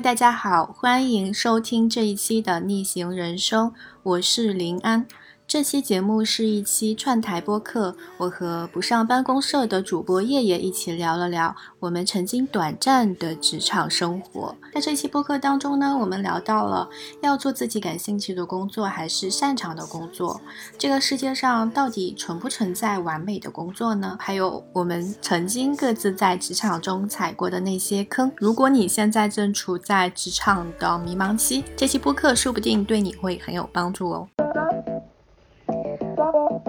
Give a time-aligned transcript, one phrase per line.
[0.00, 3.72] 大家好，欢迎收听这一期的逆行人生，
[4.02, 5.06] 我是林安。
[5.56, 14.54] 这期节目是一期串台播客，我和不上班公社的主播叶叶一起聊了聊我们曾经短暂的职场生活。
[14.74, 16.86] 在这期播客当中呢，我们聊到了
[17.22, 20.38] 要做自己感兴趣的工作还是擅长的工作，
[20.76, 24.14] 这个世界上到底存不存在完美的工作呢？
[24.20, 28.30] 还有我们曾经各自在职场中踩过的那些坑。
[28.36, 34.28] 如果你现在正处在职场的迷茫期，这期播客说不定对你会很有帮助哦。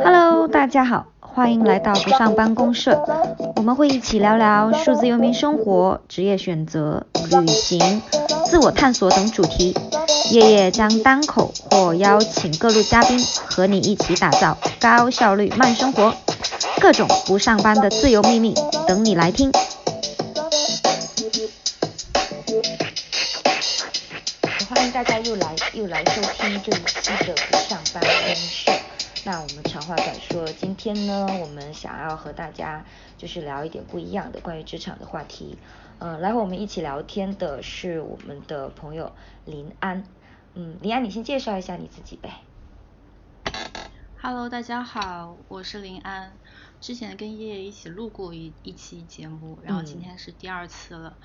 [0.10, 3.04] Hello，大家好，欢迎来到不上班公社。
[3.58, 7.06] 我们会一起聊聊数字游民生活、职业选择、
[7.42, 8.02] 旅行、
[8.46, 9.76] 自我探索等主题。
[10.32, 16.14] 夜夜将单口或邀请各路嘉宾，和你一起打造高效率慢生活，
[16.80, 18.56] 各种不上班的自由秘密
[18.88, 19.52] 等你来听。
[24.70, 28.72] 欢迎大家又来又来收听这一期的不上班公社。
[29.28, 32.86] 那我们长话短说，今天呢，我们想要和大家
[33.18, 35.58] 就是聊一点不一样的关于职场的话题。
[36.00, 39.12] 嗯，来和我们一起聊天的是我们的朋友
[39.44, 40.06] 林安。
[40.54, 42.40] 嗯，林安，你先介绍一下你自己呗。
[44.22, 46.32] Hello，大家好，我是林安。
[46.80, 51.18] 之前跟叶叶一起录过一一期节目，然后今天是第二次了。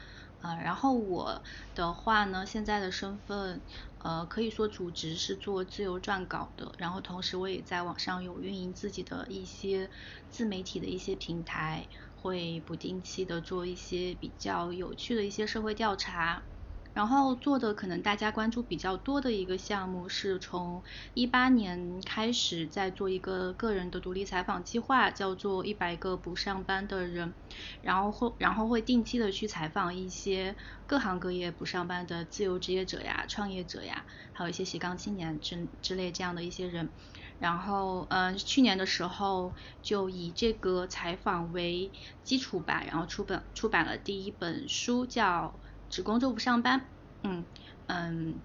[0.42, 3.64] 啊，然后我的话呢，现在的身份，
[3.98, 9.88] 呃，可以说主职是做自由撰稿的，然后同时我也在网上有运营自己的一些
[10.28, 16.51] 自媒体的一些平台，会不定期的做一些比较有趣的一些社会调查。
[16.92, 20.82] 然后做的可能大家关注比较多的一个项目，是从
[21.14, 27.34] 一八年开始在做一个个人的独立采访计划，叫做一百个不上班的人，
[27.80, 30.54] 然后会然后会定期的去采访一些
[30.86, 36.92] 各行各业不上班的自由职业者呀、创业者呀，还有一些斜杠青年之之类这样的一些人。
[37.38, 41.90] 然后嗯，去年的时候就以这个采访为
[42.22, 45.58] 基础吧，然后出本出版了第一本书，叫。
[45.92, 46.86] 只工作不上班，
[47.22, 47.44] 嗯
[47.86, 48.40] 嗯，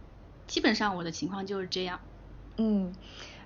[0.47, 2.01] 基本上我的情况就是这样，
[2.57, 2.93] 嗯，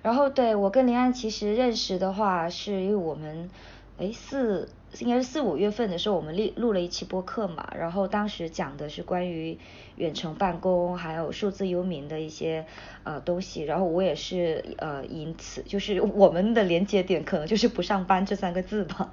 [0.02, 3.48] 然后对我跟林安其实认识的话，是因为我们，
[3.96, 4.74] 哎四。
[4.98, 9.56] 应该是四五月份的时候，我们录录了一期播客嘛，然后当时讲的是关于
[9.96, 12.66] 远程办公还有数字游民的一些
[13.04, 19.10] 呃东西，然后我也是呃因此就是我们的连接点可能就是不上班这三个字吧，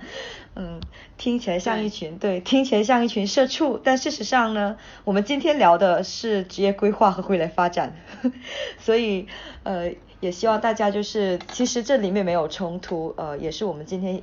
[0.55, 0.81] 嗯，
[1.17, 7.95] 听起来像一群对，听起来像一群社畜，但事实上呢，我们今天聊的是职业规划和未来发展，
[8.79, 9.27] 所以
[9.63, 14.21] 呃也希望大家就是其实这里面没有冲突，呃也是我们今天。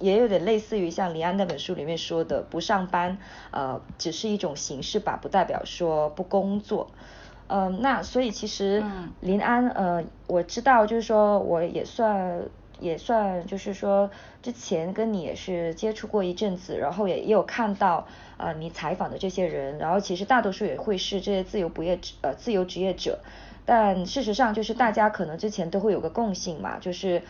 [0.00, 3.18] 也有点类似于像李安那本书里面说的，不上班，
[3.52, 6.90] 呃，只是一种形式吧，不代表说不工作。
[7.46, 8.82] 嗯，那所以其实
[9.20, 12.42] 林安，呃，我知道，就是说我也算
[12.78, 14.10] 也算，就是说
[14.42, 18.06] 之前跟你也是接触过一阵子，然后也也有看到
[18.38, 23.18] 呃你采访的这些人，然后其实大多数也会是这些自由不业呃自由职业者，
[23.66, 27.22] 但事实上就是大家可能之前都会有个共性嘛，就是。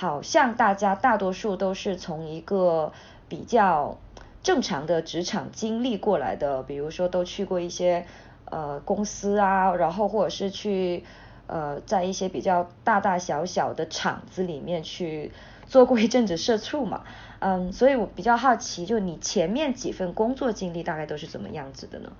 [0.00, 2.92] 好像大家大多数都是从一个
[3.28, 3.98] 比较
[4.44, 8.06] 正常的职场经历过来的，比如说都去过一些
[8.44, 11.02] 呃公司啊，然后或者是去
[11.48, 15.32] 呃在一些比较大大小小的厂子里面去
[15.66, 17.02] 做过一阵子社畜嘛，
[17.40, 22.12] 嗯，所以我比较好奇，就你前面几份工作经历大概都是怎么样子的呢？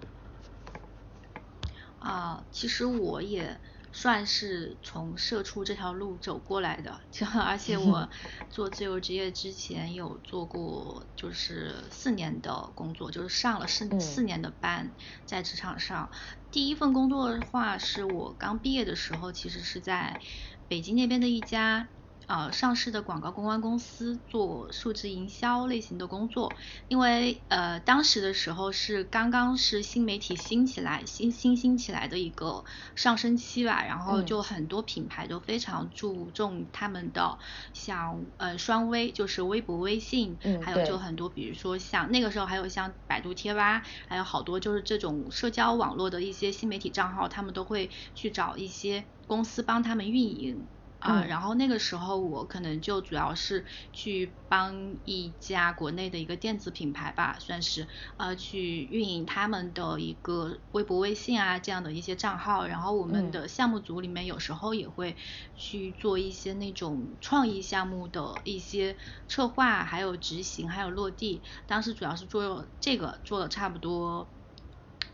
[2.00, 3.56] 啊，其实我也。
[4.00, 8.08] 算是从社畜这条路走过来的，就 而且我
[8.48, 14.94] 做自由职业之前有做过，就是四年的工作，就是上了四四年的班，
[15.26, 16.12] 在职场上，
[16.52, 20.20] 第一份工作的话是我刚毕业的时候，其实是在
[20.68, 21.88] 北京那边的一家。
[22.28, 26.52] 呃，上市的广告公关公司做数字营销类型的工作，
[26.86, 32.64] 因为呃当时的时候是刚刚是新媒体兴起来、新新兴起来的一个
[32.94, 37.38] 上升期吧，然后就很多品牌都非常注重他们的
[37.72, 50.68] 像呃双微，就是微博、微信，还有就很多比如说像那个时候还有像百度贴吧，还有好多就是这种社交网络的一些新媒体账号，他们都会去找一些公司帮他们运营。
[50.98, 57.86] 啊，然后那个时候我可能就主要是去帮一家国内的一个电子品牌吧，算是
[58.16, 62.66] 呃去运营他们的一个微博、微信啊这样的一些账号。
[62.66, 65.16] 然后我们的项目组里面有时候也会
[65.54, 68.96] 去做一些那种创意项目的一些
[69.28, 71.42] 策划，还有执行，还有落地。
[71.66, 74.28] 当时主要是做这个，做了差不多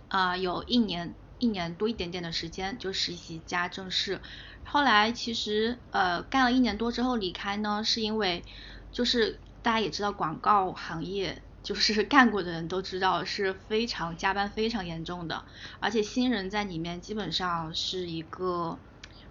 [0.09, 4.23] 啊有一年一年多一点点的时间就实习加正式，
[4.65, 8.45] 后来其实呃干了一年多之后离开呢，是因为
[8.93, 11.43] 就是大家也知道广告行业。
[11.63, 15.47] 就是 干过的人都知道是非常加班非常严重的，
[15.81, 18.79] 而且新人在里面基本上是一个，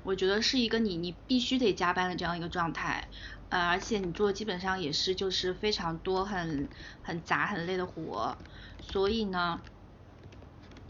[0.01, 3.07] 我觉得是一个你你必须得加班的这样一个状态，
[3.50, 6.68] 呃，而且你做基本上也是就是非常多很
[7.03, 8.35] 很杂很累的活，
[8.81, 9.62] 所以呢，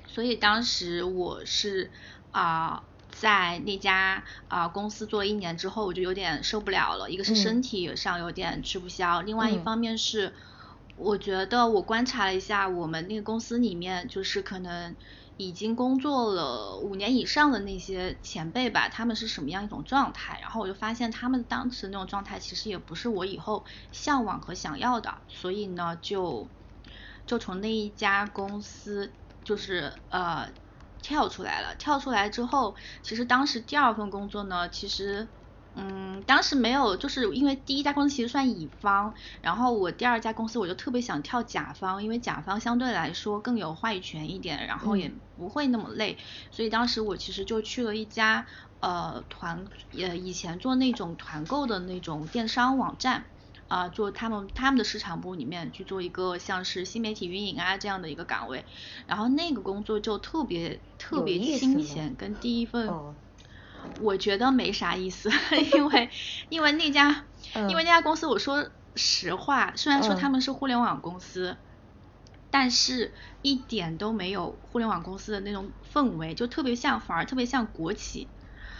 [0.08, 1.92] 所以当时我是
[2.32, 2.86] 啊
[3.20, 10.34] 在那家啊公司做了一年之后，我就有点受不了了，一个是身体上有点吃不消，另外一方面是。
[10.96, 14.96] 我觉得我观察了一下我们那个公司里面，就是可能
[15.38, 20.38] 已经工作了五年以上的那些前辈吧，他们是什么样一种状态？
[20.40, 26.48] 然后我就发现他们当时那种状态其实也不是我以后向往和想要的，所以呢，就
[27.26, 29.12] 就从那一家公司
[29.44, 30.48] 就是呃
[31.04, 31.76] 跳出来了。
[31.76, 35.28] 跳出来之后，其实当时第二份工作呢，其实。
[35.76, 46.20] 嗯，当时没有，就是因为第一家公司其实算乙方，然后我第二家公司我就特别想跳甲方，因为甲方相对来说更有话语权一点，然后也不会那么累，
[46.52, 48.46] 所以当时我其实就去了一家
[48.82, 49.66] 呃团，
[49.98, 53.26] 呃以前做那种团购的那种电商网站，
[53.74, 58.66] 啊做他们他们的市场部里面去做一个像是新媒体运营啊这样的一个岗位，
[59.08, 62.88] 然后那个工作就特别特别清闲，跟第一份。
[64.00, 65.30] 我觉得没啥意思，
[65.76, 66.10] 因为
[66.50, 67.26] 因为那家
[67.70, 71.58] 因为那家公司，我说实话，虽然说他们是互联网公司，
[72.50, 78.28] 但是一点都没有互联网公司的那种氛围，就特别像，反而特别像国企。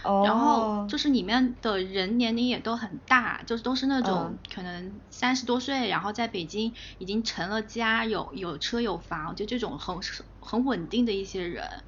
[0.04, 0.22] 哦。
[0.24, 9.96] 然后就是里面的人年龄也都很大，就是都是那种可能三十多岁，然后在北京已经成了家，有有车有房，就这种很
[10.40, 11.84] 很稳定的一些人，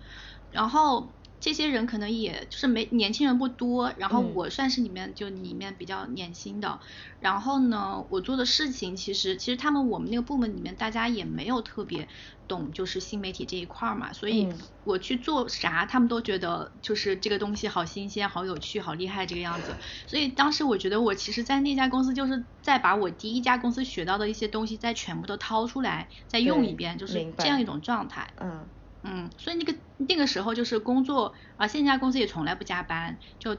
[0.50, 1.12] 然后。
[1.46, 6.80] 这些人可能也就是没年轻人不多，然后我算是里面就里面比较年轻的，
[7.20, 12.08] 然后呢，我做的事情其实其实他们我们那个部门里面大家也没有特别
[12.48, 14.48] 懂就是新媒体这一块嘛，所以
[14.82, 19.72] 我去做啥他们都觉得就是这个东西好新鲜、好有趣、好厉害这个样子，
[20.08, 28.34] 所以当时我觉得我其实在那家公司就是在把我第一家公司学到的一些东西再全部都掏出来再用一遍，就是这样一种状态。
[28.40, 28.68] 嗯。
[29.08, 33.56] 嗯，所以那个那个时候就是工作，啊，现在公司也从来不加班，就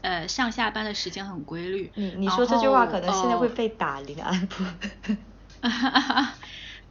[0.00, 1.92] 呃上下班的时间很规律。
[1.94, 4.64] 你你说这句话可能现在会被打林安普。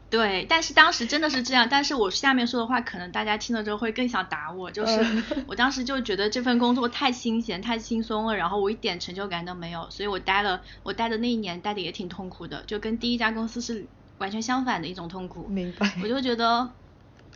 [0.10, 5.04] 对，但是当时真的是这样，但是我下面说的话可能大家听了之后会更想打我，就是
[5.48, 13.88] 我当时就觉得这份工作太新鲜太轻松了，然后我一点成就感都没有，所以我待了我待的那一年待的也挺痛苦的，就跟第一家公司是
[14.20, 15.48] 完全相反的一种痛苦。
[15.48, 15.94] 明白。
[16.04, 16.70] 我就觉得。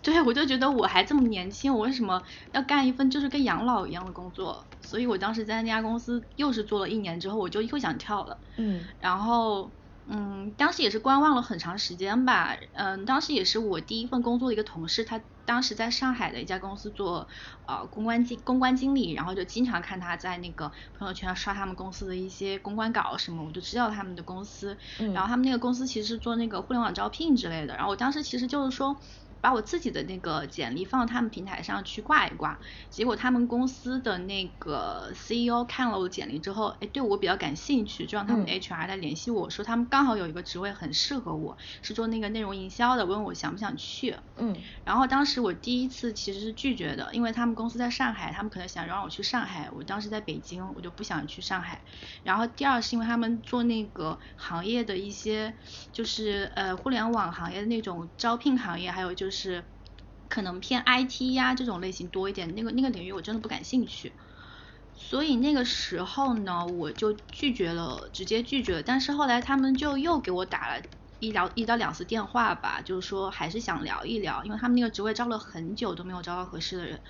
[0.04, 4.66] 对，我就觉得我还这么年轻，我为什么要干一份就是跟养老一样的工作？
[4.82, 8.40] 所以我当时在那家公司又是做了一年之后，我就又想跳了。
[8.58, 8.84] 嗯。
[9.00, 9.70] 然后，
[10.08, 12.58] 嗯，当时也是观望了很长时间吧。
[12.74, 17.28] 嗯，当时也是我第一份工作的一个同事，他当时在上海的一家公司做
[17.68, 24.76] 呃公关经公关经理，然后就经常看他在那个朋友圈刷他们公司的一些公关稿什么，我就知道他们的公司。
[25.00, 25.14] 嗯。
[25.14, 28.98] 然后他们那个公司其实是做那个互联网招聘之类的，然后我当时其实就是说。
[29.42, 44.16] 把我自己的那个简历放到他们平台上去挂一挂，结果他们公司的那个 CEO 看了我的简历之后，哎，对我比较感兴趣，就让他们 HR 来联系我说他们刚好有一个职位很适合我，是做那个内容营销的，问我想不想去。
[44.38, 44.56] 嗯。
[44.86, 51.82] 然后当时我第一次其实是拒绝的，因为他们公司在上海，他们可能想让我去上海，我当时在北京，我就不想去上海。
[52.24, 55.56] 然后第二是因为他们做那个行业的一些，
[55.92, 59.31] 就是呃互联网行业的那种招聘行业，还有就是。
[59.32, 59.64] 是
[60.28, 64.16] 可能偏 IT 呀这种类型多一点，那个那个领域我真的不感兴趣，
[64.94, 68.84] 所以那个时候呢，我就拒绝了，直接拒绝了。
[68.84, 70.82] 但是后来他们就又给我打了
[71.22, 77.02] 一聊一到两次电话吧，就是说还是想聊一聊，因为他们那个职位招了很久都没有招到合适的人。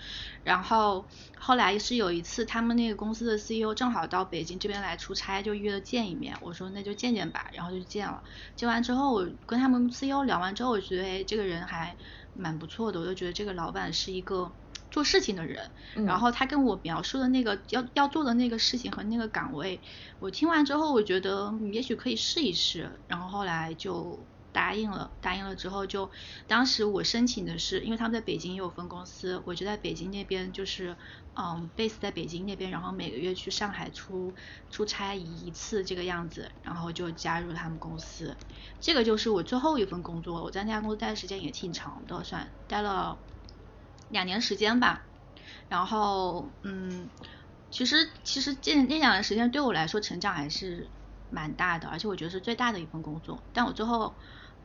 [0.43, 6.37] 然后后来是有一次，他们那个公司的 CEO 正好到北京这边来出差，就约了见一面。
[6.41, 8.21] 我说那就见见吧，然后就见了。
[8.57, 11.95] 见完之后，我跟他们 CEO 聊完之后，我觉得哎，这个人还
[12.33, 14.53] 蛮不错的，我就觉得这个老板是一个
[14.91, 15.71] 做事情的人。
[16.05, 19.79] 然后他跟我描述的那个要要做的那个事情和那个岗位，
[20.19, 22.91] 我听完之后，我觉得也许可以试一试。
[23.07, 24.19] 然后后来就。
[24.53, 26.11] 答应了，答应了之后就，
[26.45, 30.97] 当时我申请的是，因为他们在北京也有分公司，我就在北京那边就是，
[31.35, 34.33] 嗯，base 在北京那边，然后每个月去上海出
[34.69, 38.35] 出差一次这个样子，然后就加入他们公司，
[38.81, 43.17] 这个就是我最后一份工作，我在那家公司待的时间也挺长的，算待了
[44.11, 45.07] 两年时间吧。
[45.67, 47.09] 然后嗯，
[47.69, 50.89] 其实其实这那两年时间对我来说成长还是
[51.29, 53.41] 蛮大的，而且我觉得是最大的一份工作。
[53.53, 54.13] 但我最后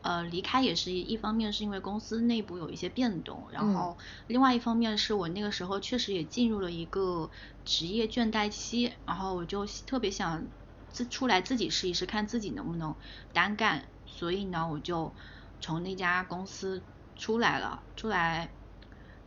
[0.03, 7.31] 呃离开也是一方面是因为公司内部有一些变动，然后另外一方面是我那个时候确实也进入了一个
[7.65, 10.47] 职业倦怠期，然后我就特别想
[10.91, 12.97] 自出来自己试一试，看自己能不能
[13.33, 13.89] 单干。
[14.07, 15.15] 所以呢，我就
[15.61, 16.83] 从那家公司
[17.17, 17.83] 出来了。
[17.97, 18.56] 出来，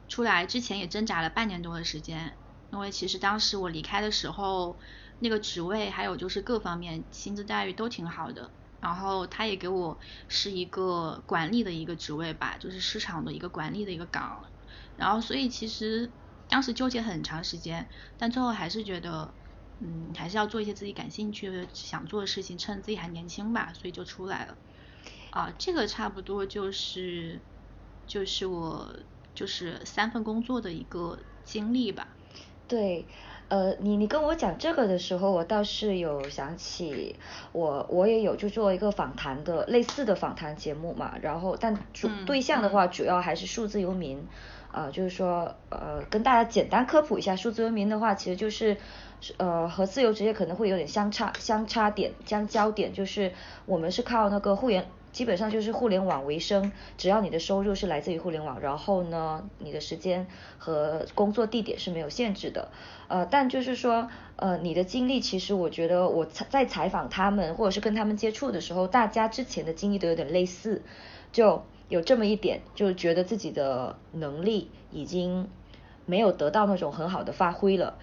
[0.09, 2.35] 出来之前也挣扎了半年多的时间，
[2.71, 4.77] 因为其实当时我离开的时候，
[5.19, 8.51] 那个职位还有就是各方面薪资待遇都挺好的。
[8.81, 9.99] 然后他也给我
[10.29, 14.45] 是一个管理的一个职位吧，就是市场的一个管理的一个岗。
[14.95, 16.09] 然后所以其实
[16.47, 19.33] 当时纠结很长时间，但最后还是觉得，
[19.79, 24.57] 嗯，还是要做一些自己感兴趣的、想做的事情，趁自己还年轻吧，所以就出来了。
[25.31, 27.41] 啊，这个差不多就是，
[28.07, 28.95] 就是我
[29.39, 32.09] 就是三份工作的一个经历吧。
[32.67, 33.05] 对，
[33.47, 37.15] 呃，你你跟我讲这个的时候，我倒是有想起
[37.53, 44.27] 我我也有就做一个访谈的类似的访谈节目嘛，然后但主对象的话主要还是数字游民，
[44.73, 48.75] 啊，就是说呃跟大家简单科普一下，数字游民的话其实就是
[49.37, 53.31] 呃和自由职业可能会有点相差相差点相交点，就是
[53.65, 54.85] 我们是靠那个会员。
[55.19, 62.69] 基本上就是互联网为生，只要你的收入是来自于互联网，然后呢，你的时间和工作地点是没有限制的。
[63.09, 70.83] 呃，但就是说，呃，你的经历其实我觉得我在采访他们或者是跟他们接触的时候，大家之前的经历都有点类似，
[71.33, 75.49] 就有这么一点，就觉得自己的能力已经
[76.05, 77.97] 没有得到那种很好的发挥了，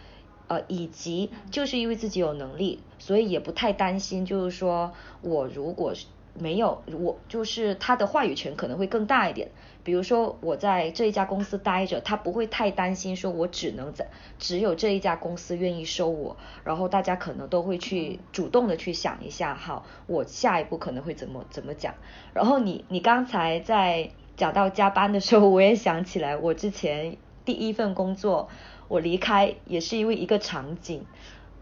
[0.48, 4.92] 呃，以及就是因为自己有能力，所以也不太担心，就是说
[5.22, 5.94] 我如果。
[6.38, 9.50] 没有，我就是他的话语权可能会更大一点。
[9.82, 21.94] 比如说我在这一家公司待着，他不会太担心说我只能在只有这一家公司愿意收我，然后大家可能都会去主动的去想一下，好，我下一步可能会怎么怎么讲。
[22.34, 28.48] 然后你你刚才在讲到加班的时候，我也想起来，我之前第一份工作
[28.88, 31.06] 我离开也是因为一个场景，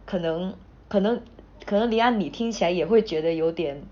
[0.06, 0.54] 可能
[0.88, 1.20] 可能
[1.66, 3.82] 可能李安你听起来也会觉得有点。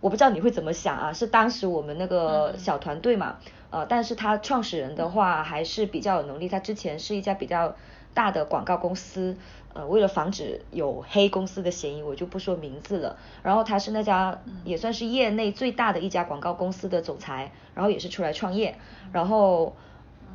[0.00, 1.12] 我不知道你会怎么想啊？
[1.12, 3.38] 是当时我们那个小团队嘛，
[3.70, 6.48] 呃，但是他创始人的话还是比较有能力。
[6.48, 7.74] 他之前是一家比较
[8.14, 9.36] 大的广告公司，
[9.74, 13.16] 呃，为了防止有黑公司的嫌疑，我就不说名字了。
[13.42, 18.78] 然后他是那家也算是业内最大的一家广告公司的总裁，然后也是出来创业。
[19.12, 19.74] 然后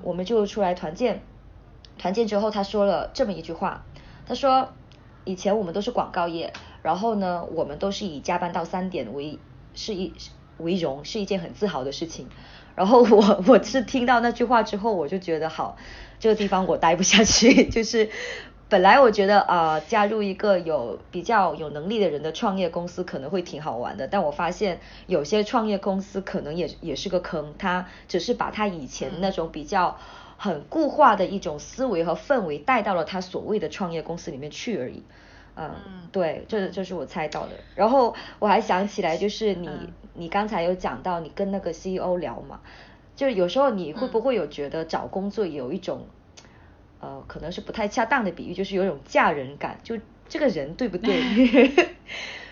[0.02, 1.22] 我们就出来团建，
[1.98, 3.86] 团建之后他说了这么一句话，
[4.28, 4.74] 他说
[5.24, 6.52] 以前我们都是广告业，
[6.82, 9.40] 然后呢，我们都是以加班到三点为。
[9.76, 10.14] 是一
[10.58, 12.28] 为荣是一件很自豪的事情，
[12.76, 15.78] 然后我 我是听到那句话之后，我就觉得好，
[16.20, 17.66] 这个地方我待不下去。
[17.72, 18.10] 就是
[18.70, 29.98] 本来我觉得啊，加入一个有比较有能力的人的创业公司可能会挺好玩的，但我发现有些创业公司可能也也是个坑，他只是把他以前那种比较
[30.38, 35.04] 很固化的一种思维和氛围带到了他所谓的创业公司里面去而已。
[35.56, 37.52] 嗯，对，这这是我猜到的。
[37.76, 39.70] 然后我还想起来，就是你
[40.14, 42.62] 你刚才有讲到你跟那个 CEO 聊嘛，
[43.16, 46.08] 就有时候你会不会有觉得找工作有一种
[47.00, 51.22] 呃，可能是不太恰当的比喻，就是有一种嫁人感，就这个人对不对？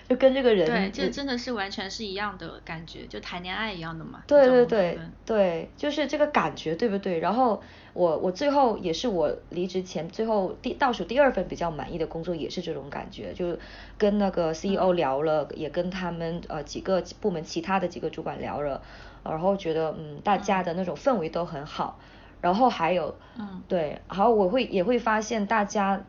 [0.10, 4.22] 就跟这个人，对，就真的是完全是一样的感觉，就谈恋爱一样的嘛。
[4.27, 7.20] 对对对对，就是这个感觉对不对？
[7.20, 13.60] 然后我我最后也是我离职前最后第倒数第二份比较满意的工作也是这种感觉，就是
[13.98, 18.81] 跟那个 CEO 聊了，也跟他们呃几个部门其他的几个主管聊了，
[19.24, 22.00] 然后觉得嗯大家的那种氛围都很好，
[22.41, 23.62] 然后还有嗯。
[23.67, 26.03] 对，然后我会也会发现大家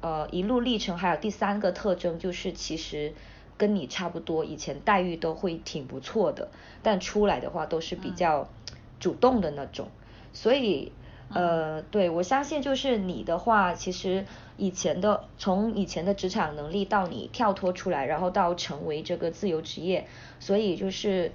[0.00, 3.12] 呃一路历程还有第三个特征就是其实。
[3.56, 6.48] 跟你差不多，以前待遇都会挺不错的，
[6.82, 8.48] 但出来的话都是比较
[8.98, 9.86] 主动的那种，
[10.32, 10.90] 所以
[11.34, 14.24] 呃，对我相信就是你的话，其实
[14.56, 20.06] 以前的从以前的职场能力到你跳脱出来，然后到成为这个自由职业，
[20.40, 21.32] 所以就是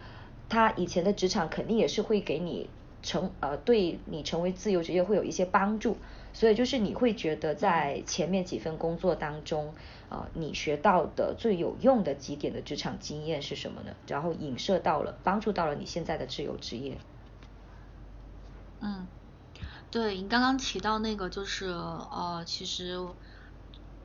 [0.48, 2.70] 他以前的职场肯定也是会给你
[3.03, 5.98] 成呃对你成为自由职业会有一些帮助，
[6.34, 9.74] 所以就是你会觉得在前面几份工作当中。
[10.10, 13.91] 啊，你学到的最有用的几点的职场经验是什么呢？
[14.08, 16.98] 然后影射到了，帮助到了你现在的自由职业。
[18.82, 19.06] 嗯，
[19.91, 22.96] 对你刚刚提到那个，就是呃，其实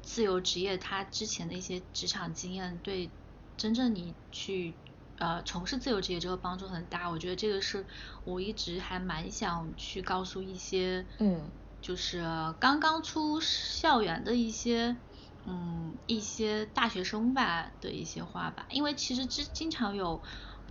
[0.03, 3.15] 自由职业他之前的一些职场经验，对
[3.59, 4.81] 真正你去
[5.17, 7.11] 呃从事自由职业这个帮助很大。
[7.11, 7.87] 我觉得这个是
[8.25, 12.23] 我一直还蛮想去告诉一些，嗯，就是
[12.59, 15.03] 刚刚出校园的一些，
[15.45, 18.65] 嗯，一些大学生吧的一些话吧。
[18.71, 20.23] 因为其实之经常有，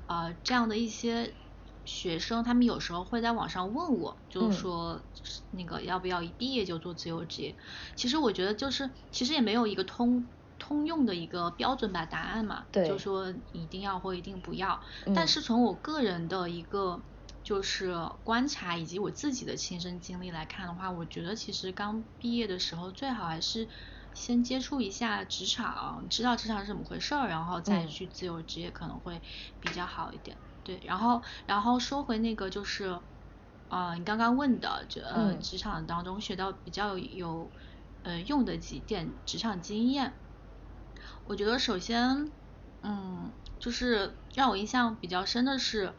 [0.08, 1.38] 呃，这样的一些。
[1.86, 5.04] 学生他们有时候会在网上问我，就是说
[5.50, 7.58] 那个要不要一毕业就做自由职业？
[7.96, 14.80] 其实我觉得就是其实也没有一个通通用的一个标准吧答案嘛，就说一定要或一定不要。
[15.12, 17.06] 但是从我个人的一个
[17.44, 23.68] 就是观察以及我自己的亲身经历来看的话，我觉得其实刚毕业的时候最好还是
[24.14, 29.22] 先接触一下职场，知道职场是怎么回事儿，然后再去自由职业可能会
[29.60, 30.40] 比较好一点。
[30.64, 33.00] 对，然后然后说回那个就是，
[33.68, 37.52] 啊，你刚刚问的，就呃职场当中学到比较有
[38.04, 40.14] 呃用的几点职场经验，
[41.26, 42.34] 我觉得首先，
[42.82, 45.94] 嗯，就是让我印象比较深的是，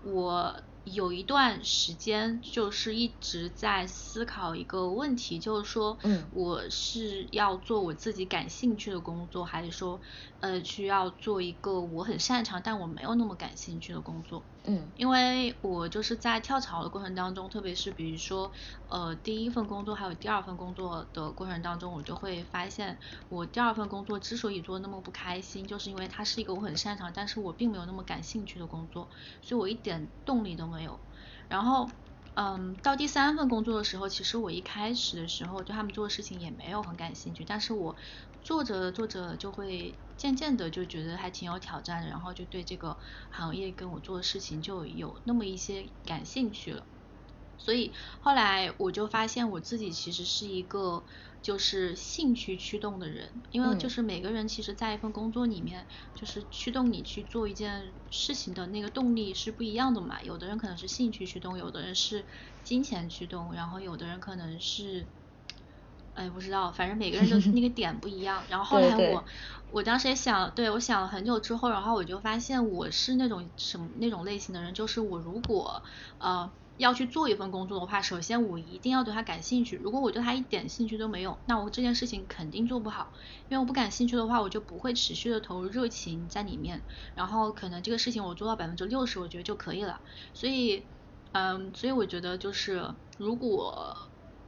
[0.00, 5.98] 我有一段时间就是一直在思考一个问题，就是说，
[6.30, 10.00] 我是要做我自己感兴趣的工作，还是说？
[10.42, 14.44] 呃，需要做一个我很擅长但我没有那么感兴趣的工作。
[14.64, 18.50] 嗯，因为我就是在跳槽的过程当中，特别是比如说，
[18.88, 29.10] 呃，第一份工作还有第二份工作的过程当中，我就会发现，我第二份工作之所以做那么不开心，就是因为它是一个我很擅长，但是我并没有那么感兴趣的工作，
[29.42, 31.00] 所以我一点动力都没有。
[31.48, 31.92] 然后，
[32.34, 37.96] 嗯，到第三份工作的时候，其实我一开始的时候对他们做的事情也没有很感兴趣，但是我
[38.42, 39.94] 做着做着就会。
[40.14, 42.96] 渐渐的就觉得还挺有挑战的，然后就对这个
[43.30, 46.86] 行业跟我做的事情就有那么一些感兴趣了。
[47.58, 51.02] 所以后来我就发现我自己其实是一个
[51.40, 60.22] 就是兴趣驱动的人，因为就是每个人其实在一份工作里面，就是驱动你去做一件事情的那个动力是不一样的嘛。
[60.22, 62.24] 有的人可能是兴趣驱动，有的人是
[62.62, 65.04] 金钱驱动，然后有的人可能是。
[66.14, 68.42] 哎，不知道，反正每个人都是那个点不一样。
[68.50, 69.24] 然后后来我，
[69.70, 75.82] 我当时也想，对我想了很久之后，然后我就发现我是那种什么那种类型的人，就是我如果
[76.18, 79.76] 呃要去做一份工作的话，首先我一定要对他感兴趣。
[79.76, 83.10] 如果我对他一点兴趣都没有，那我这件事情肯定做不好。
[83.48, 86.82] 因为我不感兴趣的话，我就不会持续的投入热情在里面。
[87.14, 90.02] 然后可能这个事情我做到百分之六十，我觉得就可以了。
[90.34, 90.84] 所以，
[91.32, 93.96] 嗯，所以我觉得就是如果。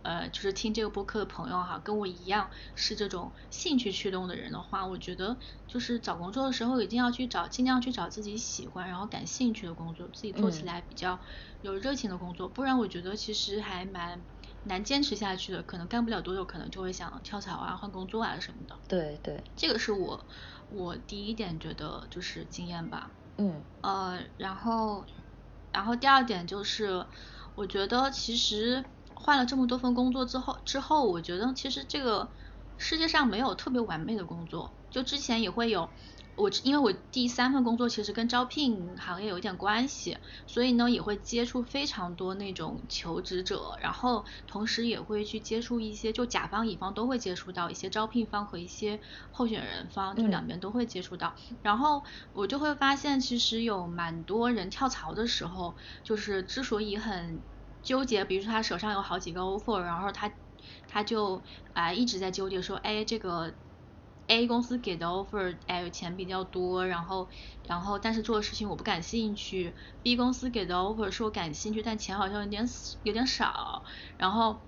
[0.04, 11.18] 呃，就是听这个播客的朋友哈，跟我一样是这种兴趣驱动的人的话，我觉得就是找工作的时候一定要去找，尽量去找自己喜欢然后感兴趣的工作，自己做起来比较
[11.62, 14.22] 有热情的工作，不然我觉得其实还蛮
[14.64, 18.78] 难坚持下去的，可能干不了多久，可能就会想跳槽啊、换工作啊什么的。
[18.86, 20.26] 对对，这个是我
[20.68, 23.10] 我第一点觉得就是经验吧。
[23.38, 23.62] 嗯。
[23.80, 25.06] 呃，然后
[25.72, 27.06] 然后第二点就是，
[27.54, 28.84] 我觉得其实。
[29.24, 32.28] 换了这么多份工作之后，之后我觉得其实这个
[32.76, 34.70] 世界上没有特别完美的工作。
[34.90, 35.88] 就之前也会有
[36.36, 51.34] 我，因为我第三份工作其实跟招聘行业有一点关系，所以呢也会接触非常多那种求职者，然后同时也会去接触一些就甲方乙方都会接触到一些招聘方和一些候选人方，就两边都会接触到。
[51.62, 57.42] 然后我就会发现，其实有蛮多人跳槽的时候，就是之所以很。
[57.84, 60.32] 纠结，比如说他手上有好几个 offer，然后他
[60.88, 61.44] 他就
[61.74, 63.54] 啊一直在纠结说，哎，这个
[64.26, 67.28] A 公司给的 offer，哎钱比较多，然后
[67.66, 72.66] 然后但是做的事情我不感兴趣，B 公司给的 offer 是我感兴趣，但钱好像有点
[73.02, 73.84] 有点少，
[74.16, 74.66] 然后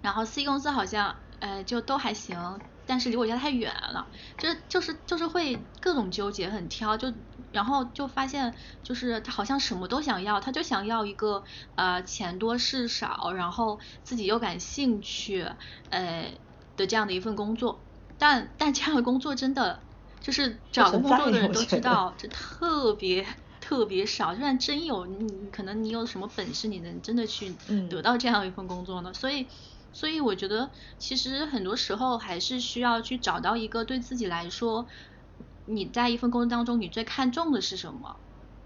[0.00, 2.62] 然后 C 公司好像呃就都还行。
[2.86, 7.12] 但是离我家太远了，就是就是就是会各种纠结，很挑，就
[7.50, 11.44] 然后就发现就是他好像什么都想要，他就想要一个
[11.76, 15.46] 呃钱多事少，然后自己又感兴趣
[15.88, 16.30] 呃
[16.76, 17.80] 的这样的一份工作，
[18.18, 19.80] 但但这样的工作真的
[20.20, 23.26] 就是找工作的人都知道，这特别
[23.60, 27.54] 特别少，就算真有，你可能你有什么本事，你能真的去
[27.88, 29.14] 得到这样一份工作呢？
[29.14, 29.48] 所以。
[29.94, 34.86] 所以我觉得，其实很多时候还是需要去找到一个对自己来说，
[35.66, 38.16] 你在一份工作当中你最看重的是什么，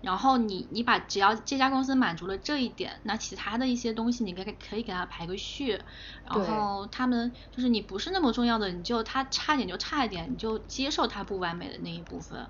[0.00, 5.78] 然后你你把只要这家公司满足了这一点，那其他的一些东西你可以可以给他排个序，
[6.26, 12.46] 然后他们就是你不是那么重要的，你就他差点就差一点，你就接受他不完美的那一部分。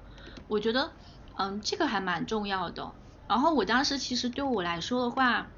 [0.47, 0.93] 我觉得，
[1.37, 2.93] 嗯，这个还蛮重要的。
[3.27, 5.49] 然后我当时其实对我来说的话。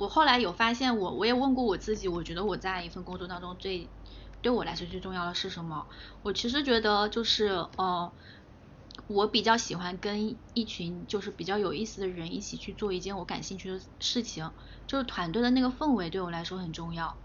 [0.00, 3.86] 我后来有发现，我我也问过我自己，我觉得我在一份工作当中最
[4.40, 5.86] 对我来说最重要的是什么？
[6.22, 8.10] 我其实觉得就是呃，
[9.08, 14.50] 我比较喜欢跟一群就是比较有意思的人一起去做一件我感兴趣的事情，
[14.86, 17.18] 就是团队的那个氛围对我来说很重要。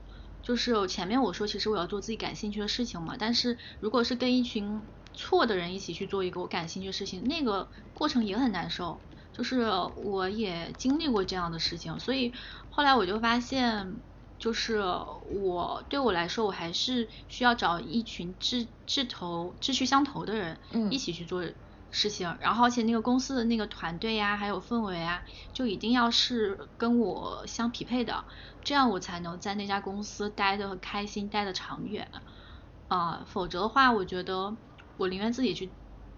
[0.43, 4.81] 就是前面我说，其实我要做自己感兴趣的事情嘛，但是如果是跟一群
[5.13, 8.99] 错的人一起去做一个我感兴趣的事情，那个过程也很难受。
[9.33, 12.31] 就是我也经历过这样的事情，所以
[12.75, 13.95] 后来我就发现，
[14.37, 20.59] 就是我对我来说，我还是需要找一群志志投志趣相投的人，
[20.91, 21.41] 一起去做
[21.89, 22.37] 事情。
[22.41, 28.25] 然后而且那个公司的那个团队呀，还有氛围啊，就一定要是跟我相匹配的，
[28.61, 32.11] 这样我才能在那家公司待的开心，待的长远。
[32.89, 34.57] 啊，否则的话，我觉得
[34.97, 35.71] 我宁愿自己去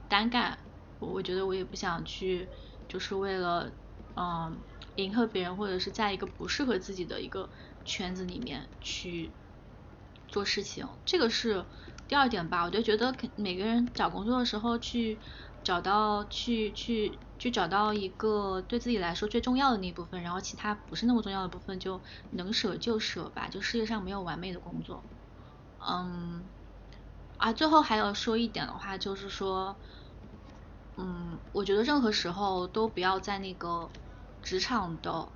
[0.10, 0.58] 单干，
[0.98, 2.50] 我我觉得我也不想去。
[2.90, 3.70] 就是为了，
[4.16, 4.58] 嗯，
[4.98, 7.50] 迎合别人，或者是在一个不适合自己的一个
[7.86, 9.32] 圈子里面去
[10.28, 11.66] 做事情，这个是
[12.08, 12.64] 第二点吧。
[12.64, 15.18] 我就觉得肯每个人找工作的时候，去
[15.64, 23.48] 找到去去去找到一个对自己来说最重要的那部分，然后其他不是那么重要的部分就能舍就舍吧。
[23.48, 25.04] 就世界上没有完美的工作，
[25.80, 26.44] 嗯，
[27.38, 29.76] 啊，最后还要说一点的话，就是说。
[31.00, 33.88] 嗯，我觉得任何时候都不要在那个
[34.44, 35.30] 职场的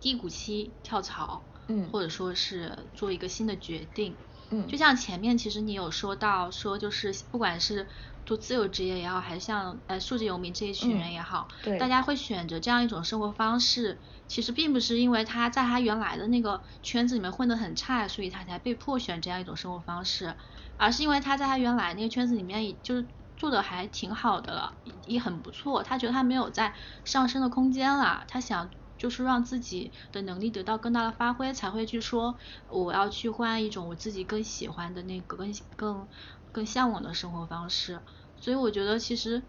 [0.00, 4.14] 低谷期跳槽，嗯，或者说是做一个新的决定，
[4.50, 7.86] 嗯，就像前面其实你有说到说就是不管是
[8.26, 20.34] 做自由职业也好，还是像呃数字游民这一群人也好，对，大家会选择这样一种生活方式，其实并不是因为他在他原来的那个圈子里面混得很差，所以他才被迫选这样一种生活方式，
[20.76, 23.06] 而是因为他在他原来那个圈子里面就是。
[23.38, 24.74] 做的还挺好的了，
[25.06, 25.82] 也很不错。
[25.84, 26.74] 他觉得他没有在
[27.04, 36.08] 上升的空间了，他想就是让自己的能力得到更大的发挥，才会去说我要去换一种我自己更喜欢的那个更更
[36.50, 38.00] 更向往的生活方式。
[38.36, 39.40] 所以我觉得其实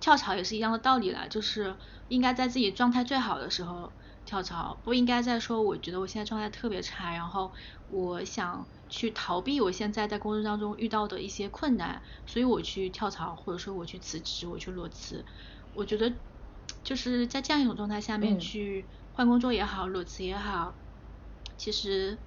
[0.00, 1.76] 跳槽也是一样的道理啦，就是
[2.06, 3.92] 应该在自己状态最好的时候
[4.24, 7.52] 跳槽，不应该再说我觉得我现在状态特别差，然后
[7.88, 8.68] 我想。
[8.88, 15.24] 去逃避我现在在工作当中遇到的一些困难，所以我去跳槽，或者说我去辞职，我去裸辞。
[15.72, 16.20] 我觉得
[16.82, 20.80] 就是在这样一种状态下面去换工作也好，裸辞也好，
[21.56, 22.24] 其实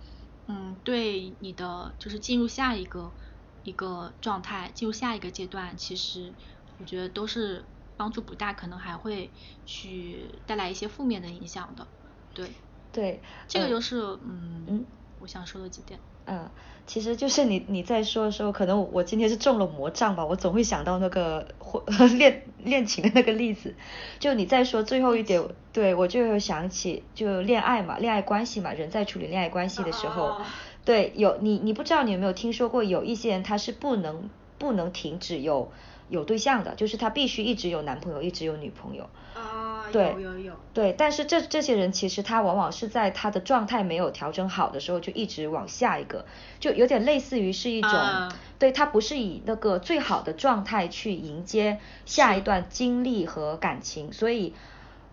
[0.47, 3.15] 嗯，对你的就是进入下一个
[3.63, 6.35] 一个状态，进入下一个阶段，其实
[6.77, 9.33] 我觉得都是帮助不大，可能还会
[9.65, 11.91] 去带来一些负面的影响的。
[12.33, 12.55] 对，
[12.91, 15.99] 对，这个就是嗯，我想说的几点。
[16.25, 16.49] 嗯，
[16.87, 21.47] 其实就是你你在说的时候，可能我今天是中了魔障吧，我总会想到那个
[22.17, 23.75] 恋恋情的那个例子。
[24.19, 25.41] 就你在说最后一点，
[25.73, 30.37] 对我就有想起就恋爱嘛，恋爱关系嘛，人在处理恋爱关系的时候，
[30.85, 35.71] 对，有你你不知道你有没有听说过，有一些人他是不能不能停止有
[36.11, 39.09] 有对象的，就是他必须一直有男朋友，一直有女朋友。
[39.91, 40.53] 对，有有有。
[40.73, 46.25] 对，但是这这些人其实他往往是在他的状态没有调整好的时候，就一直往下一个，
[46.59, 47.91] 就有点类似于是一种，
[48.57, 54.53] 对他不是以那个最好的状态去迎接下一段经历和感情，所以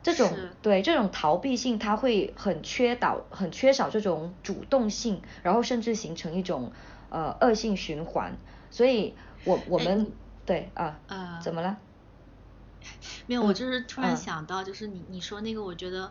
[0.03, 0.31] 这种
[0.63, 6.71] 对这种逃避性，他会很缺导，很缺少这种主动性，然后甚至形成一种
[7.11, 8.37] 呃恶性循环，
[8.71, 10.13] 所以我我们
[10.49, 10.99] 对啊，
[11.43, 11.77] 怎么了？
[13.27, 16.11] 没有，我就是突然想到，就是你你说那个，我觉得，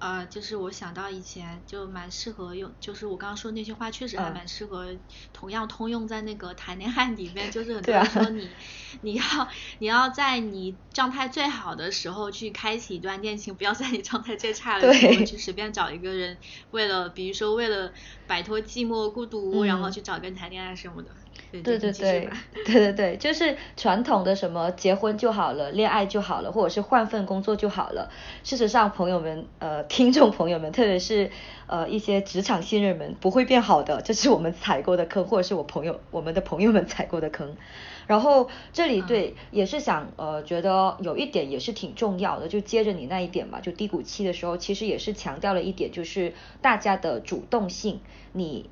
[0.00, 4.96] 呃，就是我想到以前就蛮适合用，就是我刚刚说那句话，确实还蛮适合，
[5.32, 8.56] 同样通用在那个谈恋爱里面，就是很 多人说你，
[9.02, 9.22] 你要
[9.78, 16.38] 你要在你状态最好的时候去开启一段恋情，不要在你状态最差的时候去随便找一个人，
[16.70, 17.92] 为了比如说为了
[18.26, 21.10] 摆脱寂寞孤独，然后去找个人谈恋爱什么的。
[21.50, 22.28] 对对对，
[22.66, 28.10] 对对对，就是传统的什么结婚就好了，恋爱就好了，或者是换份工作就好了。
[28.44, 31.30] 事实上，朋友们，呃，听众朋友们，特别是
[31.66, 37.56] 呃一些职场新人们，不会变好的，这是我们踩过的坑，或者是我朋友我们的朋友们踩过的坑。
[38.06, 48.00] 然后这里对也是想呃觉得有一点也是挺重要的，就接着你那一点嘛，就低谷期的时候，其实也是强调了一点，就是大家的主动性，
[48.32, 48.68] 你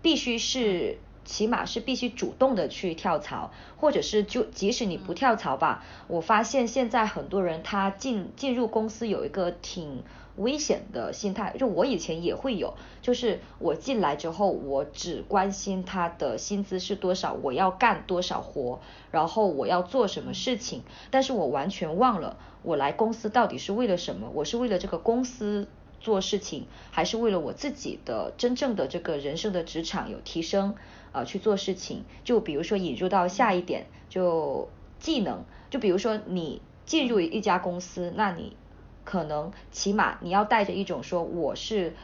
[0.00, 0.98] 必须是。
[1.30, 10.02] 起码是必须主动的去跳槽，或者是就即使你不跳槽吧，我发现现在很多人他进进入公司有一个挺
[10.36, 18.80] 危险的心态，就我以前也会有，就是我进来之后，我只关心他的薪资是多少，我要干多少活，
[19.12, 25.68] 然后我要做什么事情，但是我完全忘了我来公司到底是为了什么，我是为了这个公司。
[26.00, 30.74] 做事情还是为了我自己的真正的这个人生的职场有提升，
[31.12, 32.04] 呃去做事情。
[32.24, 38.56] 就比如说引入到下一点，就技能，就比如说你进入一家公司，那你
[39.04, 41.94] 可能起码你要带着一种说我是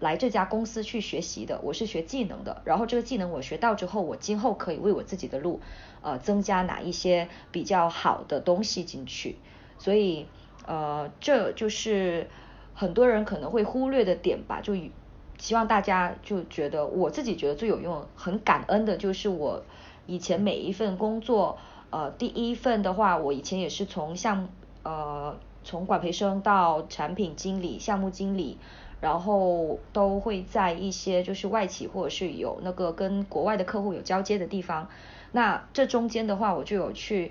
[0.00, 5.60] 来这家公司去学习的，我是学技能的，然后这个技能我学到之后，我今后可以为我自己的路
[6.02, 9.36] 呃增加哪一些比较好的东西进去，
[9.78, 10.26] 所以
[10.66, 12.28] 呃这就是
[12.78, 14.72] 很多人可能会忽略的点吧，就
[15.36, 19.64] 希望大家就觉得我自己觉得最有用、很感恩的就是我
[20.06, 21.58] 以前每一份工作，
[21.90, 24.48] 呃第一份的话，我以前也是从项
[24.84, 28.56] 呃从管培生到产品经理、项目经理。
[29.00, 34.88] 然后都会在一些就是外企或者是有那个跟国外的客户有交接的地方，
[35.30, 37.30] 那这中间的话我就有去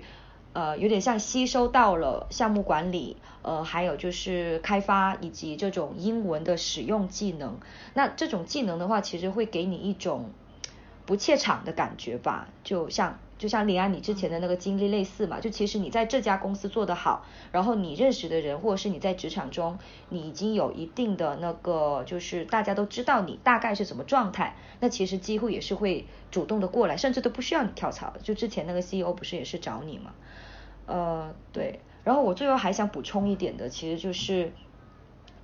[0.58, 7.58] 呃有点像吸收到了项目管理，呃还有就是开发以及这种英文的使用技能，
[7.94, 10.30] 那这种技能的话其实会给你一种
[11.06, 13.18] 不怯场的感觉吧，就像。
[13.38, 28.12] 就像李安你之前的那个经历类似嘛，就其实你在这家公司做得好，然后你认识的人或者是你在职场中，你已经有一定的那个，就是大家都知道你大概是什么状态，那其实机会也是会主动的过来，甚至都不需要你跳槽。
[28.24, 30.10] 就之前那个 CEO 不是也是找你嘛？
[30.88, 31.78] 呃，对。
[32.02, 34.52] 然后我最后还想补充一点的，其实就是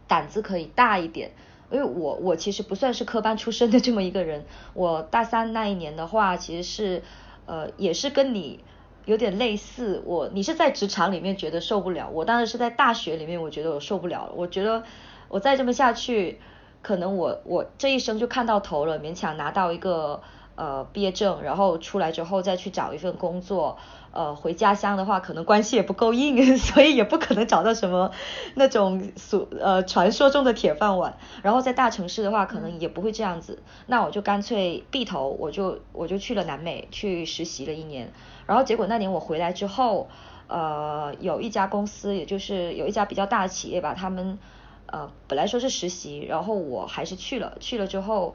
[0.08, 1.30] 胆子可以大一点，
[1.70, 7.02] 因为我我其实不算是科班出身的这么一个人，我大三那一年的话，其实是。
[7.46, 8.64] 呃，也是跟你
[9.04, 14.82] 有点类似，我你是在职场里面觉得受不了，我当时是在大学里面，我觉得我受不了了，我觉得
[15.28, 16.40] 我再这么下去，
[16.80, 20.22] 可能我我这一生就看到头了，勉强拿到一个
[20.54, 23.76] 呃毕业证，然后出来之后再去找一份工作。
[24.14, 28.12] 呃，回家乡的话，可能关系也不够硬， 所以也不可能找到什么
[28.54, 31.18] 那种所呃传说中的铁饭碗。
[31.42, 33.60] 然后在大城市的话，可能也不会这样子。
[33.86, 38.12] 那我就干脆闭头，我就我就去了南美去实习了一年。
[38.46, 40.08] 然后结果那年我回来之后，
[40.46, 44.38] 呃，有一家公司，也就是有一家比较大的企业吧，他们
[44.86, 47.56] 呃本来说是实习，然后我还是去了。
[47.58, 48.34] 去了之后。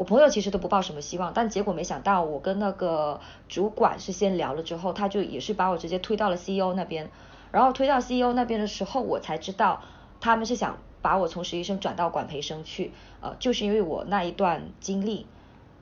[0.00, 7.10] 我朋友其实都不抱什么希望，但结果没想到，我跟那个主管是先聊了之后，他就也是把我直接推到了 CEO 那边，
[7.52, 9.82] 然后推到 CEO 那边的时候，我才知道
[10.18, 15.26] 他们是想把我从实习生转到管培生去，呃，就是因为我那一段经历，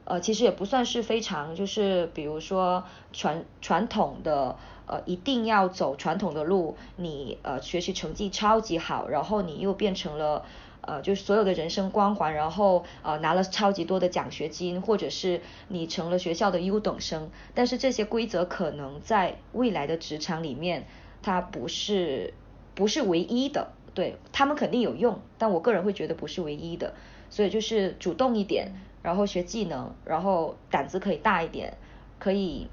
[0.04, 10.44] 呃，其实也不算是非常，就是比如说传传统的，呃，一定要走传统的路，你呃学习成绩超级好，然后你又变成了。
[10.88, 20.86] 呃，就是所有的人生光环，然后呃拿了超级多的奖学金，或者是你成了学校的优等生，但是这些规则可能在未来的职场里面，
[21.20, 22.32] 它不是
[22.74, 26.94] 不是唯一的，对他们肯定有用，但我个人会觉得不是唯一的，
[27.28, 28.72] 所以就是主动一点，
[29.02, 31.76] 然后学技能，然后胆子可以大一点，
[32.18, 32.66] 可以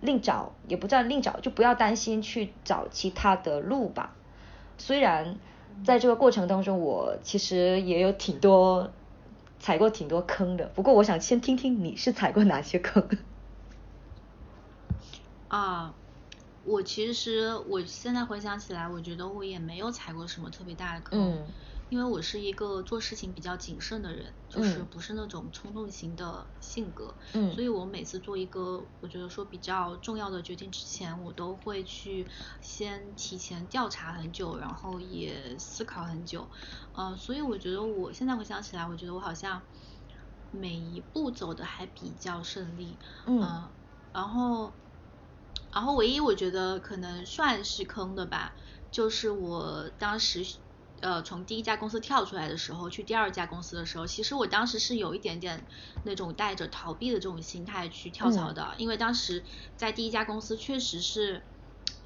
[0.00, 4.16] 另找，也不叫另找，就不要担心去找其他的路吧，
[4.78, 5.36] 虽然。
[5.84, 8.90] 在这个过程当中，我其实也有挺多
[9.58, 10.66] 踩过挺多坑的。
[10.74, 13.08] 不过，我想先听听你是踩过哪些坑。
[15.48, 15.94] 啊，
[16.64, 21.38] 我其实我现在回想起来，我觉得我也没有踩过什么特别大的坑。
[21.92, 27.18] 因为我是一个做事情比较谨慎的人，就是不是那种冲动型的性格，
[27.54, 32.26] 所以我每次做一个我觉得说比较重要的决定之前，我都会去
[32.62, 36.48] 先提前调查很久，然后也思考很久，
[36.94, 39.62] 呃，所以我觉得我现在回想起来，我觉得我好像
[40.50, 43.70] 每一步走的还比较顺利，嗯，
[44.14, 44.72] 然后，
[45.74, 48.56] 然后唯一我觉得可能算是坑的吧，
[48.90, 50.42] 就是我当时。
[51.02, 55.66] 呃，从第一家公司跳出来的时候，去第二家公司的时候，其实我当时是有一点点
[56.04, 59.44] 那种带着逃避的这种心态去跳槽的，因为当时
[59.76, 61.48] 在第一家公司确实是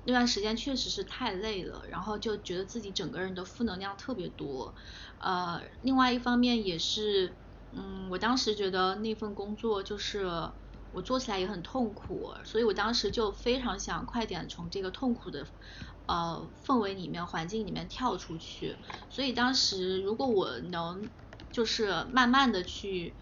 [0.04, 4.74] 那段时间确实是太累了，然后就觉得自己整个人的负能量特别多。
[5.18, 7.38] 呃，另外一方面也是，
[7.72, 10.24] 嗯，我当时觉得那份工作就是
[10.90, 15.46] 我做起来也很痛苦，所以我当时就非常想快点从这个痛苦的。
[16.06, 18.76] 呃，氛围里面、环境里面跳出去，
[19.10, 21.10] 所以当时如果我能，
[21.50, 23.12] 就是慢慢的去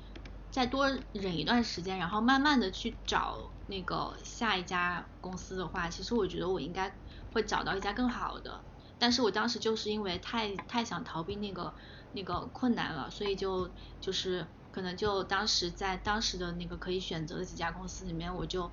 [0.51, 6.95] 再多忍一段时间，然后慢慢的去找那个下一家公司的话，其实我觉得我应该
[7.33, 8.61] 会找到一家更好的。
[8.99, 11.75] 但是我当时就是因为太太想逃避那个
[12.13, 18.71] 那个困难了，所以就就是可能就当时在当时的那个可以选择的几家公司里面，我就。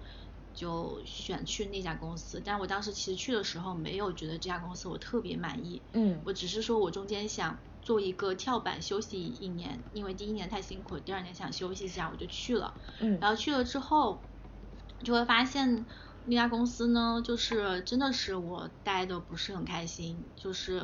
[0.54, 14.22] 就选去那家公司，但我当时其实去的时候没有觉得这家公司我特别满意，嗯，我只是说我中间想做一个跳板休息一年，因为第一年太辛苦，第二年想休息一下我就去了，嗯，然后去了之后
[15.04, 15.86] 就会发现，
[16.26, 20.84] 那家公司呢，就是真的是我待的不是很开心，就是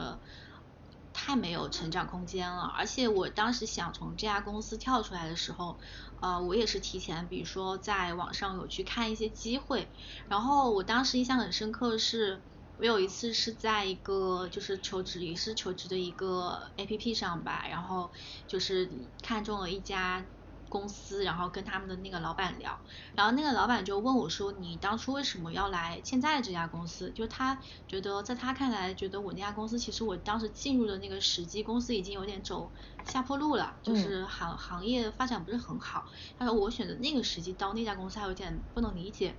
[1.13, 2.63] 太没有成长空间了。
[2.63, 5.77] 而且我当时想从这家公司跳出来的时候，
[6.21, 9.91] 呃，我也是提前，比如说在网上有去看一些机会。
[10.27, 12.43] 然后我当时印象很深刻的是，
[12.77, 18.11] 我有一次是在一个就是求职也是求职的一个 A P P 上吧，然后
[18.47, 18.89] 就是
[19.21, 20.27] 看中了一家。
[20.69, 22.79] 公司，然后跟他们的那个老板聊，
[23.15, 32.71] 然后那个老板就问我说：“你当初为什么要来现在这家公司？”就他觉得，在他看来，觉得我那家公司其实我当时进入的那个时机，公司已经有点走
[33.05, 36.05] 下坡路了，就是行行业发展不是很好。
[36.37, 39.35] 他说我选择那个时机到那家公司还有点不能理解。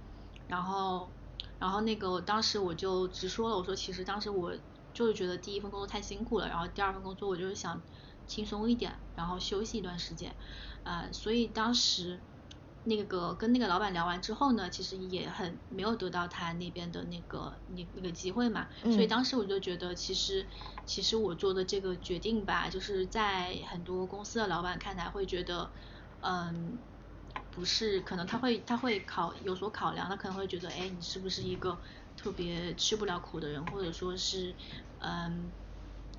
[0.46, 1.10] 然后，
[1.58, 4.54] 然后那个当时我就直说了，我说其实当时我
[4.94, 7.82] 就是觉得第一份工作太辛苦了，然后第二份工作我就是想
[8.28, 10.36] 轻松一点，然后休息一段时间。
[10.84, 12.20] 呃，所以当时
[12.84, 20.46] 那个跟那个老板聊完之后呢，其实也很没有得到他那边的那个那那个机会嘛，所以当时我就觉得，其实
[20.86, 25.72] 其实我做的这个决定吧，就是在很多公司的老板看来会觉得，
[26.20, 26.78] 嗯，
[27.50, 31.82] 不是，可能他会他会考有所考量，他可能会觉得，哎，你是不是一个
[32.16, 34.56] 特别吃不了苦的人，或者说是
[34.98, 35.52] 嗯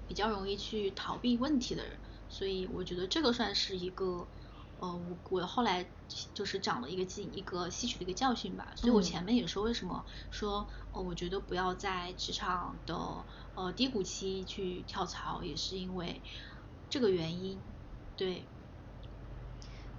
[0.10, 4.28] 比较容易去逃避问题的人，所以我觉得这个算是一个。
[4.82, 5.92] 呃，我我后来
[6.34, 12.96] 就是长了一个记一个吸取的一个教训吧，所以我前面也说为什么说，呃，我觉得不要在职场的
[13.56, 16.22] 呃低谷期去跳槽，也是因为
[16.90, 17.62] 这个原因，
[18.16, 18.48] 对，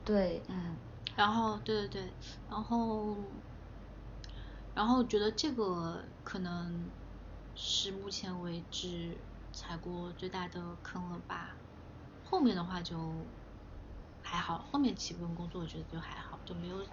[0.03, 0.79] 对，嗯，
[1.15, 2.15] 然后对对对，
[2.49, 3.19] 然后
[4.75, 6.91] 然后觉得这个可能
[7.55, 9.15] 是目前为止
[9.53, 11.57] 踩过最大的坑了吧，
[12.25, 12.97] 后面的话就。
[14.23, 16.87] 还好，后面几份工作我觉得就还好，就没有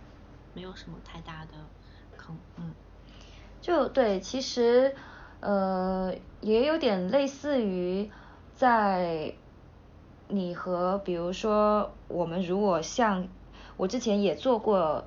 [0.54, 1.52] 没有什么太大的
[2.15, 2.74] 坑，嗯。
[3.62, 4.96] 就对，其实
[5.41, 8.10] 呃也有点类似于
[8.56, 9.36] 在
[10.30, 13.28] 你和比如说我们如果像
[13.76, 15.06] 我之前也做过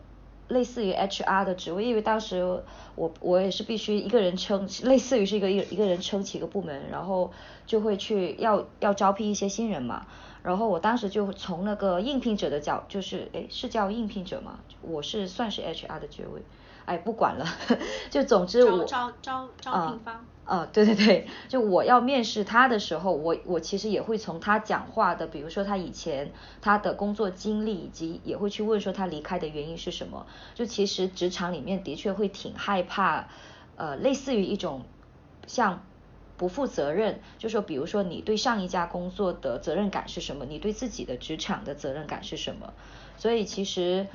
[0.50, 2.62] 类似于 HR 的职位，因为当时
[2.94, 7.32] 我我也是必须一个人撑，类似于是一个一一个人撑起一个部门，然后
[7.66, 10.06] 就会去要要招聘一些新人嘛。
[10.42, 14.60] 然后我当时就从那个应聘者的角，就是诶是叫应聘者吗？
[14.82, 16.42] 我是算是 HR 的职位，
[16.86, 17.46] 哎不管了，
[18.10, 20.26] 就总之我招招招聘方。
[20.50, 30.26] 啊对对对，就我要面试他的时候，我我其实也会从他讲话的，比如说他以前他的工作经历，以及也会去问说他离开的原因是什么。
[30.54, 33.28] 就其实职场里面的确会挺害怕，
[33.76, 34.82] 呃类似于一种
[35.46, 35.82] 像。
[36.40, 40.46] 不负责任，就说比如说你对上一家工作的责任感是什么？
[40.46, 42.72] 你对自己的职场的责任感是什么？
[43.18, 44.06] 所以其实，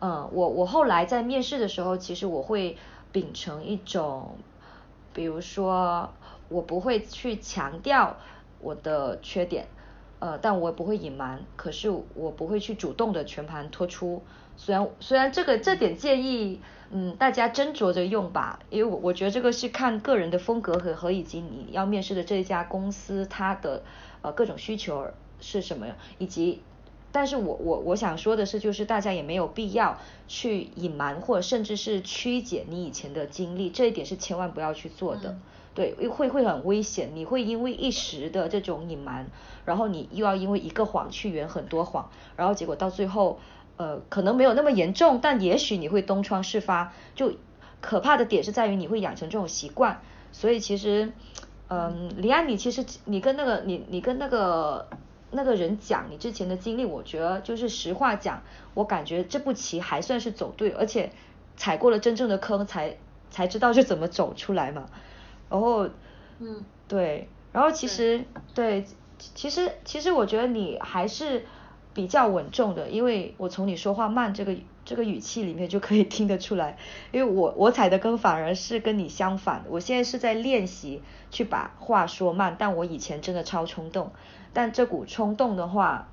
[0.00, 2.76] 嗯，我我后来在面试的时候，其实我会
[3.10, 4.36] 秉承一种，
[5.12, 6.12] 比如说
[6.48, 8.16] 我不会去强调
[8.60, 9.66] 我的缺点，
[10.18, 14.22] 呃，但我也不会隐瞒，可是我不会去主动的全盘托出。
[14.56, 16.60] 虽然虽然这个这点建议。
[16.94, 23.82] 嗯，大家斟酌着用吧，因为我我觉得这个是看个人的风格和和以及你要面试的这一家公司它的
[24.20, 25.06] 呃各种需求
[25.40, 25.86] 是什么，
[26.18, 26.62] 以及，
[27.12, 35.36] 但是我我我想说的是，就是大家也没有必要去隐瞒或者甚至是曲解你以前的经历，这一点是千万不要去做的，
[35.74, 39.26] 对，会会很危险，你会因为一时的这种隐瞒，
[39.64, 43.38] 然后你又要因为一个谎去圆很多谎，然后结果到最后。
[43.78, 46.92] 呃，可能没有那么严重，但也许你会东窗事发。
[47.14, 47.32] 就
[47.80, 50.02] 可怕的点是在于你会养成这种习惯。
[50.30, 51.10] 所以其实，
[51.68, 54.86] 嗯，李安，你其实你跟那个你你跟那个
[55.32, 58.42] 那个人讲你之前的经历，我觉得就是实话讲，
[58.74, 61.10] 我感觉这步棋还算是走对，而且
[61.56, 62.96] 踩过了真正的坑，才
[63.30, 64.86] 才知道是怎么走出来嘛。
[65.50, 65.88] 然后，
[66.38, 68.84] 嗯，对，然后其实对，
[69.18, 71.44] 其实其实我觉得你还是。
[71.94, 76.78] 比较稳重的，因为我从你说话慢这个这个语气里面就可以听得出来，
[77.10, 84.10] 因为我 我踩的坑反而是跟你相反，我现在是在练习去把话说慢，但我以前真的超冲动，
[84.52, 86.08] 但这股冲动的话，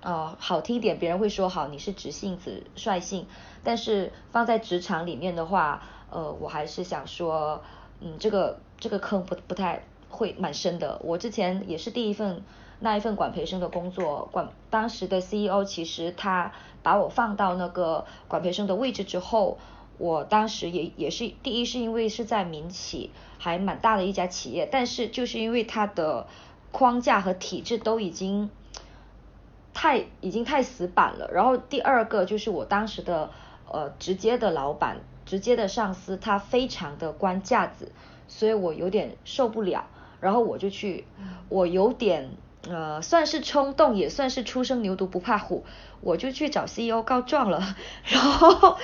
[0.00, 3.26] 呃，好听点别人会说好你是直性子率性，
[3.64, 7.62] 但是放在职场里面的话，呃，我还是想说，
[8.00, 12.42] 嗯，这个这个坑不不太会蛮深的，我之前也是第一份。
[12.78, 16.52] 那一份管培生的工作，管当时的 CEO 其实他
[16.82, 19.56] 把我放到那个管培生的位置之后，
[19.96, 26.26] 我当时也也是第一是因为是在民企，还蛮大的一家企业，但是就是因为它的
[26.76, 28.50] 框架和体制都已经
[29.72, 33.30] 太已经太死板了，然后第二个就是我当时的
[33.72, 37.92] 呃直接的老板直接的上司他非常的官架子，
[38.28, 39.86] 所以我有点受不了，
[40.20, 41.06] 然后我就去，
[41.48, 42.28] 我有点
[42.68, 45.64] 呃算是冲动，也算是初生牛犊不怕虎，
[46.02, 47.74] 我就去找 CEO 告状了，
[48.04, 48.76] 然后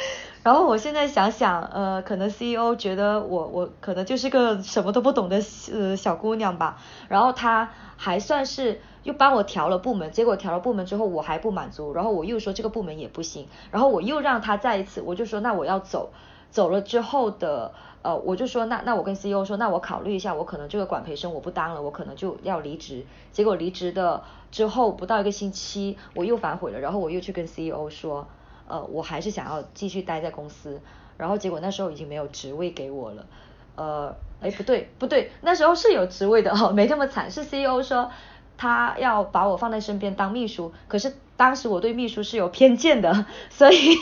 [0.43, 5.41] 然后我现在想想，呃，可能 CEO 觉得我我可能就是个什么都不懂的
[5.73, 6.79] 呃小姑娘吧，
[7.09, 8.81] 然后他还算是。
[9.05, 16.11] 又帮我调了部门，结果调了部门之后我还不满足，然后我又说这个部门也不行，然后我又让他再一次，我就说那我要走，
[16.53, 17.73] 走了之后的
[18.03, 24.23] 呃我就说那那我跟 CEO 说那我考虑一下，我可能这个管培生我不当了，我可能就要离职，结果离职的
[24.53, 28.29] 之后不到一个星期我又反悔了，然后我又去跟 CEO 说
[28.69, 30.81] 呃我还是想要继续待在公司，
[31.17, 33.27] 然后结果那时候已经没有职位给我了，
[33.77, 38.11] 呃哎不对不对那时候是有职位的哦没那么惨，是 CEO 说。
[38.59, 43.97] 他要把我放在身边当秘书，可是当时我对秘书是有偏见的， 所以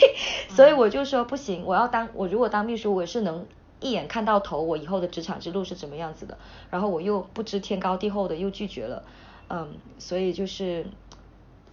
[0.49, 3.47] 所以我就说不行，我要当我如果当秘书，我是能
[3.79, 6.37] 一眼看到头，我以后的职场之路是怎么样子的。
[6.69, 9.03] 然后我又不知天高地厚的又拒绝了，
[9.49, 10.85] 嗯，所以就是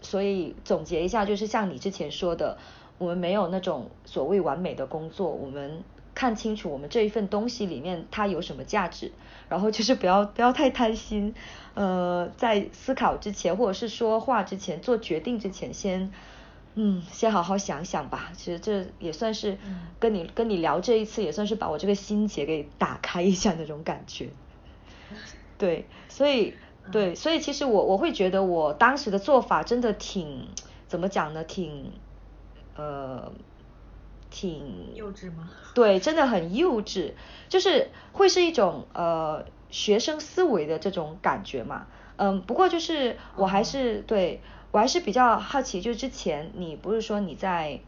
[0.01, 2.57] 所以总结一下，就是像你之前说的，
[2.99, 5.83] 我们没有那种所谓完美的工作，我们
[6.15, 9.13] 看清楚我们这一份东西里面它有什么价值，
[9.49, 11.35] 然后就是不要不要太贪心。
[11.75, 16.13] 呃，在思考之前，或者是说话之前，做决定之前，先，
[16.75, 18.33] 嗯，先好好想想吧。
[18.37, 19.59] 其实这也算是
[20.01, 24.31] 跟你跟你聊这一次，也算是把我这个心结给打开一下那种感觉。
[25.57, 26.55] 对，所以
[26.91, 30.49] 对，所以其实我我会觉得我当时的做法真的挺
[30.89, 31.45] 怎么讲呢？
[31.45, 31.93] 挺
[32.79, 33.31] 呃，
[34.31, 35.51] 挺幼稚吗？
[35.75, 37.13] 对，真的很幼稚，
[37.51, 39.45] 就是会是一种呃。
[39.71, 47.81] 学生思维的这种感觉嘛，嗯，不过就是我还是对我还是比较好奇，就是之前你不是说你在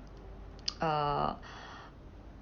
[0.78, 1.38] 呃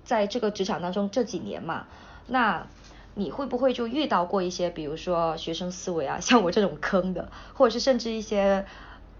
[0.02, 1.86] 在这个职场当中这几年嘛，
[2.26, 2.66] 那
[3.14, 8.66] 你会不会就遇到过一些，比如说学生思维啊， 像我这种坑的，或者是甚至一些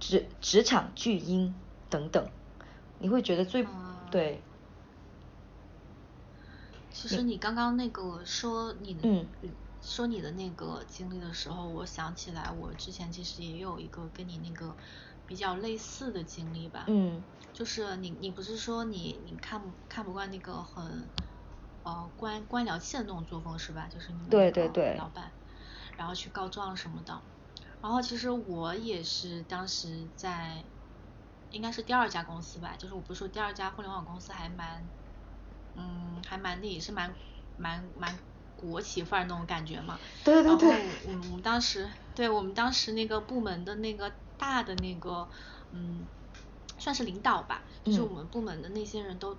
[0.01, 1.55] 职职场巨婴
[1.91, 2.27] 等等，
[3.01, 3.65] 你会觉得最
[4.11, 4.43] 对？
[6.91, 9.31] 其实你刚刚那个说你嗯。
[9.81, 14.77] 说你的那个经历的时候，我想起来，我之前其实也有一个跟你那个
[15.25, 16.89] 比较类似的经历吧。
[16.89, 17.25] 嗯。
[17.53, 21.13] 就是你，你不是说你你看不看不惯那个很
[21.83, 23.89] 呃官官僚气的那种作风是吧？
[23.89, 24.99] 就是你对对对。
[24.99, 25.35] 老板，
[25.97, 27.23] 然后去告状什么的。
[27.81, 30.73] 然后其实我也是当时在，
[31.51, 34.91] 应该是第二家公司吧，就是我不是说第二家互联网公司还蛮，
[35.75, 37.15] 嗯，还蛮那也是蛮
[37.57, 38.19] 蛮蛮。
[38.61, 40.69] 国企范儿那种感觉嘛，对对对。
[40.69, 45.29] 然后我们我们当时，对我们当时那个部门的那个大的那个，
[45.71, 46.09] 嗯，
[46.77, 49.39] 算是领导吧，就是我们部门的那些人都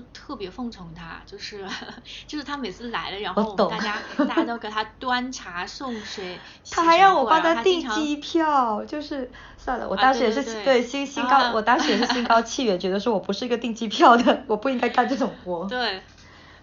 [0.00, 1.66] 都特别奉承他，就是
[2.26, 6.38] 就是他每次来了，然后大家大家都给他 端茶送水，
[6.70, 15.66] 他还让我帮他订机票，就是算了，我当时也是对心心高，我当时也是心高气远，觉得说我不是一个订机票的， 我不应该干这种活。
[15.66, 16.02] 对。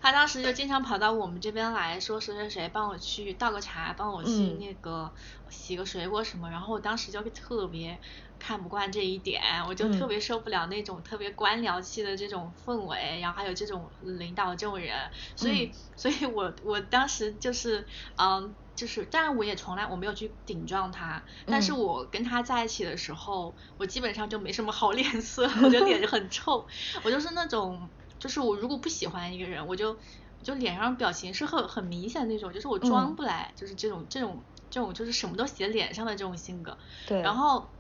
[0.06, 5.10] 他当时就经常跑到我们这边来说谁谁谁帮我去倒个茶，帮我去那个
[5.50, 7.98] 洗个水果什么，然后我当时就特别
[8.46, 14.94] 看不惯这一点，我就特别受不了那种特别官僚气的这种氛围，然后还有这种领导这种人，
[15.38, 17.88] 所以所以我我当时就是
[18.18, 26.68] 嗯就是当然我也从来我没有去顶撞他，但是我跟他在一起的时候，我基本上就没什么好脸色，我觉得脸就很臭，
[27.06, 27.90] 我就是那种。
[28.20, 30.00] 就是我如果不喜欢一个人，我就
[30.46, 36.78] 就脸上表情是很很明显那种，就是我装不来，就是这种这种这种就是什么都写脸上的这种性格。
[37.06, 37.22] 对。
[37.22, 37.73] 然后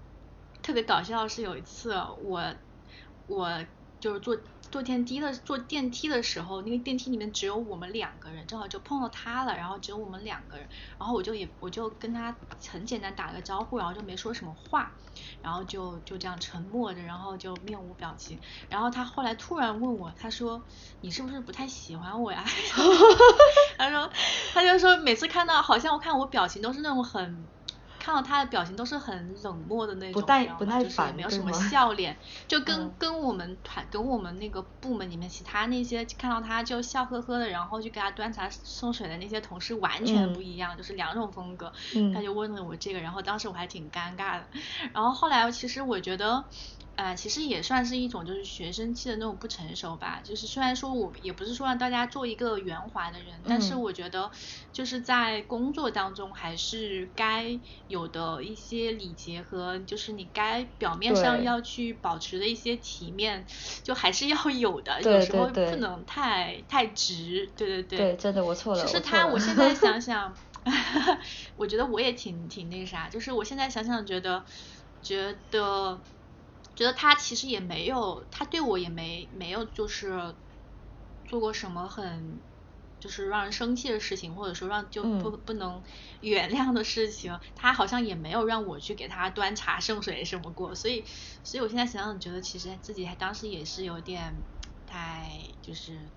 [0.63, 1.93] 特别搞笑的是有一次
[2.23, 2.55] 我
[3.27, 3.65] 我
[3.99, 4.35] 就是坐。
[4.71, 12.35] 坐电梯的坐电梯的时候，那个电梯里面只有我们两个人，正好就碰到他了，然后只有我们两个人，然后我就也我就跟他
[12.67, 14.91] 很简单打个招呼，然后就没说什么话，
[15.43, 20.63] 然后就就这样沉默着，然后就面无表情，然后他后来突然问我，他说
[21.01, 22.43] 你是不是不太喜欢我呀？
[23.77, 24.09] 他说
[24.55, 27.47] 他就说每次看到好像我看我表情都是那种很。
[28.03, 32.17] 看到他的表情都是很冷漠的那种，不耐不耐烦，就是没有什么 笑脸，
[32.49, 41.71] 就跟跟我们团跟我们那个部门里面其他那些看到他就笑呵呵的，然后就给他端茶送水的那些同事完全不一样，就是两种风格。
[42.13, 44.47] 他就问了我这个，然后当时我还挺尴尬的。
[44.93, 46.43] 然后后来其实我觉得，
[46.95, 50.21] 呃，其实也算是一种就是学生期的那种不成熟吧。
[50.23, 54.29] 就是虽然说我也不是说让大家做一个圆滑的人，但是我觉得
[54.71, 63.47] 就是在工作当中还是该有的一些礼节和就是你该表面上要去保持的一些体面，
[63.83, 65.01] 就还是要有的。
[65.01, 67.51] 有时候不能太太直。
[67.57, 67.97] 对对对。
[67.97, 68.85] 对，真的我错了。
[68.85, 70.35] 其实他，我现在 想想，
[71.57, 73.09] 我觉得我也挺挺那啥。
[73.09, 74.45] 就是我现在想想，觉得
[75.01, 76.03] 觉得。
[76.75, 80.35] 觉得他其实也没有，他对我也没没有就是
[81.25, 82.43] 做过什么很
[82.99, 85.83] 就是让人生气的事情，或者说让就不不能
[86.21, 91.05] 原谅的事情，他好像也没有让我去给他端茶送水什么过，所以
[91.43, 94.45] 所以我现在想想觉得其实自己还当时也是有点
[94.85, 95.29] 太
[95.61, 96.11] 就是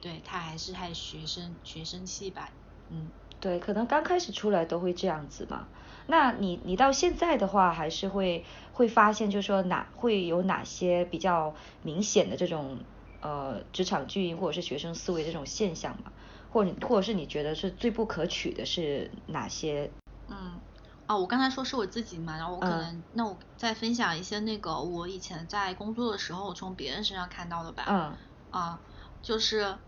[0.00, 2.50] 对他还是还学生学生气吧，
[2.88, 5.68] 嗯，对，可能刚开始出来都会这样子嘛。
[6.06, 12.84] 那你你到现在的话，还是会会发现，就是说哪会有哪些比较明显的这种
[13.20, 16.12] 呃职场巨婴或者是学生思维这种现象嘛？
[16.48, 19.90] 或者或者是你觉得是最不可取的是哪些？
[20.28, 20.60] 嗯，
[21.06, 27.84] 哦，我刚才说是我自己嘛，然后我可能那我再分享一些那个我以前在工作的时候从别人身上看到的吧。
[27.88, 28.16] 嗯。
[28.50, 28.80] 啊，
[29.22, 29.78] 就是。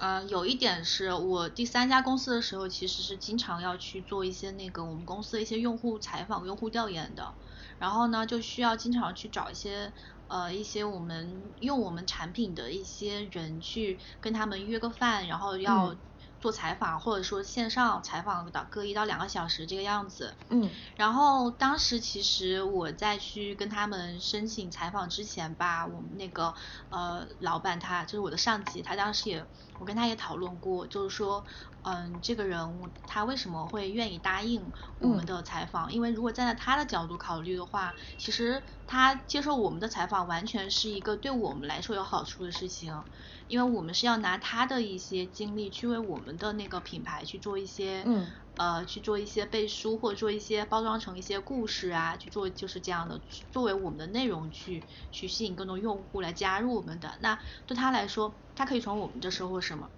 [0.00, 7.34] 嗯，有一点是我第三家公司的时候，其实是经常要去做一些那个我们公司的一些用户采访、用户调研的。
[7.78, 9.92] 然后呢，就需要经常去找一些
[10.28, 15.94] 呃一些我们用我们产品的一些人去跟他们约个饭，然后要。
[16.40, 26.54] 做采访或者说线上采访的各一到两个小时这个样子，嗯，然后当时其实我在去跟他们申请采访之前吧，我们那个
[26.88, 29.44] 呃老板他就是我的上级，他当时也
[29.78, 31.44] 我跟他也讨论过，就是说
[31.82, 35.92] 嗯这个人他为什么会愿意答应我们的采访？
[35.92, 43.02] 因为如果站在他的角度考虑的话，其实他接受我们的采访完全是一个对我们来说有好处的事情。
[43.50, 53.20] 因为我们是要拿他的一些经历去为我们的那个品牌去做一些，嗯，呃，去做一些背书或者做一些包装成一些故事啊，去做就是这样的，
[53.50, 57.18] 作为我们的内容去去吸引更多用户来加入我们的。
[57.20, 59.90] 那对他来说，他可以从我们这收获什么？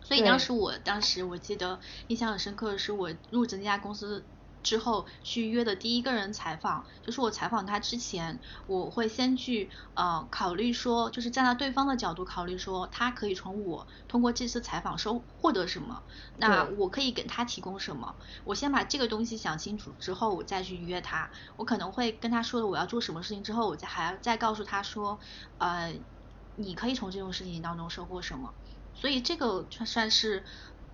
[0.00, 4.24] 所以当时我当时我记得印象很深刻的是我入职那家公司。
[4.64, 16.02] 之后去约的第一个人采访，就是我采访他之前，我会先去呃考虑说，就是站在对方的角度考虑说，他可以从我通过这次采访收获得什么，
[16.34, 25.20] 那我可以给他提供什么，我先把这个东西想清楚之后，我再去约他，我可能会跟他说的我要做什么事情之后，我再还要再告诉他说，
[25.58, 26.00] 呃，
[26.54, 28.54] 你可以从这种事情当中收获什么，
[28.94, 30.44] 所以这个算是。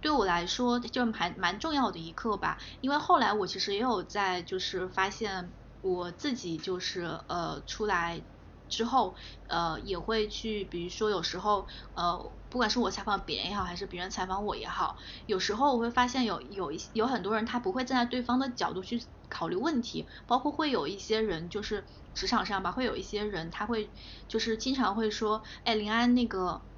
[0.01, 8.25] 对我来说就还蛮重要的一课吧，因为后来我其实也有在就是发现我自己就是呃出来
[8.69, 9.15] 之后
[9.49, 14.97] 呃也会去，比如说有时候呃不管是我采访别人也好，还是别人采访我也好，
[15.27, 23.93] 有时候我会发现有有一有很多人他不会站在对方的角度去考虑问题，包括会有一些人就是职场上吧，会有一些人他会
[24.29, 26.70] 就是经常会说，哎林安那个。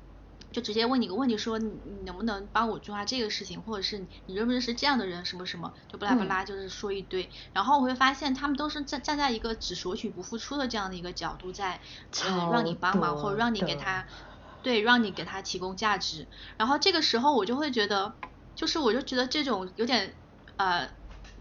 [0.53, 7.31] 就直接问你个问题，说你能不能帮我做下这个事情，或者是你认不认识这样的人，什么什么，就巴拉巴拉，就是说一堆。
[7.53, 11.81] 然后我会发现他们都是站站在一个只索取不付出的这样的一个角度，在
[12.21, 14.07] 呃让你帮忙或者让你给他，
[14.63, 16.29] 对，让你给他提供价值。
[16.59, 18.15] 然后这个时候我就会觉得，
[18.55, 20.17] 就是我就觉得这种有点
[20.57, 20.91] 呃。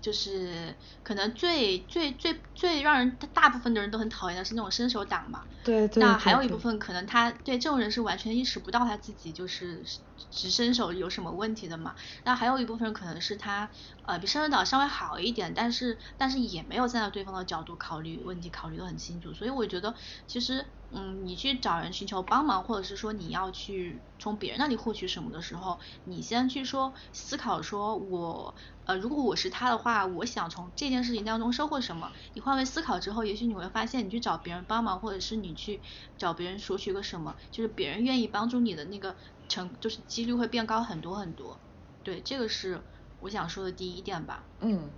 [0.01, 5.43] 就是可能最最最最让人大部分的人都很讨厌的是那种伸手党嘛。
[5.63, 6.01] 对对。
[6.01, 9.83] 那还有一部分可能他对这种人是完全意识不到他自己就是
[10.31, 11.95] 只伸手有什么问题的嘛。
[12.25, 13.69] 那还有一部分人可能是他
[14.03, 19.33] 呃比伸手党稍微好一点，但是但是也没有站在对方的角度考虑问题，考虑的很清楚。
[19.33, 19.95] 所以我觉得
[20.27, 28.55] 其实嗯你去找人寻求帮忙，或者是说你要去从别人那里获取什么的时候，你先去说思考说我。
[28.83, 32.11] 呃，如果我是他的话，我想从这件事情当中收获什么？
[32.33, 35.81] 你换位思考之后，也许你会发现，你去找别人帮忙，或者是你去
[36.17, 39.15] 找别人索取个什么，就是别人愿意帮助你的那个
[39.47, 41.59] 成，就是几率会变高很多很多。
[42.03, 42.81] 对，这个是
[43.19, 44.43] 我想说的第一点吧。
[44.59, 44.89] 嗯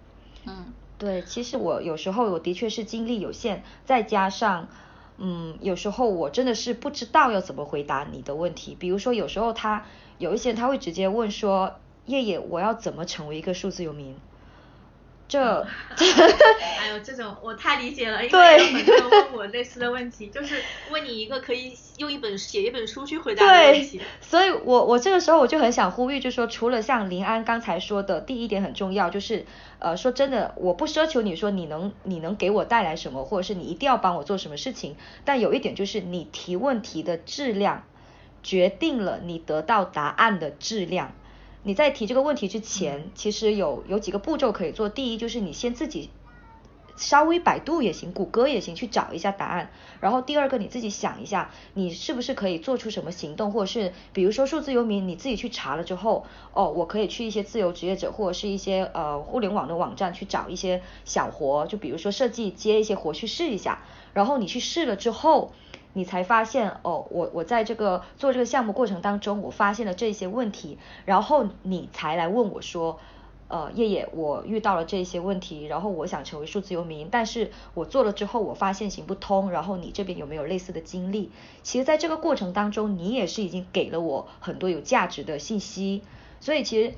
[0.45, 4.69] 嗯，对，其实我有时候我的确是精力有限，再加上，
[5.17, 8.75] 嗯，有时候我真的是不知道要怎么回答你的问题。
[8.79, 9.85] 比如说，有时候他
[10.17, 11.75] 有一些人他会直接问说。
[12.05, 14.13] 叶叶，我要怎么成为一个数字游民？
[15.33, 16.05] 这这，
[16.79, 20.61] 哎呦，这种我太理解了，因为有很多人问我类似的问题，就是
[20.91, 23.99] 问你一个可以用一本写一本书去回答的问题。
[24.21, 29.47] 所以我我这个时候我就很想呼吁，就是说除了像林安刚才说的第一点很重要，就是
[29.79, 37.83] 呃说真的，我不奢求你说你能你能给我带来什么，或者是你一定要帮我做什么事情，但有一点就是你提问题的质量
[38.43, 41.11] 决定了你得到答案的质量。
[41.65, 44.89] 你在提这个问题之前，其实有有几个步骤可以做。
[44.89, 46.09] 第一就是你先自己
[46.97, 49.71] 稍微百度也行，谷歌也行，去找一下答案。
[50.01, 63.79] 然后第二个你自己想一下，你是不是可以做出什么行动，或者是比如说数字游民，你自己去查了之后，哦，我可以去一些自由职业者或者是一些呃互联网的网站去找一些小活，就比如说设计接一些活去试一下。
[64.13, 65.53] 然后你去试了之后。
[65.93, 72.99] 你才发现哦，我我在这个做这个项目过程当中，我发现了这些问题，然后你才来问我说，
[73.47, 81.29] 呃，叶叶，我遇到了这些问题，然后我想成为数字游民，但是我做了之后，我发现行不通，然后你这边有没有类似的经历？
[81.61, 86.01] 其实，在这个过程当中，你也是已经给了我很多有价值的信息，
[86.39, 86.93] 所以其实，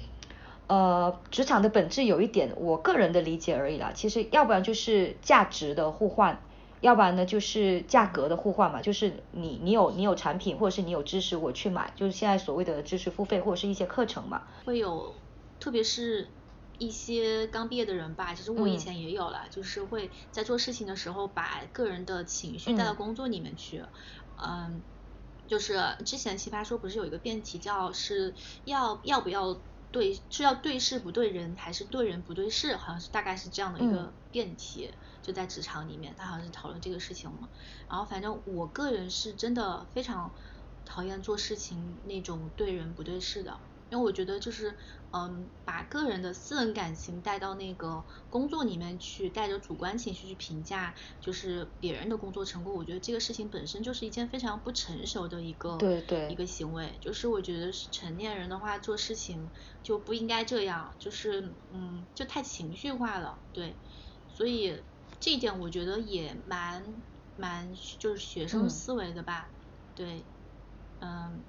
[0.67, 6.39] 呃，职场的本质有一点我个人的理解而已啦，其实要不然就是价值的互换。
[6.81, 14.43] 要不然呢，就是价格的互换嘛，就是你你有你有产品，或者是你有知识，我去买，就是现在所谓的知识付费或者是一些课程嘛。
[14.65, 15.15] 会有，
[15.59, 16.27] 特别是
[16.77, 23.83] 一些刚毕业的人吧，其实我以前也有了，就是会在做事情的时候把个人的情绪带到工作里面去。
[24.37, 24.83] 嗯，
[25.47, 29.61] 就是之前奇葩说不是有一个辩题叫是要要不要
[29.95, 34.93] 对是要对事不对人，还是对人不对事，好像是大概是这样的一个辩题。
[35.21, 37.49] 就在职场里面，他好像是讨论这个事情嘛。
[37.89, 40.35] 然后反正我个人是真的非常
[40.83, 44.77] 讨厌做事情那种对人不对事的，因为我觉得就是
[45.11, 56.97] 嗯，把个人的私人感情带到那个工作里面去，带着主观情绪去评价就是别人的工作成果，我觉得这个事情本身就是一件非常不成熟的一个对对一个行为。
[57.01, 59.51] 就是我觉得是成年人的话做事情
[59.83, 63.79] 就不应该这样，就是嗯，就太情绪化了，对，
[64.27, 64.83] 所以。
[65.17, 67.01] 这一点我觉得也蛮
[67.35, 69.53] 蛮就是学生思维的吧，
[69.95, 70.27] 对，
[70.99, 71.45] 嗯，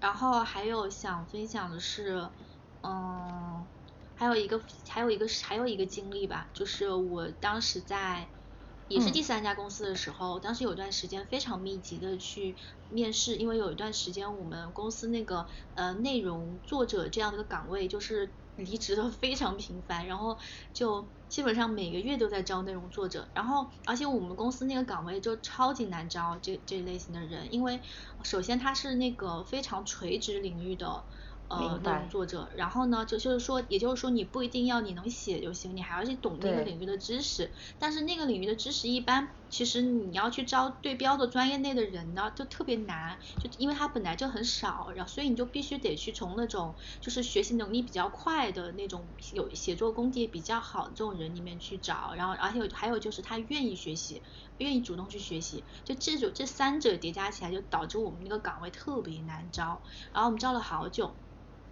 [0.00, 2.30] 然后还有想分享的是，
[2.82, 3.68] 嗯，
[4.14, 8.30] 还有一个还有一个还有一个经历吧，就是我当时在
[8.86, 12.56] 也是第三家公司的时候，当时有段时间非常密集的去
[12.88, 20.38] 面试，因为有一段时间我们公司那个呃内容作者这样的一个岗位就是离职的非常频繁，然后
[20.72, 21.08] 就。
[21.28, 27.80] 基本上每个月都在招内容作者，然后而且我们公司那个岗位就超级难招这这类型的人，因为
[28.22, 31.04] 首先他是那个非常垂直领域的。
[31.48, 37.52] 呃，那种作者，然后呢，就就是说，也就是说，你不一定要你能写就行，你还要去懂那个领域的知识。
[37.78, 54.24] 但是那个领域的知识一般，其实你要去招对标的专业内的人呢，就特别难，就因为他本来就很少，然后所以你就必须得去从那种就是学习能力比较快的那种有写作功底也比较好的这种人里面去找，然后而且还有就是他愿意学习，
[54.56, 59.82] 愿意主动去学习，就这种这三者叠加起来，就导致我们那个岗位特别难招，
[60.12, 61.14] 然后我们招了好久。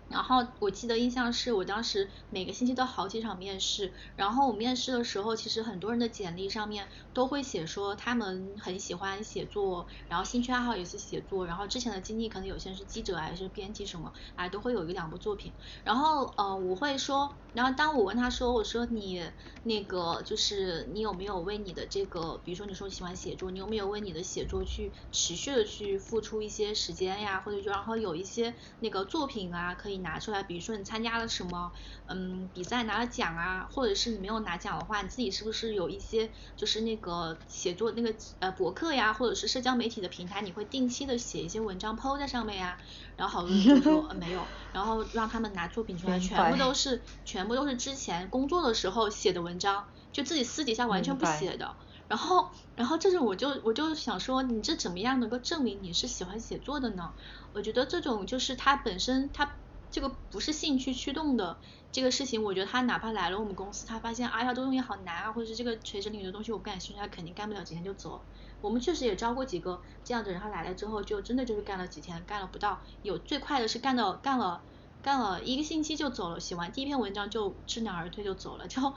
[0.09, 15.55] 然后我记得印象是我当时每个星期都好几场面试，然后我面试的时候，其实很多人的简历上面都会写说他们很喜欢写作，然后兴趣爱好也是写作，然后之前的经历可能有些人是记者还是编辑什么，哎都会有一两部作品。
[15.83, 19.33] 然后呃我会说，然后当我问他说，我说你
[19.63, 29.94] 那个就是你有没有为你的这个，比如说你说喜欢写作，你有没有为你的写作去持续的去付出一些时间呀，或者就然后有一些那个作品啊可以。
[29.99, 31.73] 拿出来，比如说你参加了什么，
[32.07, 42.79] 嗯，比赛拿了奖啊，或者是你没有拿奖的话，你自己是不是有一些就是那个写作那个呃博客呀，或者是社交媒体的平台，你会定期的写一些文章 PO 在上面呀？
[43.17, 51.77] 然后好多人就说没有，然后让他们拿作品出来，全部都是全部都是之前工作的时候写的文章，就自己私底下完全不写的。
[52.07, 57.15] 然后，然后这种我就我就想说，你这怎么样能够证明你是喜欢写作的呢？
[57.53, 59.57] 我觉得这种就是它本身它。
[59.95, 61.57] 这个不是兴趣驱动的
[61.93, 68.21] 这个事情，我觉得他哪怕来了我们公司，他发现哎呀，这东西好难啊，或者是这个垂直领域的东西我不感兴趣，他肯定干不了几天就走。
[68.61, 74.65] 我们确实也招过几个这样的人，他来了之后就真的就是干了几天，干了不到，有最快的是干了干了
[75.01, 78.67] 干了一个星期就走了，写完第一篇文章就知难而退就走了。
[78.67, 78.95] 就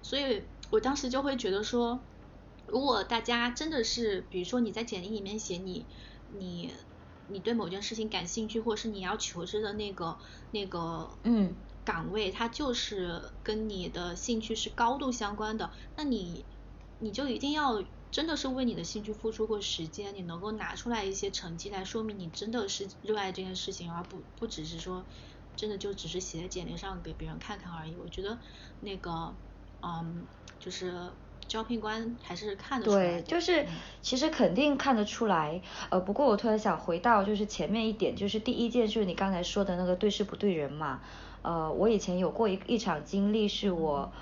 [0.00, 2.00] 所以我当时就会觉得说，
[2.66, 5.84] 如果大家真的是，比如说你在简历里面写你
[6.32, 6.72] 你。
[7.30, 10.18] 你对某件事情感兴趣，或者是你要求职的那个
[10.50, 11.54] 那个嗯
[11.84, 16.44] 岗位它就是跟你的兴趣是高度相关的，那你
[16.98, 25.06] 你就一定要真的是为你的兴趣付出过时间，你能够拿出来一些成绩来说明你真的是热爱这件事情，而不不只是说
[25.56, 27.94] 真的就只是写在简历上给别人看看而已。
[27.96, 28.38] 我觉得
[28.80, 29.36] 那个
[29.82, 30.26] 嗯，
[30.58, 31.12] 就是
[31.50, 33.66] 招聘官还是看得出来对，就是
[34.00, 35.60] 其实肯定看得出来。
[35.88, 41.00] 呃，不过我突然想回到就是前面一点，就是第一件就是你刚才说的那个对事不对人嘛。
[41.42, 44.12] 呃，我以前有过一一场经历，是我。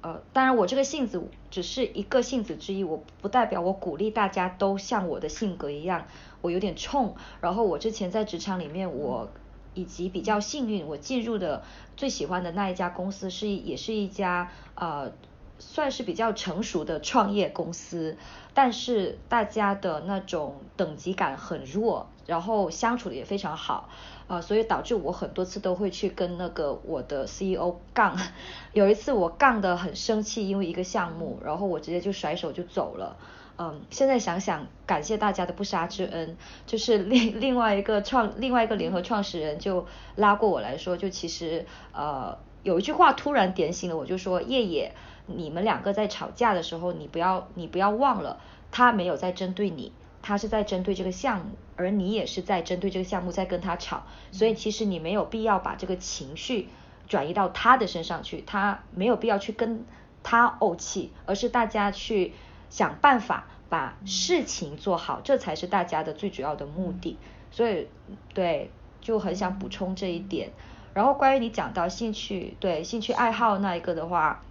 [0.00, 6.06] 呃，当然我这个性子只是一个性子之一，我不代表我鼓励大家都像我的性格一样，
[6.40, 7.16] 我有点冲。
[7.40, 9.28] 然后我之前在职场里面，我
[9.74, 11.64] 以及比较幸运，我进入的
[11.96, 15.10] 最喜欢的那一家公司是也是一家呃
[15.58, 18.16] 算是比较成熟的创业公司，
[18.54, 23.88] 但是大家的那种等级感很弱，然后相处的也非常好。
[24.28, 28.14] 啊，所以导致我很多次都会去跟那个我的 CEO 杠，
[28.74, 33.16] 有一次我杠得很生气，因为一个项目，然后我直接就甩手就走了。
[33.56, 36.36] 嗯，现在想想，感谢大家的不杀之恩，
[36.66, 44.92] 就是另另外一个创另外一个联合创始人就拉过我来说，就其实呃有一句话突然点醒了我，就说叶叶，
[45.28, 48.40] 你们两个在吵架的时候，你不要你不要忘了，
[48.72, 49.92] 他没有在针对你。
[50.20, 54.02] 他是在针对这个项目，而你也是在针对这个项目在跟他吵，
[54.32, 56.68] 所以其实你没有必要把这个情绪
[57.06, 59.84] 转移到他的身上去，他没有必要去跟
[60.24, 62.34] 他怄气，而是大家去
[62.68, 67.16] 想办法把事情做好，这才是大家的最主要的目的。
[67.52, 67.86] 所以
[68.34, 68.70] 对，
[69.00, 70.50] 就很想补充这一点。
[70.92, 74.42] 然后关于你讲到兴趣，对兴趣爱好那一个的话，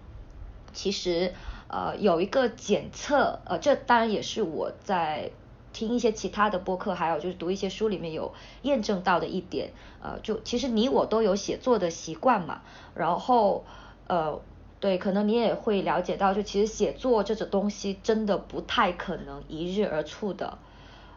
[0.74, 1.34] 其实
[1.68, 5.32] 呃有一个检测，呃这当然也是我在。
[5.74, 12.62] 听一些其他的播客，还有就是读一些书里面有验证到的一点，呃，就其实你我都有写作的习惯嘛，
[12.96, 13.64] 然后
[14.08, 14.42] 呃，
[14.80, 20.58] 对，可能你也会了解到，就其实写作这种东西真的不太可能一日而处的，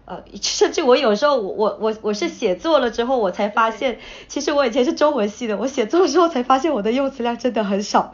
[0.04, 3.98] 呃，甚至我有时候我我我我是写作了之后，我才发现，
[4.28, 8.12] 其实我以前是中文系的，我写作之后才发现我的用词量真的很少。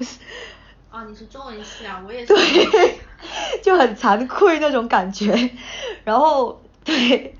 [0.96, 2.32] 啊，你是中文系啊，我也是。
[2.34, 2.98] 对。
[3.62, 5.50] 就很惭愧那种感觉，
[6.04, 7.34] 然后对，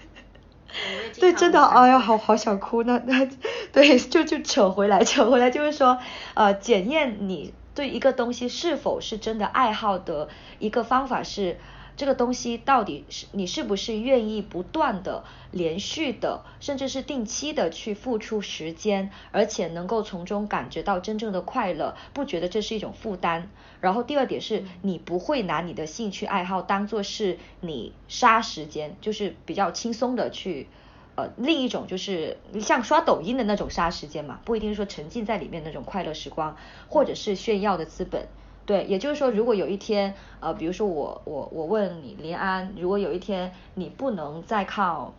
[1.19, 3.27] 对，真的，哎呀，好好想哭，那那
[3.73, 5.99] 对，就就扯回来，扯回来就是说，
[6.35, 10.29] 呃，检验你对一个东西是否是真的爱好的
[10.59, 11.59] 一个方法是。
[11.97, 23.51] 这个东西到底是你是不是愿意不断的、连续的，甚至是定期的去付出时间，而且能够从中感觉到真正的快乐，不觉得这是一种负担。
[23.81, 30.67] 然后第二点是你不会拿你的兴趣爱好当做是你杀时间，就是比较轻松的去，
[31.15, 36.57] 呃，另一种就是像刷抖音的那种杀时间嘛，不一定是说沉浸在里面那种快乐时光，
[36.89, 38.29] 或者是炫耀的资本。
[38.67, 45.15] 对，也就是说，如果有一天，呃，比如说我我我问你林安，如果有一天你不能再靠，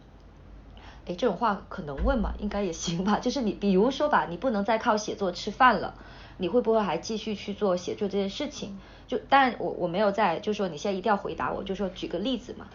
[1.06, 2.34] 哎，这种话可能问嘛？
[2.40, 3.20] 应该也行吧。
[3.24, 5.94] 就是你，比如说吧，你不能再靠写作吃饭了，
[6.38, 8.78] 你会不会还继续去做写作这件事情？
[9.08, 12.68] 就，但我我没有在，就说你现在一定要回答我，就说举个例子嘛。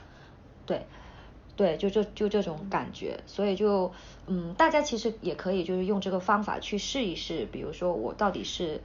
[0.64, 0.86] 对，
[1.54, 3.92] 对，就这就这种感觉，所以就，
[4.26, 8.80] 嗯，大家其实也可以就是用这个方法去试一试，比如说我到底是。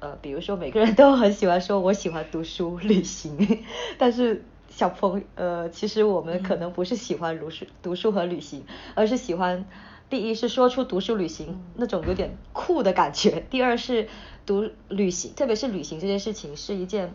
[0.00, 3.64] 呃，比如说每个人都很喜欢说我喜欢读书、旅行，
[3.98, 8.64] 但是小朋呃，其实我们可能不是喜欢读书、读书和旅行，
[8.94, 9.64] 而是喜欢
[10.08, 14.08] 第一是说出读书、旅行那种有点酷的感觉，第二是
[14.44, 17.14] 读旅行，特别是旅行这件事情是一件，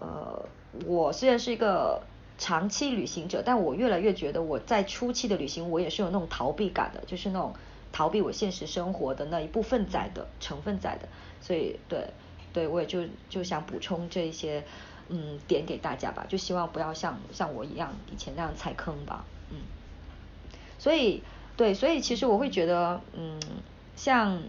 [0.00, 0.44] 呃，
[0.86, 2.02] 我虽然是一个
[2.38, 7.54] 长期旅行者，但我越来越觉得我在初期的旅行我也是有那种逃避感的，就是那种
[7.98, 11.08] 逃避我现实生活的那一部分在的成分在的。
[11.40, 12.14] 所以对，
[12.52, 14.64] 对我也就就想补充这一些
[15.08, 19.58] 嗯点给大家吧，就希望不要像像我一样以前那样踩坑吧，嗯。
[20.78, 21.24] 所以
[21.56, 23.40] 对，所以其实我会觉得嗯，
[23.96, 24.42] 像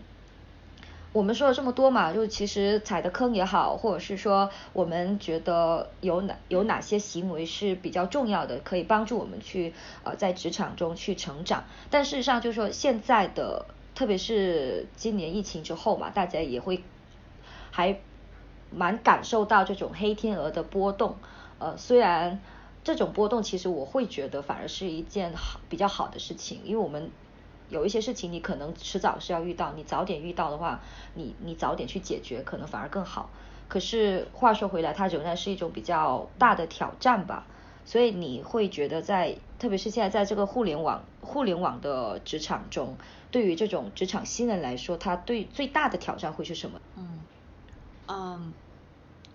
[1.12, 11.64] 我们说了这么多嘛，就其实踩的坑也好，或者是说我们觉得有哪有哪些行为是比较重要的，可以帮助我们去呃在职场中去成长。
[11.90, 13.66] 但事实上就是说现在的。
[13.96, 16.82] 特别是今年疫情之后嘛，大家也会
[17.70, 18.00] 还
[18.72, 21.18] 蛮感受到这种黑天鹅的波动。
[21.58, 22.40] 呃，虽然
[22.86, 27.12] 这种波动其实我会觉得反而是一件好比较好的事情，因为我们
[27.70, 30.82] 有一些事情你可能迟早是要遇到，你早点遇到的话，
[31.14, 33.30] 你你早点去解决可能反而更好。
[33.68, 37.46] 可是话说回来，它仍然是一种比较大的挑战吧。
[37.86, 42.96] 所以你会觉得在，特别是现在在这个互联网互联网的职场中，
[43.32, 46.80] 对于这种职场新人来说，他对最大的挑战会是什么？
[46.98, 47.20] 嗯，
[48.08, 48.54] 嗯，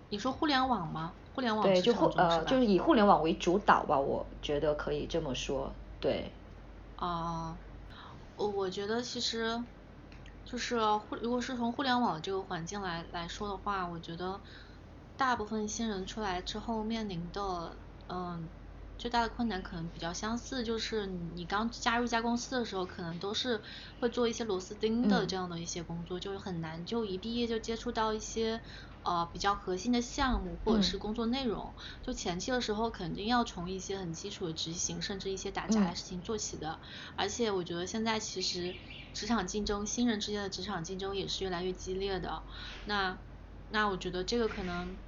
[0.09, 1.11] 你说互联网吗？
[1.33, 5.69] 互联网对，就互呃，就是以互联网为主导吧，我觉得可以这么说，
[5.99, 6.31] 对。
[6.95, 7.57] 啊，我
[8.35, 9.63] 我觉得其实，
[10.43, 14.41] 就是互如果是从互联网这个环境来来说的话，我觉得
[15.15, 17.77] 大部分新人出来之后面临的，
[18.07, 18.49] 嗯，
[18.97, 23.61] 最大的困难可能比较相似，就是你刚加入一家公司的时候，可能都是
[23.99, 28.61] 会做一些螺丝钉的这样的一些工作，就是很难就一毕业就接触到一些。
[29.05, 36.81] 呃，比较核心的项目或者是工作内容，就前期的时候肯定要从一些很基础的执行，甚至一些打杂的事情做起的。
[37.15, 38.79] 而且我觉得现在其实
[39.13, 42.45] 职场竞争，新人之间的职场竞争也是越来越激烈的。
[42.83, 43.21] 那
[43.67, 44.99] 那我觉得这个可能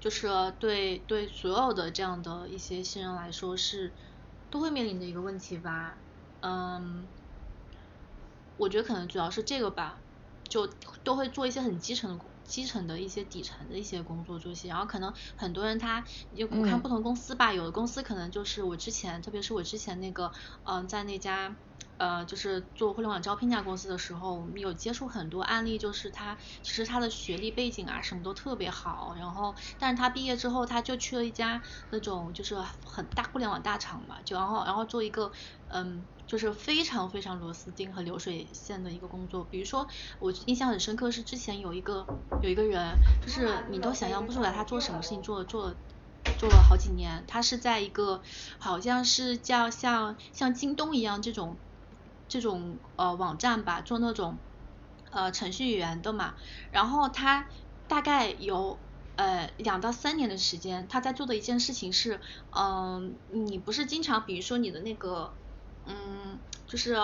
[0.00, 3.94] 就是对对所有的这样的一些新人来说是
[4.48, 6.02] 都会面临的一个问题吧。
[6.40, 7.12] 嗯，
[8.56, 10.02] 我觉得可能主要是这个吧，
[10.44, 10.66] 就
[11.04, 12.31] 都会做一些很基层的。
[12.52, 16.04] 基层的一些底层的一些工作做些，然后可能很多人他
[16.36, 20.30] 就我看不同公司吧，有的公司可能就是我之前，特别是我之前那个，
[20.64, 21.56] 嗯，在那家。
[21.98, 35.30] 呃，就是做互联网招聘家公司的时候，我们有接触很多案例，就是他其实他的学历背景啊什么都特别好，然后但是他毕业之后他就去了一家那种就是很大互联网大厂嘛，就然后然后做一个
[35.68, 39.44] 嗯就是非常非常螺丝钉和流水线的一个工作。
[39.44, 39.86] 比如说
[40.18, 42.04] 我印象很深刻是之前有一个
[42.42, 45.76] 有一个人，就是你都想象不出来他做什么事情做做
[46.36, 48.22] 做了好几年，他是在一个
[48.58, 51.60] 好像是叫像像京东一样这种。
[52.32, 54.40] 这种呃网站吧，做那种
[55.10, 56.34] 呃程序员的嘛，
[56.70, 57.46] 然后他
[57.86, 58.80] 大概有
[59.16, 62.22] 呃两到三年的时间，他在做的一件事情是，
[62.56, 65.36] 嗯，你不是经常比如说你的那个，
[65.84, 66.96] 嗯，就是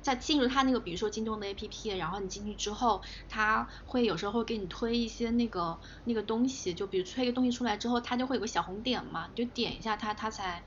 [0.00, 10.64] 在进入他那个比如说京东的 A P P，然后你进去之后，他会有时候会给你推一些那个那个东西，就比如推个东西出来之后，它就会有个小红点嘛，你就点一下它，它才。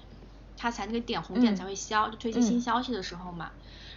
[0.55, 3.51] 他才那个点红点才会消，就推一些新消息的时候嘛。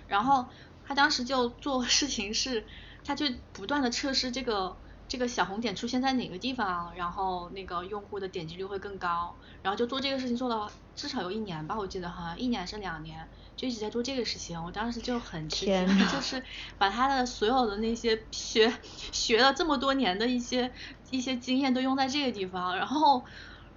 [0.08, 0.46] 然后
[0.86, 2.64] 他当时就做事情是，
[3.04, 4.76] 他就不断的测试这个
[5.08, 9.36] 这个小红点出现在哪个地方，然后那个用户的点击率会更高。
[9.62, 14.62] 然后就做这个事情做了至少有一年吧，我记得好像一年还是两年，就一直在做这个事情。
[14.64, 16.42] 我当时就很吃惊，就是
[16.78, 18.72] 把他的所有的那些学
[19.10, 20.72] 学了这么多年的一些
[21.10, 23.24] 一些经验都用在这个地方，然后。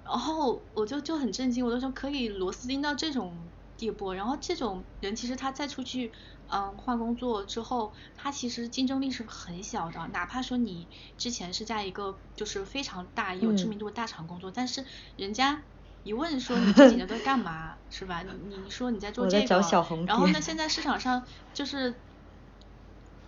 [0.10, 6.12] 然后我就就很震惊，我就说可以螺丝钉到这种地步，然后这种人其实他再出去
[6.48, 10.88] 嗯换工作之后，他其实竞争力是很小的，哪怕说你
[11.18, 14.84] 之前是在一个就是非常大有知名度的大厂工作，但是
[15.16, 15.62] 人家
[16.02, 18.24] 一问说你这几年都在干嘛， 是吧？
[18.24, 21.94] 你你说你在做这个，然后呢现在市场上就是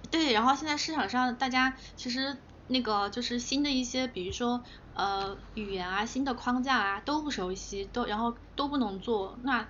[0.09, 2.41] 对，然后现在市场上大家其实。
[2.71, 4.63] 那个就是新的一些，比如说
[4.93, 9.69] 呃语言啊，新的框架啊都不熟悉，都然后都不能做，那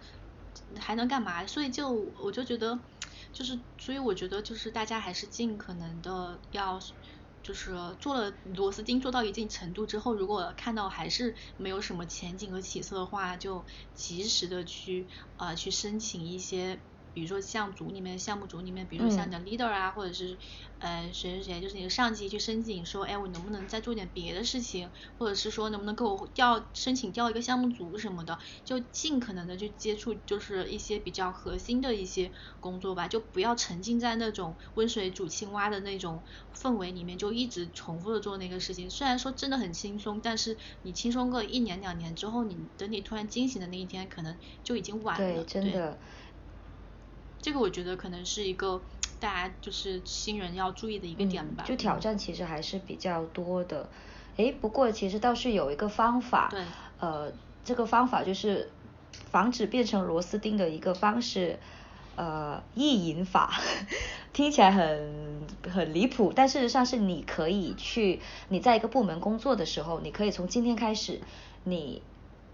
[0.80, 1.48] 还能干嘛？
[1.48, 2.80] 所以就我就觉得，
[3.34, 6.80] 就是所以我觉得就是大家还是尽可能的要，
[7.42, 16.84] 就是做了螺丝钉做到一定程度之后，如果看到还是没有什么前景和起色的话，就及时的去呃去申请一些。
[17.14, 20.38] 比如说项组里面、项目组里面，比如说像你的 leader 啊，或者是
[20.80, 36.24] 呃谁谁谁，就是你的上级去申请说，哎，我能不能再做点别的事情，或者是说能不能给我调申请调一个项目组什么的，就尽可能的去接触，就是一些比较核心的一些工作吧，就不要沉浸在那种温水煮青蛙的那种
[36.58, 38.90] 氛围里面，就一直重复的做那个事情。
[38.90, 45.44] 虽然说真的很轻松，但是你轻松个一年两年之后，你等你突然惊醒的那一天，可能就已经晚了。
[45.44, 46.00] 对，真的。
[47.42, 48.82] 这个我觉得可能是一个
[49.20, 51.64] 大家就是新人要注意的一个点吧。
[51.66, 53.90] 就挑战其实还是比较多的，
[54.38, 56.64] 哎，不过其实倒是有一个方法，对，
[57.00, 57.32] 呃，
[57.66, 58.70] 这个方法就是
[59.32, 61.60] 防止变成螺丝钉的一个方式，
[62.16, 63.60] 呃，意淫法，
[64.34, 68.20] 听起来很很离谱，但事实上是你可以去
[68.50, 71.22] 你在一个部门工作的时候，你可以从今天开始，
[71.64, 72.02] 你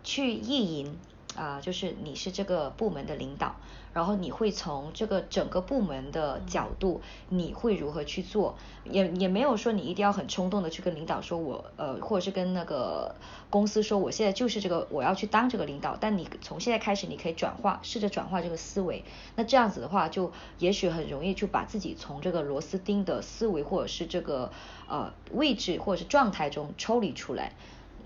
[0.03, 0.97] 去意淫。
[1.37, 3.55] 啊，就是你是这个部门的领导，
[3.93, 8.57] 然后你会从这个整个部门的角度，你会如何去做？
[8.83, 13.15] 也也没有说你一定要很冲动的去跟领导说，我呃，或者是跟那个
[13.51, 15.95] 公司说，我现在就是这个我要去当这个领导。
[15.99, 19.03] 但你从现在开始，你可以转化，试着转化这个思维。
[19.35, 24.51] 那这样子的话，就也许很容易就把自己从这个螺丝钉的思维，或者是这个
[24.89, 27.53] 呃位置或者是状态中抽离出来。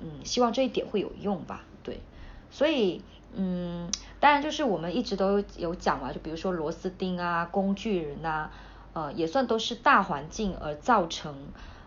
[0.02, 1.64] 嗯，希望这一点会有用吧。
[1.82, 2.02] 对。
[2.54, 3.02] 所以，
[3.36, 8.52] 嗯， 当然就是我们一直都有讲嘛，就比如说螺丝钉啊、工具人啊，
[8.94, 11.36] 呃，也算都是大环境而造成。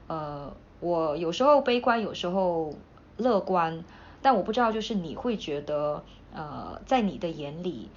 [0.07, 2.75] 呃，我有时候悲观，有时候
[3.17, 3.85] 乐观，
[4.23, 7.91] 但我不知道就是你会觉得，呃，在你的眼里，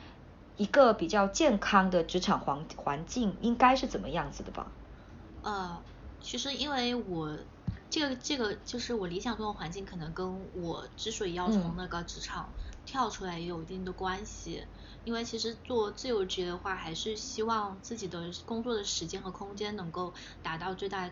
[0.56, 4.72] 一个比较健康的职场环环境应该是怎么样子的吧？
[5.43, 5.82] 呃，
[6.22, 7.38] 其实因为我。
[7.89, 12.50] 这个这个就是我理想中的环境，可能跟我之所以要从那个职场
[12.88, 14.66] 跳出来也有一定的关系。
[15.04, 21.12] 因为其实做自由职业的话，还是希望自己的工作的时间和空间能够达到最大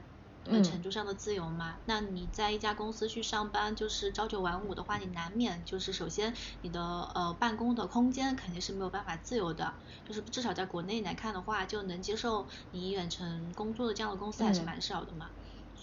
[0.63, 1.79] 程度上的自由嘛。
[1.85, 6.81] 那你在一家公司去上班，就是朝九晚五的话，你难免就是首先你的
[7.15, 9.75] 呃办公的空间肯定是没有办法自由的。
[10.03, 15.31] 就是至少在国内来看的话，就能接受你远程工作的这样的公司还是蛮少的嘛。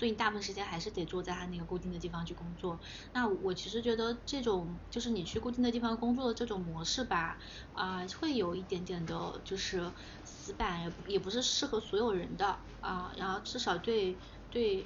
[0.02, 2.80] 所以你大部分时间还是得坐在他那个固定的地方去工作。
[3.12, 7.38] 那我其实觉得这种就是你去固定的地方工作的这种模式吧，
[7.70, 9.92] 啊，会有一点点的，就是
[10.24, 13.12] 死板，也不是适合所有人的啊。
[13.16, 14.18] 然后至少对
[14.50, 14.84] 对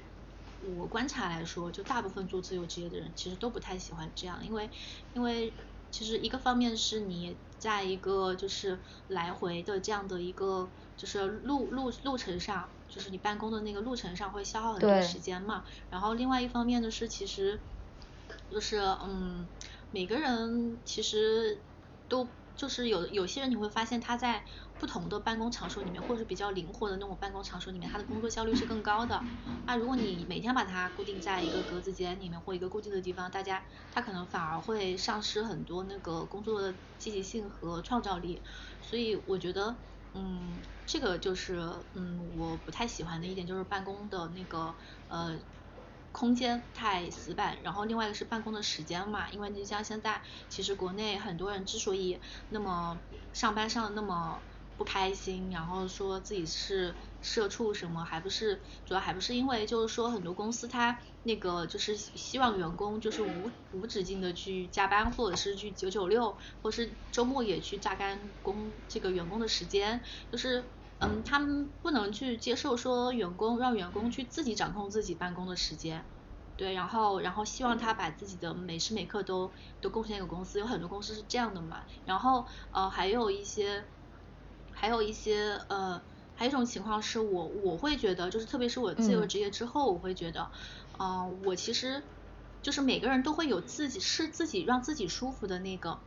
[0.61, 4.69] 我观察来说，就大部分做自由职业的人其实都不太喜欢这样，因为
[5.15, 5.51] 因为
[5.91, 12.76] 其实一个方面是你在一个就是来回的这样的一个就是路路路程上。
[12.97, 17.61] 就是你办公的那个路程上会消耗很多时间嘛，然后另外一方面呢是其实，
[18.51, 19.47] 就是嗯，
[19.91, 21.63] 每个人其实
[22.09, 22.27] 都
[22.57, 24.47] 就是有有些人你会发现他在
[24.79, 29.23] 不同的办公场所里面，或者是比较灵活的那种办公场所里面，他的工作效率是更高的。
[29.67, 38.43] 那如果你每天把它固定在一个格子间里面或一个固定的地方，大家他可能反而会丧失很多那个工作的积极性和创造力。
[38.81, 39.77] 所以我觉得。
[40.19, 41.61] 嗯，这个就是
[41.95, 44.75] 嗯，我不太喜欢的一点就是办公的那个
[45.09, 45.39] 呃
[46.13, 52.19] 空间太死板，然后另外一个是办公的时间嘛，因为你像现在其实国内很多人之所以
[52.49, 52.99] 那么
[53.33, 54.41] 上班上的那么。
[54.79, 70.63] 不开心，然后说自己是社畜什么，还不是主要还不是因为就是说很多公司它那个就是希望员工就是无无止境的去加班，或者是去九九六，或是周末也去榨干工这个员工的时间，就是
[70.99, 76.07] 嗯他们不能去接受说员工让员工去自己掌控自己办公的时间，
[76.57, 83.89] 对，然后然后希望他把自己的每时每刻都都贡献给公司，有很多公司是这样的嘛，然后呃还有一些。
[84.79, 86.03] 还有一些呃，
[86.35, 90.51] 还有一种情况是我我会觉得，就是特别是我自由职业之后，我会觉得，
[90.99, 92.11] 嗯，我其实
[92.61, 96.03] 就是每个人都会有自己是自己让自己舒服的那个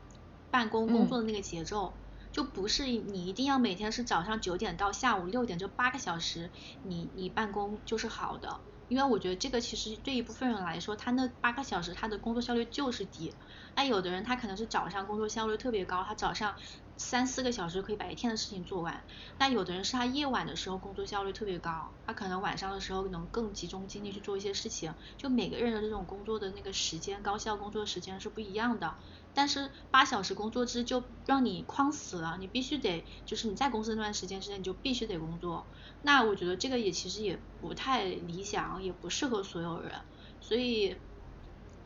[0.51, 2.03] 办公工作的那个节奏，
[2.39, 13.35] 就不是你一定要每天是早上九点到下午六点就八个小时，你你办公就是好的，因为我觉得这个其实对一部分人来说，他那八个小时他的工作效率就是低，
[13.75, 16.55] 那有的人他可能是早上工作效率特别高，他早上。
[17.00, 19.02] 三四个小时可以把一天的事情做完，
[19.39, 24.93] 那有的人是他夜晚的时候工作效率特别高，他可能晚上的时候能更集中精力去做一些事情。
[25.18, 28.95] 就每个人的这种工作的那个时间，高效工作时间是不一样的。
[29.34, 35.66] 但是八小时工作制就让你框死了，你必须得就是你在公司那段时间之内你就必须得工作。
[36.02, 39.93] 那我觉得这个也其实也不太理想，也不适合所有人，
[40.41, 40.97] 所以。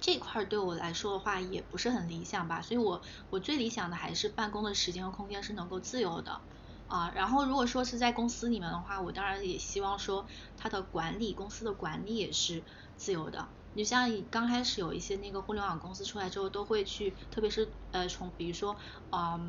[0.05, 6.41] 这块对我来说的话也不是很理想吧，所以我我最理想的还是办公的时间和空间是能够自由的
[6.87, 7.09] 啊。
[7.15, 10.25] 然后如果说是在公司里面的话，我当然也希望说
[10.57, 12.65] 它的管理公司的管理也是
[12.97, 13.53] 自由的。
[13.71, 18.75] 你像刚开始有一些那个互联网公司出来之后，都会去，特别是呃从比如说
[19.09, 19.39] 啊。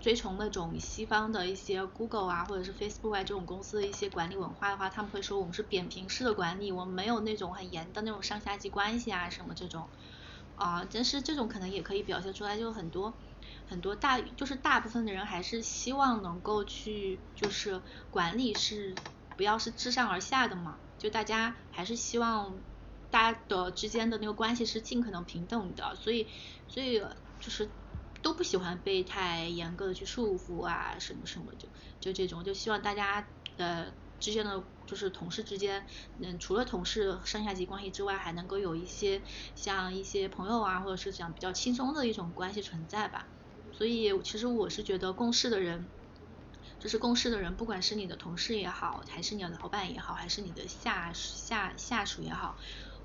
[0.00, 9.88] 追从那种西方的一些 Google 啊，或者是 Facebook 啊这种公司的一些管理文化的话，他们会说我们是扁平式的管理，我们没有那种很严的那种上下级关系啊什么这种
[10.56, 13.12] 啊，但是这种可能也可以表现出来，就很多
[13.68, 17.80] 很多大就是大部分的人还是希望能够去就是
[18.10, 18.94] 管理是
[19.36, 22.54] 不要是自上而下的嘛，就大家还是希望
[23.10, 26.26] 大家的之间的那个关系是尽可能平等的，所以
[26.68, 27.02] 所以
[27.40, 27.68] 就是。
[28.26, 31.68] 都不喜欢被太严格的去束缚啊，什么什么就
[32.00, 35.86] 就这种，就希望大家呃之间的就是同事之间，
[36.20, 39.22] 嗯，除了同事上下级关系之外，还能够有一些
[39.54, 43.28] 像一些朋友啊，或者是讲比较轻松的一种关系存在吧。
[43.70, 45.88] 所以其实我是觉得共事的人，
[46.80, 52.56] 就是共事的人，不管是你的同事也好，还是你的老板也好，还是你的下下下属也好，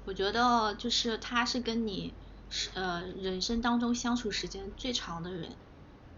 [0.03, 2.17] 我觉得就是他是跟你。
[2.53, 5.57] 是呃，人生当中相处时间最长的人，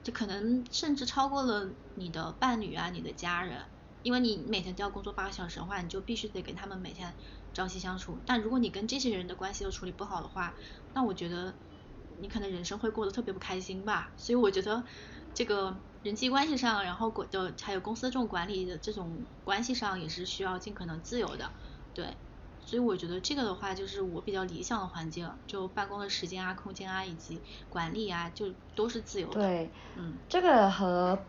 [0.02, 3.70] 就可能甚至超过了你的伴侣啊，你的家人，
[4.02, 7.16] 因为你每天都要工作八个小时的话，你就必须得跟他们每天
[7.54, 8.24] 朝夕相处。
[8.26, 10.58] 但如果你跟这些人的关系都处理不好的话，
[10.92, 11.60] 那我觉得
[12.18, 14.16] 你可能人生会过得特别不开心吧。
[14.18, 14.84] 所以我觉得
[15.36, 21.54] 这个人际关系上，然后管的还有公司这种管理的这种关系上，也是需要尽可能自由的，
[21.94, 22.18] 对。
[22.74, 29.40] 所以我觉得这个的话，就是我比较理想的环境，就办公的时间啊、空间啊以及管理啊，就都是自由的。
[29.42, 31.28] 对，嗯，这个和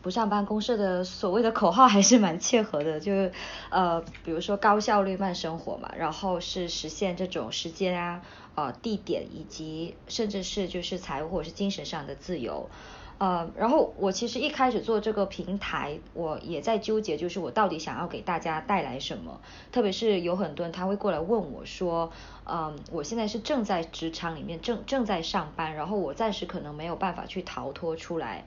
[0.00, 3.30] 不上班公社的所谓的口号还是蛮切合的，就是
[3.70, 8.22] 呃，比如说高效率慢生活嘛，然后是实现这种时间啊、
[8.54, 12.70] 呃地点以及甚至是就是财务或者是精神上的自由。
[13.18, 19.40] 呃，然后我其实一开始做这个平台，我也在纠结，就是我到底想要给大家带来什么。
[19.72, 22.12] 特别是有很多人他会过来问我说，
[22.46, 28.44] 嗯，我现在是正在职场里面正正在上班，然后我暂时可能没有办法去逃脱出来，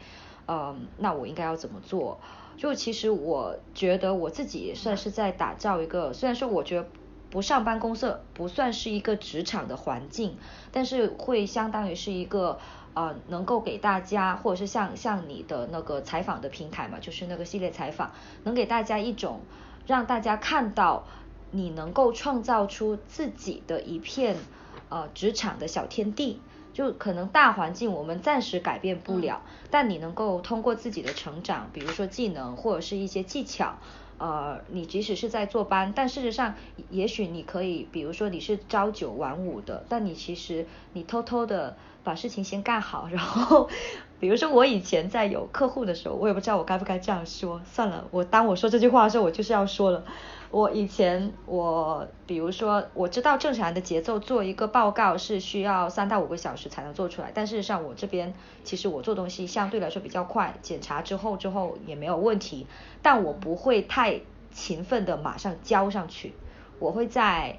[0.47, 2.21] 嗯，那我应该要怎么做？
[2.55, 6.87] 就其实我觉得我自己也算是在打造一个，虽然说我觉得
[7.29, 10.37] 不上班公社不算是一个职场的环境，
[10.71, 12.57] 但是会相当于是一个。
[12.93, 18.11] 呃，能够给大家，或者是像像你的那个采访的平台嘛，就是那个系列采访，
[18.43, 19.41] 能给大家一种
[19.87, 21.05] 让大家看到
[21.51, 24.35] 你能够创造出自己的一片
[24.89, 26.41] 呃职场的小天地。
[26.73, 33.75] 就可能大环境我们暂时改变不了，但你能够通过自己的成长，比如说技能或者是一些技巧，
[34.17, 36.55] 呃，你即使是在坐班，但事实上
[36.89, 41.75] 也许你可以，比如说你是朝九晚五的，但你其实你偷偷的。
[42.03, 43.69] 把事情先干好，然后，
[44.19, 50.03] 比如说我以前在有客户的时候，我也不知道我该不该这样说，算了，我当我说这句话的时候，我就是要说了。
[50.49, 58.33] 我以前我比如说我知道正常的节奏做一个报告是需要三到五个小时才能做出来，但事实上我这边
[58.63, 62.67] 其实我做东西相对来说比较快，检查之后之后也没有问题，
[63.01, 64.21] 但我不会太
[64.51, 66.33] 勤奋的马上交上去，
[66.79, 67.57] 我会在。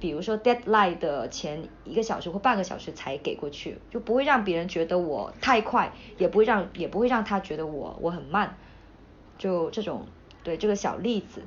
[0.00, 8.56] 比如说 deadline 的前一个小时或半个小时才给过去，就不会让别人觉得我太快，也不会让也不会让他觉得我我很慢，
[9.38, 10.06] 就这种
[10.42, 11.42] 对这个小例子。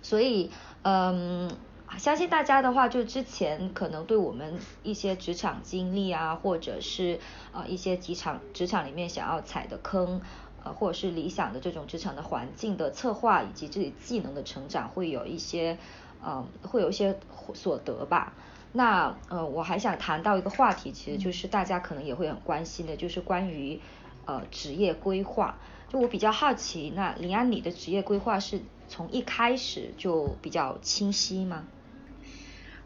[0.00, 0.50] 所以
[0.82, 1.50] 嗯，
[1.98, 7.20] 相信大家的话，就之前可能对我们一些职场经历啊，或者是
[7.52, 10.22] 呃一些职场职场里面想要踩的坑，
[10.64, 15.76] 呃或者是理想的这种职场的环境的策划，以及自己技能的成长，会有一些。
[16.24, 17.18] 嗯，会有一些
[17.54, 18.34] 所得吧。
[18.72, 23.80] 那呃，我还想谈到一个话题，其实就是大家可能也会很关心的，就是关于
[24.26, 25.58] 呃职业规划。
[25.88, 31.66] 就我比较好奇，那林安，你的职业规划是从一开始就比较清晰吗？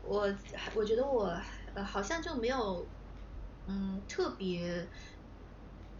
[0.08, 0.34] 我
[0.74, 1.36] 我觉得我
[1.74, 2.86] 呃好像就没有
[3.66, 4.86] 嗯特别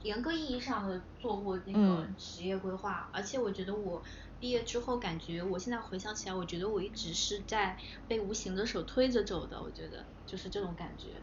[0.03, 4.03] 严格意义上的做过那个职业规划，而且我觉得我。
[4.45, 9.63] 毕业之后，感觉我现在回想起来，我觉得我一直是在被无形的手推着走的。
[9.63, 11.15] 我觉得就是这种感觉，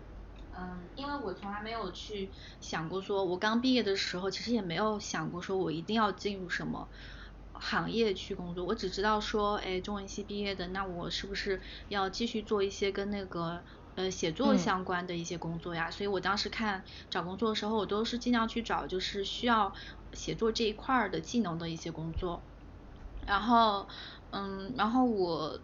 [0.57, 6.89] 嗯，因为我从来没有去想过，说我刚毕业的时候，其实也没有想过说我一定要进入什么
[7.53, 8.65] 行业去工作。
[8.65, 13.63] 我只知道说，哎，中文系毕业的，那我是不是要继续做一些跟那个
[13.93, 15.91] 呃写作相关的一些工作呀？
[15.91, 19.71] 所以我当时看找工作的时候，我都是尽量去找就是需要
[20.13, 22.41] 写作这一块的技能的一些工作。
[23.25, 23.87] 然后，
[24.31, 25.59] 嗯，然后我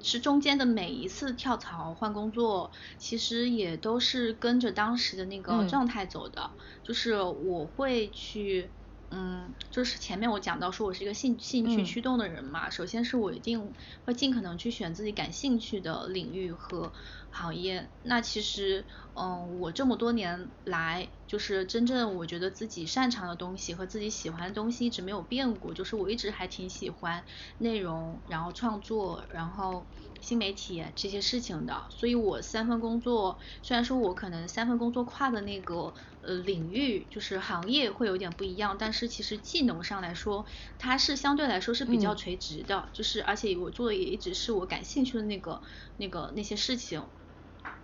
[0.00, 6.50] 是中间的每一次跳槽换工作，其实也都是跟着当时的那个状态走的，
[6.82, 8.74] 就是我会去。
[9.14, 13.74] 嗯，就是前面我讲到说我是一个兴兴趣驱动的人嘛，首先是我一定
[14.06, 16.94] 会尽可能去选自己感兴趣的领域和
[17.32, 17.90] 行业。
[18.02, 27.24] 那其实，嗯，我这么多年来，就是真正我觉得自己擅长的东西和自己喜欢的东西一直没有变过，就是我一直还挺喜欢
[27.58, 29.88] 内容，然后创作，然后。
[30.20, 40.46] 新媒体这些事情的，所以我三份工作，虽然说我可能三份工作跨的那个呃领域就是行业会有点不一样，但是其实技能上来说，
[40.78, 45.60] 它是相对来说是比较垂直的，就是而且我做的也一直是我感兴趣的那个
[45.96, 47.08] 那个那些事情。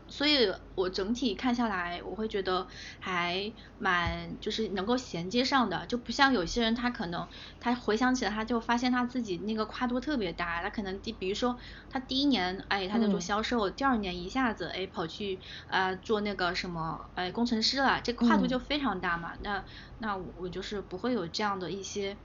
[0.09, 2.67] 所以我整体看下来，我会觉得
[2.99, 7.27] 还蛮就是能够衔接上的，就不像有些人他可能
[7.61, 11.59] 他回想起来他就发现他自己那个跨度特别大，他可能第比如说
[11.91, 15.39] 他第一年哎他在做销售，第二年一下子哎跑去
[15.69, 19.33] 呃做那个什么哎工程师了，这跨度就非常大嘛。
[19.43, 19.65] 那
[19.99, 22.17] 那我就是不会有这样的一些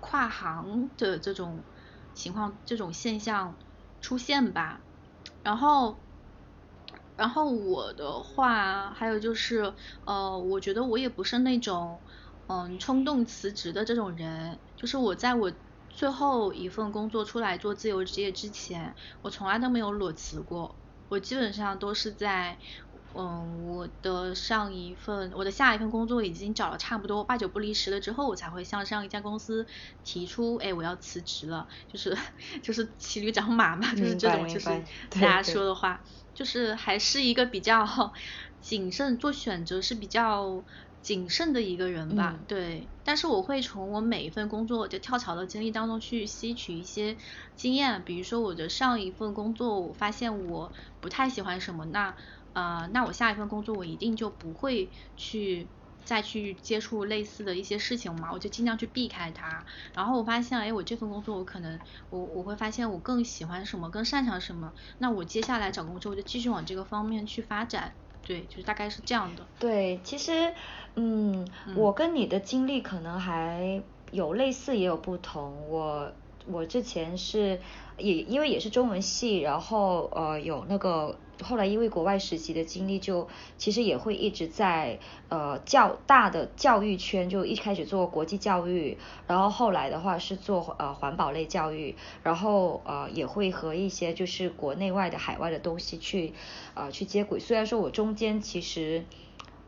[0.00, 1.62] 跨行的这种
[2.14, 3.56] 情况这种现象
[4.00, 4.80] 出现吧，
[5.42, 5.96] 然后。
[7.20, 9.74] 然后我的话，还有就是，
[10.06, 12.02] 呃，我觉得我也不是那种，
[12.46, 14.62] 嗯，冲动辞职的这种人。
[14.74, 15.52] 就是我在我
[15.90, 20.80] 最后一份工作出来做自由职业之前，我从来都没有裸辞过。
[21.08, 22.58] 我基本上都是在
[23.14, 29.66] 嗯，我的上一份，我的下一份工作已经找了差不多八九不离十了之后，我才会向上一家公司
[30.04, 32.16] 提出，哎，我要辞职了，就是
[32.62, 34.68] 就是骑驴找马嘛，就是这种就是
[35.10, 36.04] 大家说的话，
[36.34, 37.84] 就是还是一个比较
[38.60, 40.64] 谨慎做选择是比较
[41.02, 42.88] 谨慎的一个人吧，对。
[43.02, 47.16] 但是我会从我每一份工作就跳槽的经历当中去吸取一些
[47.56, 52.14] 经验，比如说我的上一份工作，我发现我不太喜欢什么，那。
[52.52, 55.68] 呃，那我下一份工作我一定就不会去
[56.04, 59.64] 再去接触类似的一些事情嘛，我就尽量去避开它。
[59.94, 61.78] 然后我发现，哎，我这份工作我可能
[62.08, 64.72] 我我会发现我更喜欢什么，更擅长什么。
[64.98, 67.94] 那我接下来找工作我就继续往这个方面去发展。
[68.26, 69.46] 对，就是大概是这样的。
[69.58, 70.52] 对，其实，
[70.96, 71.46] 嗯，
[71.76, 75.68] 我跟你的经历可能还有类似，也有不同。
[75.68, 76.12] 我
[76.46, 77.60] 我之前是
[77.98, 81.16] 也因为也是中文系，然后呃有那个。
[81.42, 84.98] 后来因为国外实习的经历，就其实也会一直在
[85.28, 96.34] 呃较大的教育圈，就一开始做国际教育，然后后来的话是做呃环保类教育，然后呃也会和一些就是国内外的海外的东西去
[96.74, 97.40] 呃去接轨。
[97.40, 99.04] 虽然说我中间其实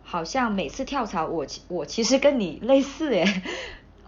[0.03, 3.43] 好像每次跳槽，我我其实跟你类似诶。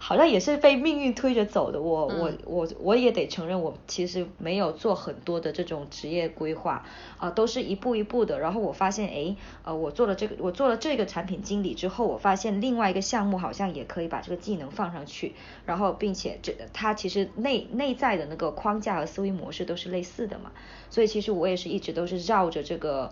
[0.07, 6.85] 好像也是被命运推着走的，我我我我也得承认，我其实没有做很多的这种职业规划
[7.17, 8.39] 啊，都是一步一步的。
[8.39, 15.33] 然后我发现，哎，呃，我做了这个，我做了这个产品经理之后，我发现另外一个项目好像也可以把这个技能放上去，
[15.65, 20.51] 然后并且这它其实内内在的那个框架和思维模式都是类似的嘛。
[20.91, 23.11] 所以其实我也是一直都是绕着这个，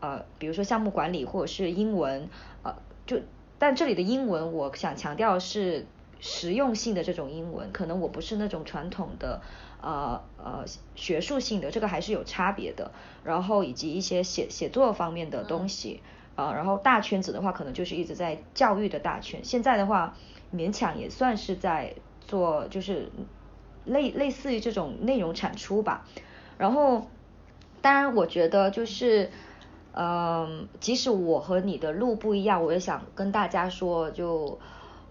[0.00, 2.28] 呃，比如说项目管理或者是英文，
[2.62, 2.74] 呃，
[3.06, 3.18] 就
[3.58, 5.86] 但这里的英文，我想强调是。
[6.20, 9.42] 实用性的这种英文，可能我不是那种传统的
[9.82, 10.64] 呃呃
[10.94, 12.90] 学术性的，这个还是有差别的。
[13.22, 16.02] 然后以及一些写写作方面的东西
[16.36, 19.44] 啊，然后大圈子的话，可能就是一直在教育的大圈。
[19.44, 20.16] 现在的话，
[20.54, 21.94] 勉强也算是在
[22.26, 23.10] 做，就是
[23.84, 26.06] 类类似于这种内容产出吧。
[26.58, 27.06] 然后，
[27.82, 29.30] 当然我觉得就是，
[29.92, 34.58] 嗯，即使我和你的路不一样，我也想跟大家说，就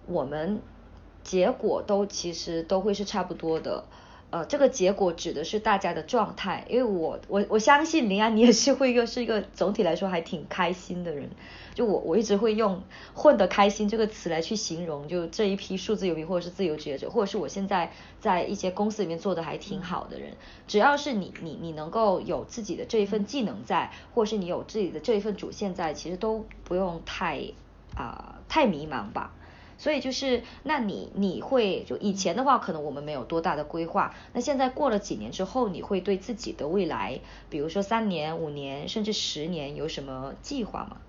[0.07, 0.61] 我们。
[1.23, 3.85] 结果都其实都会是差不多的，
[4.29, 11.29] 呃，这个结果指的是大家的状态，因为我我我相信林安你也是会又是一个总体来说还挺开心的人，
[11.75, 12.81] 就我我一直会用
[13.13, 20.33] 混得开心这个词来去形容，就这一批数字游民或者是自由职业者，或者是我现在在一些公司里面做的还挺好的人，
[20.67, 27.41] 只要是你你你能够有自己的这一份技能在，或是你有自己的这一份主线在，其实都不用太
[27.95, 29.33] 啊太迷茫吧。
[29.83, 34.15] 所以就是，那你你会就以前的话，可能我们没有多大的规划。
[34.31, 37.19] 那现在过了几年之后，你会对自己的未来，
[37.49, 41.01] 比如说三年、五年，甚至十年，有什么计划吗？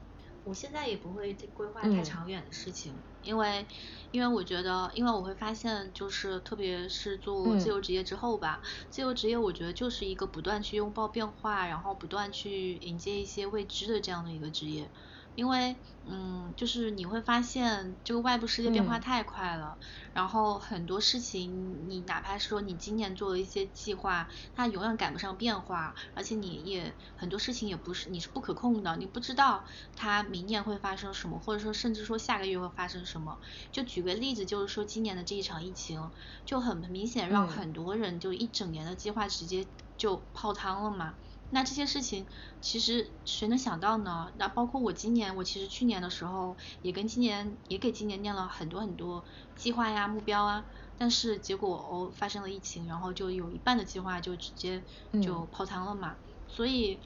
[0.43, 2.93] 我现在也不会规划太长远的事情，
[3.23, 3.65] 因为
[4.11, 8.61] 因为我觉得，因为我会发现，就是特别是做自由职业之后吧，
[8.91, 14.91] 自由职业我觉得就是一个不断去拥抱变化，然后不断去迎接一些未知的这样的一个职业。
[15.35, 19.79] 因为，嗯，就是你会发现这个外部世界变化太快了，
[20.13, 29.65] 然后很多事情你哪怕是说你今年做了一些计划，它永远赶不上变化，而且你也很多事情也不是你是不可控的，你不知道
[29.97, 33.39] 它明年会发生什么，或者说甚至说下个月会发生什么。
[33.73, 36.13] 就举个例子，就是说今年的这一场疫情，
[36.47, 39.67] 就很明显让很多人就一整年的计划直接
[39.97, 41.17] 就泡汤了嘛。
[41.55, 42.27] 那这些事情
[42.61, 44.33] 其实谁能想到呢？
[44.37, 49.23] 那包括我今年，我其实去年的时候也跟今年也给今年念了很多很多
[49.55, 50.65] 计划呀、目标啊，
[50.99, 54.83] 但是结果哦发生了疫情，然后就有一半的计划就直接
[55.23, 56.17] 就泡汤了嘛。
[56.49, 56.99] 所以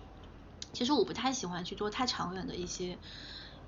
[0.73, 2.99] 其实我不太喜欢去做太长远的一些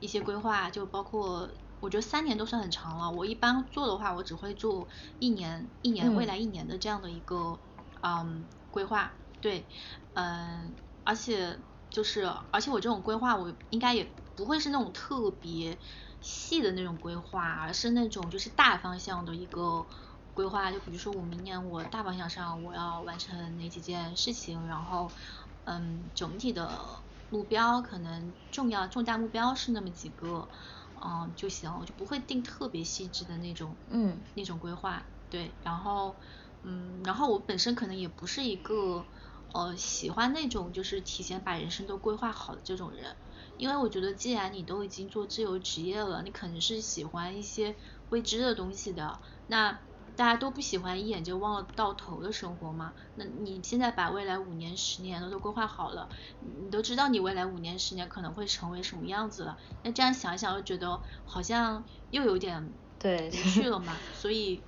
[0.01, 1.51] 一些规划，就包括
[1.81, 3.11] 我觉得三年都算很长了。
[3.11, 4.89] 我一般做的话，我只会做
[5.19, 7.59] 一年一年未来一年的这样的一个
[8.01, 9.12] 嗯规划。
[9.40, 9.66] 对，
[10.12, 11.58] 嗯，而且
[11.88, 15.78] 就是，而且我这种规划，我应该也不会是那种特别
[16.20, 19.86] 细的那种规划，而是那种就是大方向的一个
[20.34, 20.70] 规划。
[20.72, 25.14] 就比如说，我明年我大方向上我要完成哪几件事情，然后，
[25.64, 26.78] 嗯，整体的
[27.30, 30.50] 目标可能重要重大目标是那么几个，
[31.02, 35.08] 嗯就行，我就不会定特别细致的那种，嗯，那种规划。
[35.30, 36.18] 对，然后，
[36.62, 39.08] 嗯，然后我本身可能也不是一个。
[39.52, 43.16] 呃，喜欢那种就是提前把人生都规划好的这种人，
[43.56, 47.74] 因为我觉得既然你都已经做自由职业了，你肯定是喜欢一些
[48.10, 49.18] 未知的东西的。
[49.48, 49.81] 那
[50.14, 52.93] 大家都不喜欢一眼就望到头的生活嘛。
[53.16, 56.09] 那你现在把未来五年、十年的都规划好了，
[56.62, 59.59] 你都知道你未来五年、十年可能会成为什么样子了。
[59.82, 63.97] 那这样想想，又觉得好像又有点对无趣了嘛。
[64.14, 64.62] 所以，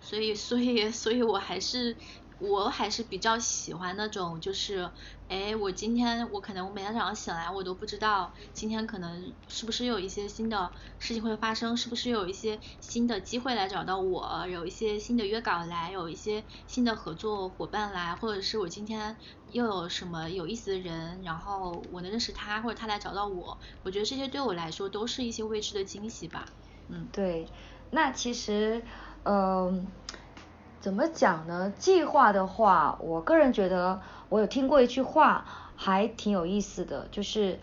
[0.00, 1.96] 所以，所以，所以我还是。
[2.44, 4.90] 我还是比较喜欢那种，就是，
[5.28, 19.16] 哎，我今天我可能我每天早上醒来，我都不知道今天可能是不是有一些新的事情会发生，是不是有一些新的机会来找到我，有一些新的约稿来，有一些新的合作伙伴来，或者是我今天
[19.46, 26.46] 又有什么有意思的人，然后我能认识他，或者他来找到我，我觉得这些对我来说都是一些未知的惊喜吧。
[26.88, 27.50] 嗯，对，
[27.90, 28.84] 那其实，
[29.22, 29.90] 嗯。
[30.84, 31.72] 怎么讲呢？
[31.78, 35.46] 计划的话，我个人觉得，我有听过一句话，
[35.76, 37.58] 还挺有意思的，就是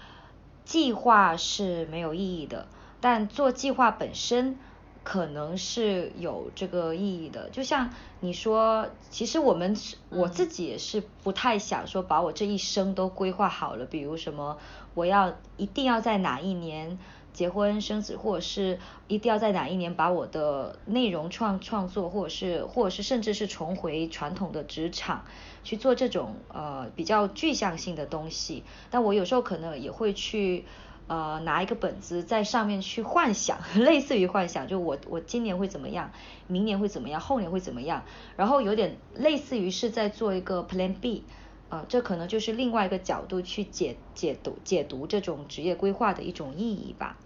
[0.65, 2.65] 计划是没有意义的，
[2.99, 4.57] 但做计划本身
[5.03, 7.51] 可能是有这个意义的。
[7.51, 7.91] 就像
[8.21, 9.77] 你说，其实我们
[10.09, 14.57] 我自己也是不太想说把我这一生都规划好了，比如什么
[14.95, 16.97] 我要一定要在哪一年。
[17.33, 25.25] 结婚生子，或者是一定要在哪一年把我的内容创创作，或者是或者是甚至是重回传统的职场
[25.63, 28.63] 去做这种呃比较具象性的东西。
[28.89, 30.65] 但我有时候可能也会去
[31.07, 36.11] 呃拿一个本子在上面去幻想， 类似于幻想，就我我今年会怎么样，
[36.47, 38.03] 明年会怎么样，后年会怎么样，
[38.35, 41.23] 然后有点类似于是在做一个 Plan B。
[41.69, 47.20] 呃，这可能就是另外一个角度去解解读解读这种职业规划的一种意义吧。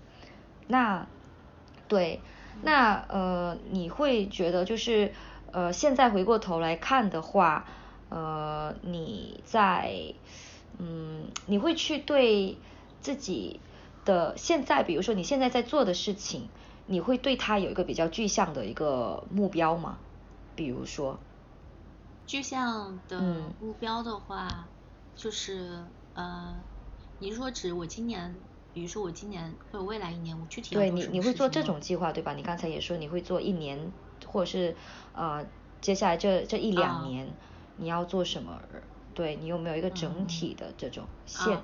[0.68, 1.06] 那
[1.88, 2.22] 对，
[2.64, 5.14] 那呃，你会觉得就是
[5.52, 7.66] 呃，现在回过头来看的话，
[8.10, 10.14] 呃，你在
[10.78, 12.58] 嗯，你会去对
[13.02, 13.60] 自己
[14.04, 16.50] 的现在，比如说你现在在做的事情，
[16.88, 19.98] 你会对它有一个比较具象的一个目标吗？
[20.56, 21.20] 比如说。
[22.26, 23.22] 具象的
[23.62, 24.66] 目标的话，
[25.16, 25.86] 就是
[26.16, 26.56] 呃，
[27.20, 28.36] 你是说指我今年，
[28.76, 32.34] 比如说我今年或者未来一年，我具体对你你会做这种计划对吧？
[32.34, 33.90] 你刚才也说你会做一年，
[34.28, 34.76] 或者是
[35.14, 35.46] 呃
[35.80, 37.26] 接下来这这一两年
[37.78, 38.62] 你要做什么？
[39.14, 41.58] 对你有没有一个整体的这种线？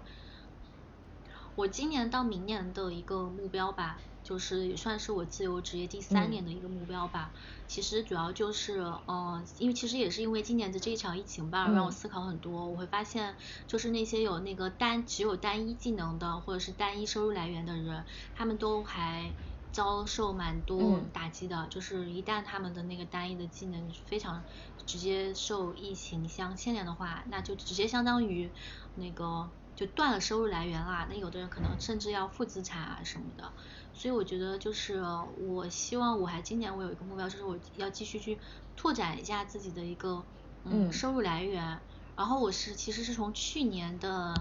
[1.55, 3.99] 我今年到明年的一个目标吧。
[4.23, 7.31] 就是也算是我自由职业第三年的一个目标吧。
[7.67, 12.65] 其实主要就是，呃，因为其实也是因为今年的这一场疫情吧，让我思考很多。
[12.67, 13.35] 我会发现，
[13.65, 18.03] 就是那些有那个单只有单一技能的，或者是单一收入来源的人，
[18.35, 19.31] 他们都还
[19.71, 21.67] 遭受蛮多打击的。
[21.69, 24.43] 就是一旦他们的那个单一的技能非常
[24.85, 28.49] 直接受疫情相牵连的话，那就直接相当于
[28.95, 31.07] 那个就断了收入来源啦。
[31.09, 33.53] 那有的人可能甚至要负资产啊什么的。
[34.01, 34.99] 所以我觉得就是，
[35.37, 38.39] 我希望我还今年我有一个目标，就是我要继续去
[38.75, 40.25] 拓展一下自己的一个
[40.63, 41.79] 嗯收入来源。
[42.17, 44.33] 然后我是其实是从去年的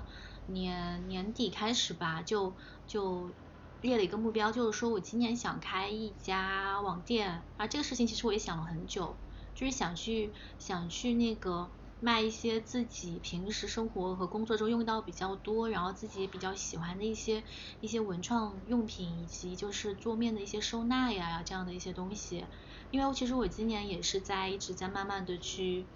[0.46, 2.54] 年年底开始吧，就
[2.86, 3.28] 就
[3.82, 7.42] 列了一个目标，就是说我今年想开一家网店。
[7.58, 9.14] 而这个事情其实我也想了很久，
[9.54, 11.68] 就是想去想去那个。
[12.00, 17.44] 卖一些自己平时生活和工作中用到比较多，然后自己也比较喜欢的一些
[17.80, 22.46] 一些文创用品，以及就是桌面的一些收纳呀这样的一些东西。
[22.90, 25.86] 因为其实我今年也是在一直在慢慢的去。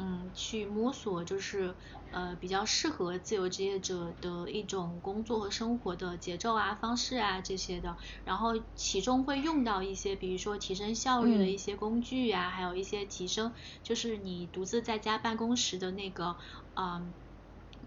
[0.00, 1.74] 嗯，去摸索就是
[2.12, 13.52] 呃比较适合自由职业者的一种工作和生活的节奏啊、方式啊这些的，然后其中会用到一些，比如说提升效率的一些工具啊，还有一些提升
[13.82, 16.36] 就是你独自在家办公时的那个
[16.74, 17.12] 嗯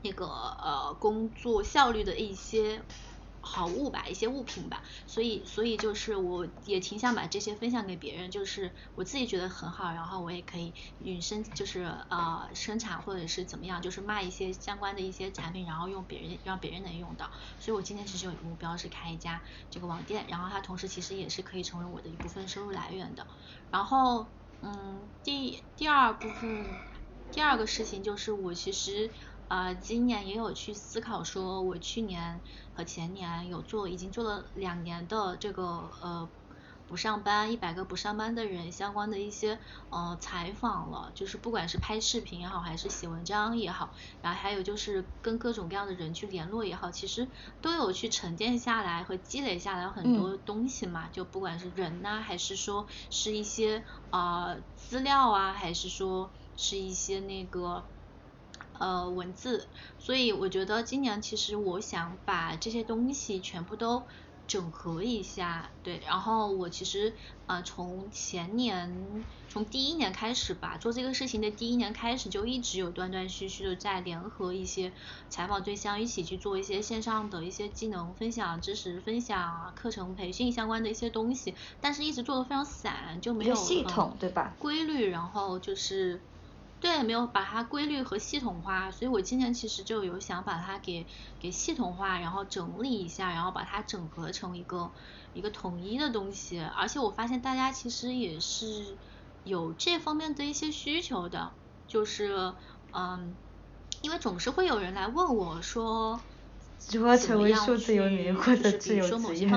[0.04, 2.84] 那个呃工作效率的一些。
[3.44, 17.32] 好物吧，一些物品吧，所以所以就是我也挺想把这些分享给别人，就是我自己觉得很好，然后我也可以允生就是呃生产或者是怎么样，就是卖一些相关的一些产品，然后用别人让别人能用到。
[17.60, 19.42] 所以我今天其实有一个目标是开一家
[19.72, 23.28] 这个网店，然后它同时其实也是可以成为我的一部分收入来源的。
[23.70, 26.64] 然后嗯，第第二部分
[27.32, 29.12] 第二个事情就是我其实。
[29.52, 32.40] 呃，今年也有去思考，说我去年
[32.74, 36.30] 和前年有做，已经做了两年的这个呃
[36.88, 39.60] 不上班一百个不上班的人相关的一些
[39.90, 43.92] 呃采访了，就是不管是拍视频也好，还是写文章也好，
[44.22, 47.28] 然后还有就是跟各种各样的人去联络也好，其实
[47.60, 57.84] 都有去沉淀下来和积累下来很多东西嘛，就不管是人呐，还是说是一些啊资料啊，还是说是一些那个。
[58.82, 59.68] 呃，文字，
[60.00, 64.02] 所以我觉得今年其实我想把这些东西全部都
[64.48, 67.14] 整合一下，对，然后我其实
[67.46, 74.92] 呃从前年从第一年开始吧，做这个事情的第一年开始就一直有断断续续的在联合一些
[75.30, 84.56] 采访对象一起去做一些线上的一些技能分享、知识分享、课程培训相关的一些东西，但是一直做的非常散，就没有系统对吧？
[84.58, 86.20] 规律，然后就是。
[86.82, 91.06] 对，没有把它规律和系统化，所以我今年其实就有想把它给
[91.40, 94.92] 给系统化，然后整理一下，然后把它整合成一个
[95.34, 96.60] 一个统一的东西。
[96.60, 98.98] 而且我发现大家其实也是
[99.44, 101.52] 有这方面的一些需求的，
[101.88, 102.54] 就是
[102.94, 103.36] 嗯，
[104.02, 106.20] 因为总是会有人来问我说，
[106.92, 109.48] 如何成为数字游民或者自由职业？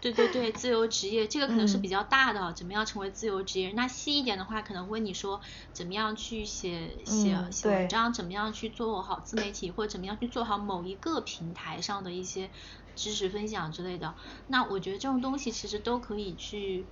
[0.00, 3.70] 对对对，自由职业这个可能是比较大的，怎么样成为自由职业？
[3.72, 5.40] 那细一点的话，可能问你说
[5.74, 12.50] 怎么样去写写写文章，怎么样去做好自媒体，或者怎么样去做好某一个平台上的一些
[12.96, 14.14] 知识分享之类的。
[14.46, 16.86] 那我觉得这种东西其实都可以去，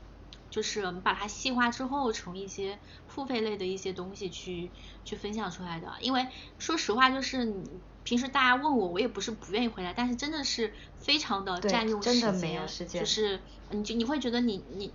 [0.50, 4.70] 就是我们把它细化之后，成一些付费类的一些东西去
[5.06, 5.94] 去分享出来的。
[6.00, 6.26] 因为
[6.58, 7.64] 说实话，就是你。
[8.08, 13.38] 平时大家问我，我也不是不愿意回答，但是真的是非常的占用时间，就是
[13.70, 14.90] 你就你会觉得你你，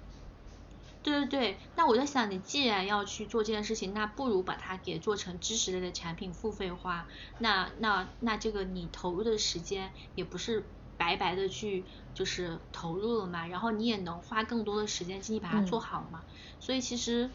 [1.03, 7.07] 对对对，那我在想，你既然要去做这件事情，那不如把它给做成知识类的产品付费化，
[7.37, 10.63] 那那那这个你投入的时间也不是
[10.97, 11.83] 白白的去
[12.15, 16.23] 就是投入了嘛，然后你也能花更多的时间精力把它做好嘛，
[16.59, 17.29] 所以其实。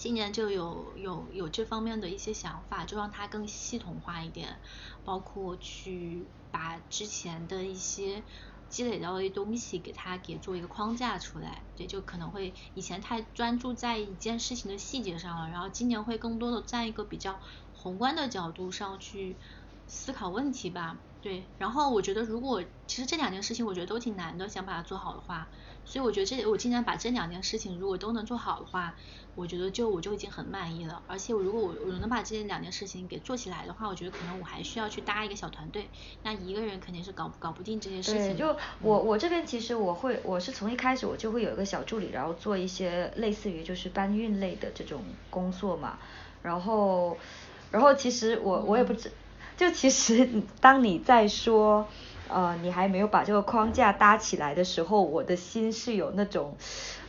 [0.00, 4.58] 今年就有有有这方面的一些想法，就让它更系统化一点，
[5.04, 8.22] 包括去把之前的一些
[8.70, 17.38] 积累到的东西给它给做一个框架出来，对，就可能会以前太专注在一件事情的细节上了，然后今年会更多的在一个比较
[17.74, 19.36] 宏观的角度上去
[19.86, 25.50] 思考问题吧，对，然后我觉得如果其实这两件事情我觉得都挺难的，想把它做好的话。
[25.90, 28.94] 所以我觉得这我尽量把这两件事情如果都能做好的话，
[29.34, 31.02] 我觉得就我就已经很满意了。
[31.08, 35.88] 而且我如果我我能把这两件事情给做起来的话，我觉得可能我还需要去搭一个小团队。
[36.22, 38.36] 那一个人肯定是搞搞不定这些事情。
[38.36, 45.98] 对，就我我这边其实我会我是从一开始我就会有一个小助理，然后做一些类似于就是搬运类的这种工作嘛。
[46.44, 47.18] 然后
[47.72, 49.10] 然后其实我我也不知，
[49.56, 50.30] 就其实
[50.62, 51.88] 当你在说。
[52.32, 56.56] 呃，你还没有把这个框架搭起来的时候，我的心是有那种，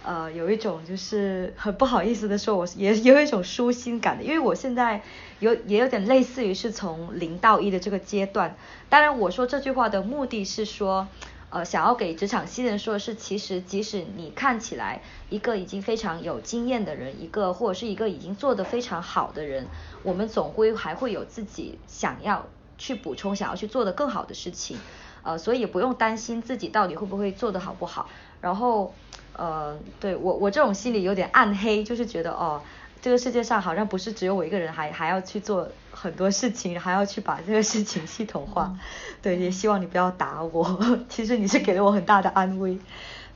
[0.04, 5.02] 呃，有一种就是很不好意思的说，我也有一种舒心感的，因为我现在
[5.40, 8.56] 有也有点类似于是从零到一的这个阶段。
[8.90, 11.08] 当然，我说这句话的目的是说，
[11.52, 19.68] 呃，想要给职场新人说的是，其实即使你看起来一个已经非常有经验的人，一个或者是一个已经做得非常好的人，
[20.04, 24.78] 我们总归还会有自己想要去补充、想要去做的更好的事情。
[25.24, 28.10] 呃，所以也不用担心自己到底会不会做得好不好。
[28.42, 28.94] 然后，
[29.38, 32.62] 呃，对我我这种心里有点暗黑，就是觉得哦，
[33.02, 38.76] 这个世界上好像不是只有我一个人，还还要去做很多事情，还要去把这个事情系统化。
[39.22, 42.78] 对，也希望你不要打我， 其实你是给了我很大的安慰。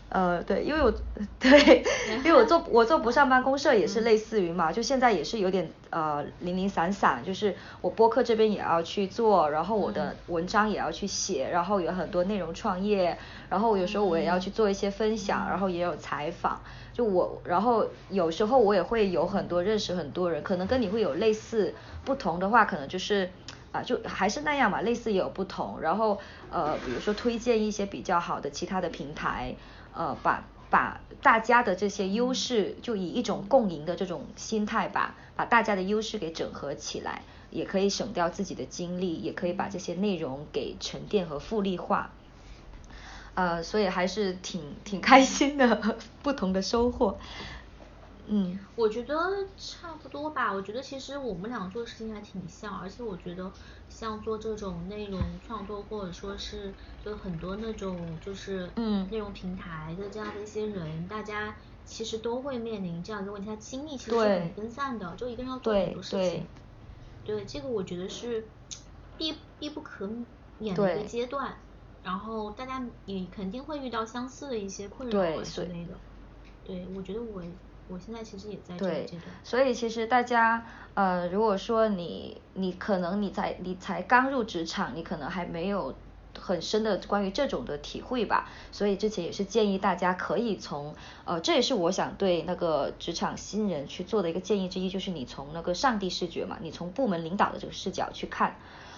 [0.09, 0.93] 呃，对，因为我
[1.39, 1.83] 对，
[2.23, 13.17] 因为我做我做不上班公社也是类似于嘛，就现在也是有点呃零零散散，就是我播客这边也要去做，然后我的文章也要去写，然后有很多内容创业，
[13.49, 16.61] 然后有时候我也要去做一些分享，然后也有采访，
[16.93, 21.73] 就我，然后有时候我也会有很多认识很多人，可能跟你会有类似，
[22.05, 23.31] 不同的话可能就是
[23.71, 26.19] 啊就还是那样嘛，类似也有不同，然后
[26.51, 29.55] 呃比如说推荐一些比较好的其他的平台。
[29.95, 42.11] 呃，把把大家的这些优势，就以一种共赢的这种心态吧，把大家的优势给整合起来，也可以省掉自己的精力，也可以把这些内容给沉淀和复利化。
[43.35, 47.17] 呃，所以还是挺挺开心的， 不同的收获。
[48.27, 49.15] 嗯，我觉得
[49.57, 50.51] 差不多吧。
[50.53, 53.51] 我觉得其实我们两个做的事情还挺像，而且我觉得
[53.89, 66.47] 像做这种内容创作，或者说是就很多那种就是嗯内容平台的这样的一些人，大家其实都会面临这样一个问题，他精力其实是很分散的，就一个人要做很多事情。
[67.23, 68.47] 对，这个我觉得是
[69.17, 70.09] 必必不可
[70.57, 71.55] 免的一个阶段。
[72.01, 75.99] 然后大家也肯定会遇到相似的一些困扰啊之类的。
[76.63, 77.43] 对，我觉得我。
[77.87, 85.93] 我现在其实也在这个阶段，所以其实大家呃，如果说你你可能你在你才刚入职场，你可能还没有
[86.39, 90.95] 很深的关于这种的体会吧，所以之前也是建议大家可以从
[91.25, 98.55] 呃，这也是我想对那个职场新人去做的一个建议之一，就是你从那个上帝视觉嘛，你从部门领导的这个视角去看。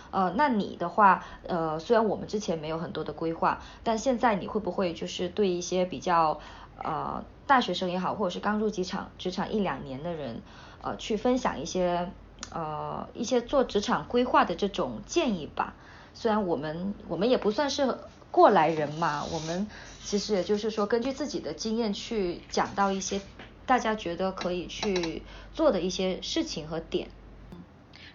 [0.09, 6.39] 呃，那你的话，呃，虽然我们之前没有很多的规划，但现在你会不会就是对一些比较
[6.83, 10.41] 呃大学生也好，或者是刚入职场职场一两年的人，
[10.81, 12.11] 呃，去分享一些
[12.51, 15.75] 呃一些做职场规划的这种建议吧？
[16.13, 17.97] 虽然我们我们也不算是
[18.31, 19.67] 过来人嘛，我们
[20.03, 23.21] 其实也就是说根据自己的经验去讲到一些
[23.65, 25.23] 大家觉得可以去
[25.53, 27.09] 做的一些事情和点。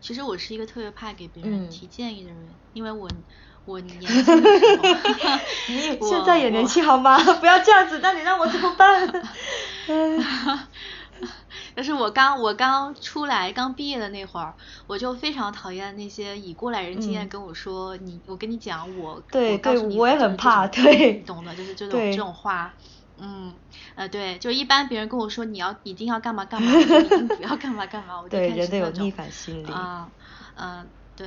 [0.00, 3.08] 其实我是一个特别怕给别人嗯提建议的人，因为我
[3.64, 4.82] 我年轻的时候，
[6.08, 7.18] 现在也年轻好吗？
[7.40, 9.08] 不要这样子，那你让我怎么办？
[9.88, 10.24] 嗯
[11.74, 14.54] 但是我刚我刚出来刚毕业的那会儿，
[14.86, 22.74] 我就非常讨厌那些以过来人经验嗯跟我说、你我跟你讲我对我对我也很怕对你懂的，就是这种这种话。
[23.18, 23.54] 嗯，
[23.94, 30.08] 呃，对，就一般别人跟我说你要一定要干嘛干嘛，一定不要干嘛干嘛，我就对开始那种人都有逆反心理啊，
[30.56, 30.86] 嗯、
[31.16, 31.26] 对，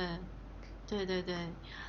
[0.88, 1.34] 对对对，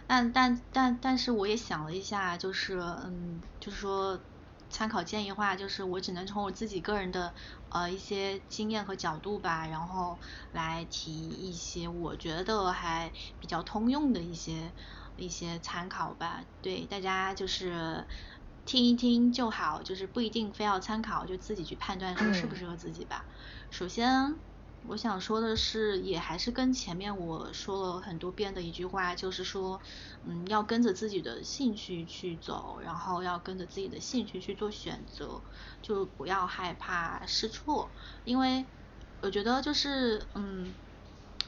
[0.08, 4.26] 但但但但是我也想了一下，就是嗯，就是说
[4.70, 7.36] 参考建议的话，就是我只能从我自己个人的
[7.70, 10.20] 呃一些经验和角度吧，然后
[10.52, 14.74] 来提一些我觉得还比较通用的一些
[15.18, 16.46] 一些参考吧。
[16.62, 18.08] 对，大家就是
[18.66, 23.26] 听一听就好，就是不一定非要参考，就自己去判断说适不嗯适合自己吧。
[23.70, 24.42] 首先，
[24.88, 29.82] 我想说的是，也还是跟前面我说了很多遍的一句话，就是说，
[30.26, 35.42] 嗯，要跟着自己的兴趣去走，然后要跟着自己的兴趣去做选择，
[35.82, 37.90] 就不要害怕试错，
[38.24, 38.66] 因为
[39.22, 40.74] 我觉得就是，嗯。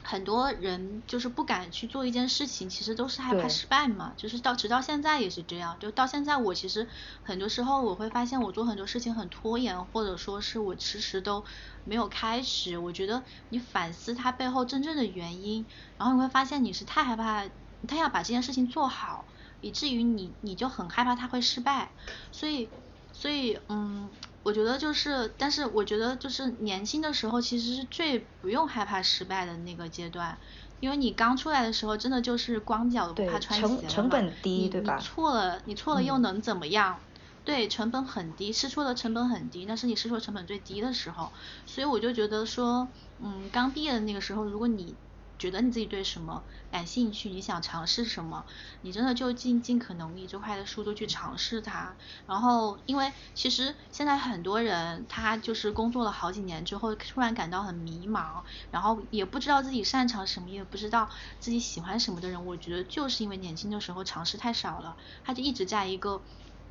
[0.02, 4.14] 很多人就是不敢去做一件事情，其实都是害怕失败嘛。
[4.16, 6.88] 就是到直到现在也是这样，就到现在我其实
[7.22, 11.44] 很多时候我会发现我做很多事情很拖延，或者说是我迟迟都
[11.84, 12.78] 没有开始。
[12.78, 15.66] 我觉得你反思它背后真正的原因，
[15.96, 19.26] 然后你会发现你是太害怕，你太要把这件事情做好，
[19.60, 21.92] 以至于你你就很害怕它会失败。
[22.32, 22.70] 所以
[23.12, 24.10] 所以嗯。
[24.42, 30.38] 我觉得就是，但是我觉得就是年轻的时候其实是最不用害怕失败的那个阶段，
[30.80, 36.98] 因为你刚出来的时候真的就是光脚不怕穿鞋成本低你对吧你错了，你错了又嗯能怎么样？
[37.44, 41.32] 对，成本很低，试错的成本很低，那是你试错成本最低的时候，
[41.66, 44.98] 所以我就觉得说，嗯，刚毕业的那个时候，如果你
[45.38, 48.44] 觉得你自己对什么感兴趣，你想尝试什么，
[48.82, 51.96] 你真的就尽尽可能以最快的速度去尝试它。
[52.26, 61.08] 然后，因为其实现在很多人他就是工作了好几年之后，突然感到很迷茫，然后也不知道自己擅长什么，也不知道
[61.38, 66.22] 自己喜欢什么的人，我觉得就是因为年轻的时候尝试太少了，他就一直在一个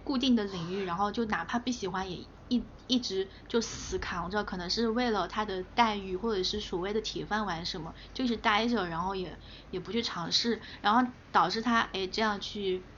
[0.10, 9.38] 固定的领域，然后就哪怕不喜欢也一一直就死扛着，可能是为了他的待遇或者是所谓的铁饭碗什么，就一直待着，然后也
[9.70, 12.90] 也不去尝试，然后导致他哎这样去。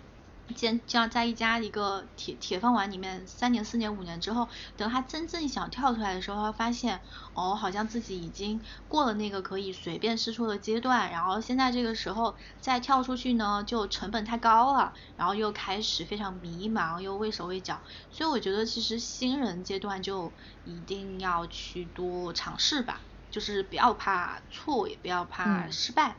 [0.52, 7.02] 坚这样在一家一个铁铁饭碗里面三年四年五年之后，等他真正想跳出来的时候，他发现
[7.34, 20.32] 哦，好像自己已经过了那个可以随便试错的阶段，然后现在这个时候再跳出去呢，就成本太高了，然后又开始非常迷茫，又畏手畏脚，所以我觉得其实新人阶段就
[20.64, 26.15] 一定要去多尝试吧，就是不要怕错，也不要怕嗯失败。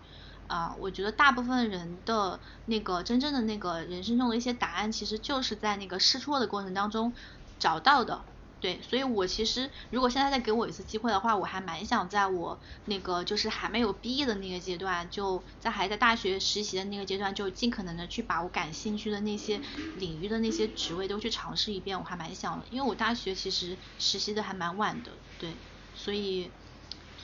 [0.53, 7.15] 啊、我觉得大部分人的那个真正的那个人生中的一些答案，其实就是在那个试错的过程当中
[7.59, 8.23] 找到的。
[8.61, 19.59] 对，所以我其实如果现在再给我一次机会的话，我还蛮想在我那个就是还没有毕业的那个阶段，就在还在大学实习的那个阶段，就尽可能的去把我感兴趣的那些
[19.99, 22.66] 领域的那些职位都去尝试一遍，我还蛮想的。
[22.70, 25.11] 因为我大学其实实习的还蛮晚的，
[25.41, 25.51] 对，
[25.97, 26.49] 所以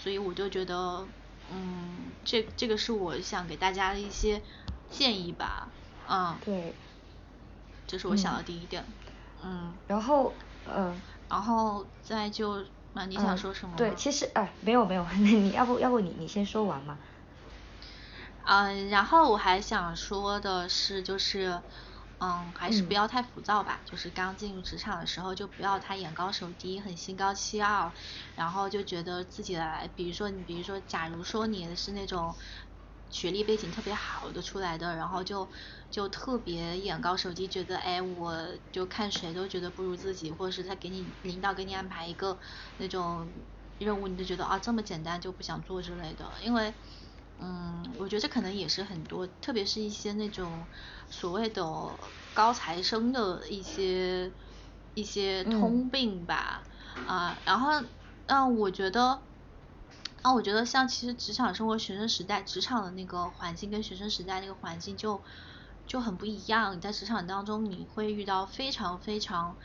[0.03, 1.07] 所以我就觉得，
[1.51, 4.43] 嗯，这这个是我想给大家的一些
[4.91, 5.69] 建议吧，
[6.09, 6.75] 嗯，对，
[7.87, 8.87] 这是我想嗯的第一点，
[9.43, 13.79] 嗯，然后呃，然后再就，那，你想嗯说什么吗？
[13.79, 16.99] 对，其实哎，没有没有，你要不要不你你先说完嘛？
[18.47, 21.61] 嗯，然后我还想说的是，就是，
[22.21, 23.83] 嗯，还是不嗯要太浮躁吧。
[23.87, 27.95] 就是刚进入职场的时候，就不要太眼高手低，很心高气傲，
[28.35, 32.35] 然后就觉得自己来，比如说你，比如说，假如说你是那种
[33.09, 35.49] 学历背景特别好的出来的，然后就
[35.91, 42.41] 就特别眼高手低，觉得哎，我就看谁都觉得不如自己，或者是他给你领导给你安排一个
[42.79, 43.33] 那种
[43.79, 46.75] 任务，你就觉得啊这么简单就不想做之类的，因为。
[47.41, 50.67] 嗯，我觉得这可能也是很多，特别是一些那种
[51.09, 51.63] 所谓的
[52.35, 54.33] 高材生的一些
[54.95, 56.65] 一些嗯通病吧。
[57.07, 57.71] 啊，然后，
[58.27, 59.23] 嗯，我觉得，
[60.23, 65.23] 啊，我觉得像其实职场生活、学生时代，职场的那个环境跟学生时代那个环境就
[65.87, 66.77] 就很不一样。
[66.77, 69.57] 你在职场当中，你会遇到非常非常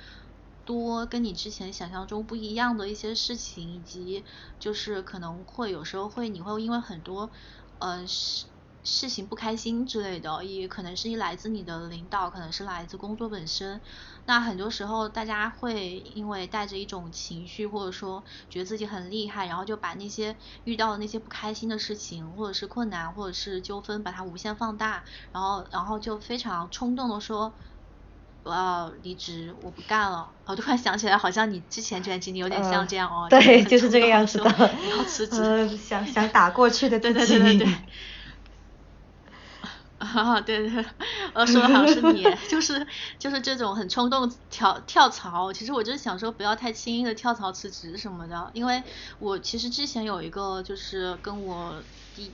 [0.64, 4.24] 多跟你之前想象中不一样的一些事情，以及
[4.60, 7.32] 就是可能会有时候会你会因为很多
[7.86, 8.46] 嗯事
[8.86, 13.82] 事情不开心之类的，也可能是来自你的领导，可能是来自工作本身。
[14.26, 27.56] 那很多时候，大家会因为带着一种情绪，或者说觉得自己很厉害，然后就把那些遇到的那些不开心的事情，或者是困难，或者是纠纷，把它无限放大，然后然后就非常冲动的说
[28.44, 30.30] 我要离职，我不干了。
[30.46, 33.28] 我突然想起来，好像你之前这段经历有点像这样哦。
[33.32, 34.50] 对，就是这个样子的。
[34.90, 37.76] 要辞职，想想打过去的对对对对对。
[40.00, 40.86] 啊，对对，
[41.34, 42.86] 我说的好像是你， 就是
[43.18, 45.54] 就是这种很冲动跳跳槽。
[45.54, 48.84] 其实我就是想说，不要太轻易的跳槽辞职什么的，因为
[49.20, 51.82] 我其实之前有一个就是跟我
[52.18, 52.30] 一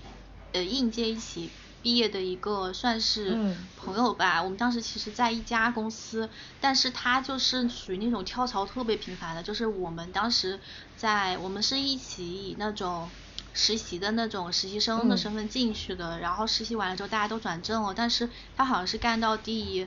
[0.53, 6.29] 呃应届一起毕业的一个算是朋友吧，我们当时其实在一家公司，
[6.59, 10.59] 但是他就是属于那种跳槽特别频繁的，就是我们当时
[10.95, 13.09] 在我们是一起以那种。
[13.51, 19.85] 实习的那种实习生的身份进去的，然后实习完了之后大家都转正了，但是他好像是干到第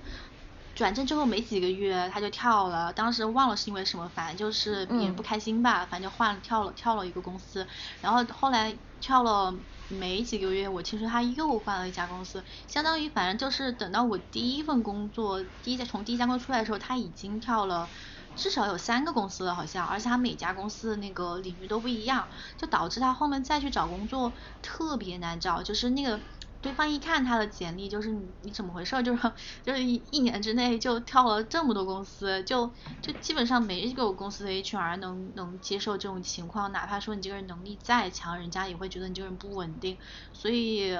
[0.74, 7.66] 转正之后没几个月他就跳了，当时忘了是因为什么，反正就是也不开心吧，反正就换了跳了跳了一个公司，
[8.02, 9.54] 然后后来跳了
[9.92, 17.90] 没几个月，我听说他又换了一家公司，相当于反正就是等到我第一份工作第一家从第一家公司出来的时候，他已经跳了。
[18.34, 26.24] 至少有三个公司了，好像，而且他每家公司的那个领域都不一样，就导致他后面再去找工作特别难找，就是那个
[26.62, 29.00] 对方一看他的简历，就是你你怎么回事？
[29.02, 29.32] 就是
[29.64, 32.72] 就是一一年之内就跳了这么多公司，就
[33.02, 39.98] 就基本上没一个公司的 HR 能能接受这种情况，哪怕说你这个人能力再强，人家也会觉得你这个人不稳定，
[40.32, 40.96] 所以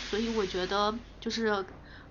[0.00, 1.66] 所以我觉得就是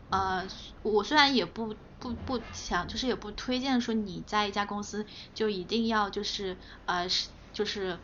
[0.10, 0.48] 呃，
[0.82, 1.76] 我虽然也不。
[2.00, 8.00] 不不想，就是也不推荐说你在一家公司就一定要就是呃是就是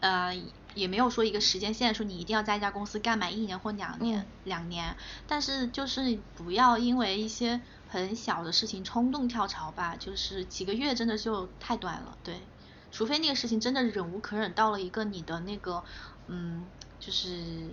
[0.00, 0.34] 呃
[0.74, 4.96] 也没有说一个时间线说你一定要在一家公司干满一年或两年两年，
[5.26, 12.40] 但是就是不要因为一些很小的事情冲动跳槽吧，就是几个月真的就太短了，对，
[12.90, 15.82] 除非那个事情真的忍无可忍到了一个你的那个
[16.28, 16.64] 嗯
[16.98, 17.70] 就是。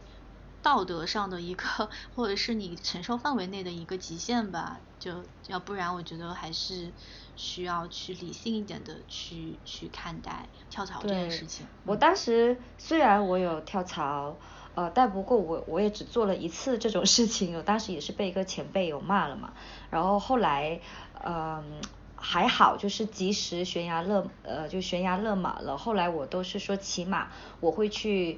[0.62, 6.92] 道德上的一个，或者是你承受范围内的一个极限吧，就要不然我觉得还是
[7.40, 11.66] 需要去理性一点的去去看待跳槽这件事情。
[11.86, 14.36] 我当时虽然我有跳槽，
[14.76, 19.54] 呃，但不过我我也只做了一次这种事情，我当时也是被一个前辈有骂了嘛，
[19.90, 20.82] 然后后来
[21.24, 21.80] 嗯
[22.18, 27.30] 还好，就是及时悬崖勒呃就悬崖勒马了，后来我都是说起码
[27.62, 28.38] 我会去。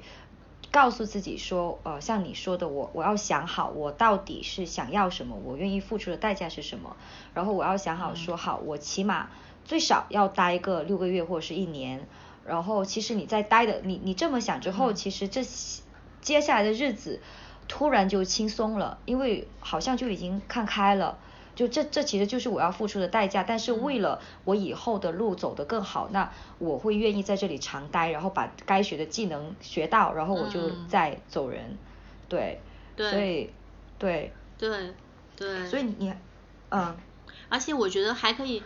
[0.72, 6.96] 告诉自己说，呃，像你说的，我我要想好，我到底是想要什么，我愿意付出的代价是什么，
[7.34, 9.28] 然后我要想好说好，我起码
[9.66, 12.08] 最少要待个六个月或者是一年，
[12.46, 15.44] 然后其实你在待的，你你这么想之后，其实这
[16.22, 17.20] 接下来的日子
[17.68, 21.18] 突然就轻松了，因为好像就已经看开了。
[21.54, 31.78] 就这这其实就是我要付出的代价，但是为了我以后的路走得更好，那我会愿意在这里长待，然后把该学的技能学到，然后我就再走人，
[32.28, 32.60] 对，
[32.96, 33.50] 所以
[33.98, 34.32] 对。
[34.58, 34.94] 对
[35.36, 36.14] 对，所以你
[36.70, 36.96] 嗯，
[37.48, 38.62] 而且我觉得还可以。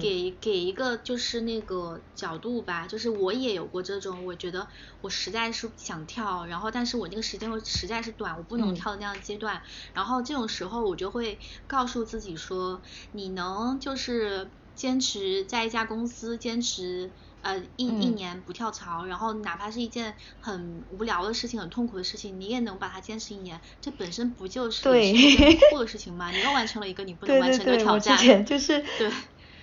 [0.00, 4.68] 给给一个就是那个角度吧，就是我也有过这种，我觉得
[5.00, 9.62] 我实在是想跳，然后但是我那个时间实在是短，我不能跳的那样的阶段，
[9.94, 12.82] 然后这种时候我就会告诉自己说，
[13.12, 26.30] 你能就是坚持在一家公司坚持呃一一年不跳槽，然后哪怕是一件很无聊的事情、很痛苦的事情，你也能把它坚持一年，这本身不就是一件不错的事情吗？
[26.30, 28.16] 你又完成了一个你不能完成的挑战，
[28.98, 29.12] 就是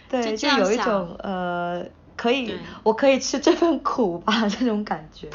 [0.09, 0.23] 对。
[0.23, 1.85] 对，就有一种呃，
[2.15, 5.29] 可以，我可以吃这份苦吧， 这种感觉。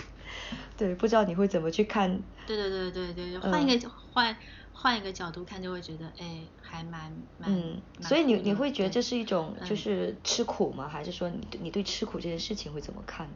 [0.76, 2.22] 对，不知道你会怎么去看？
[2.46, 4.36] 对对对对对，换一个换
[4.72, 7.52] 换一个角度看，就会觉得哎，还蛮蛮。
[7.52, 10.88] 嗯，所以你你会觉得这是一种就是吃苦吗？
[10.88, 13.28] 还是说你你对吃苦这件事情会怎么看？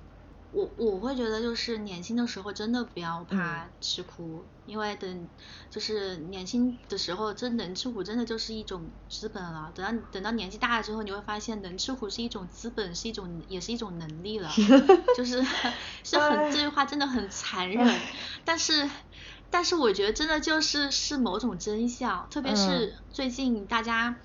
[0.56, 5.28] 我我会觉得就是年轻的时候真的不要怕吃苦，因为等
[5.70, 9.70] 就是年轻的时候，真能吃苦真的就是一种资本了。
[9.74, 14.50] 等到等到年纪大了之后，你会发现能吃苦是一种资本，是一种也是一种能力了。
[15.14, 15.44] 就是
[16.02, 18.00] 是很这句话真的很残忍，
[18.46, 18.88] 但是
[19.50, 24.16] 但是我觉得真的就是是某种真相，特别是最近大家。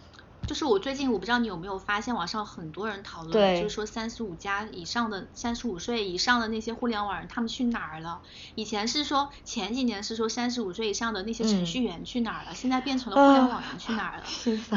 [0.47, 8.21] 就是我最近我不知道你有没有发现，网上很多人讨论，就是说三十五加以上的、三十五岁以上的那些互联网人，他们去哪儿了？
[8.55, 14.23] 以前是说前几年是说三十五岁以上的那些程序员去哪儿了，现在变成了互联网人去哪儿了？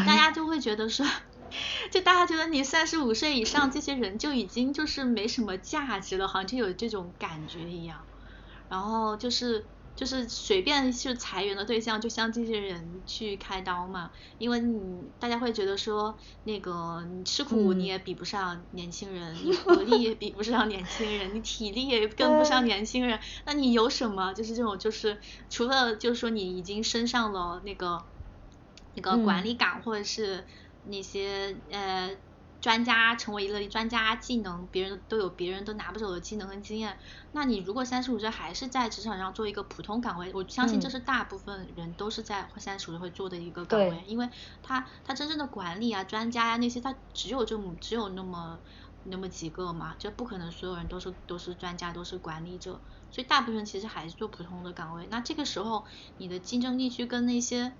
[0.06, 1.04] 大家就会觉得说，
[1.92, 8.06] 就大家觉得你三十五岁以上这些人就已经就是没什么价值了，好像就有这种感觉一样。
[8.68, 9.66] 然后就是
[9.96, 17.74] 就是随便去裁员的对象，就向这些人去开刀嘛，因为你大家会觉得说，那个你吃苦嗯。
[17.74, 24.32] 你也比不上年轻人，你活力也比不上年轻人，你体力也跟不上年轻人，那你有什么？
[24.34, 28.04] 就是这种就是除了就是说你已经升上了那个
[28.94, 29.44] 那个管嗯。
[29.44, 30.46] 理岗或者是
[30.82, 32.16] 那些呃
[32.64, 36.98] 专家成为了专家技能，别人都有别人都拿不走的技能和经验。
[37.30, 44.30] 那你如果三十五岁还是在职场上做一个普通岗位，我相信这嗯是大部分人都是在三十五岁会做的一个岗对位，因为
[44.62, 48.62] 他他真正的管理啊、专家呀、那些，他只有这么只有那么
[49.02, 55.06] 那么几个嘛，就不可能所有人都是都是专家都是管理者，所以大部分人其实还是做普通的岗位。
[55.10, 55.84] 那这个时候
[56.16, 57.76] 你的竞争力去跟那些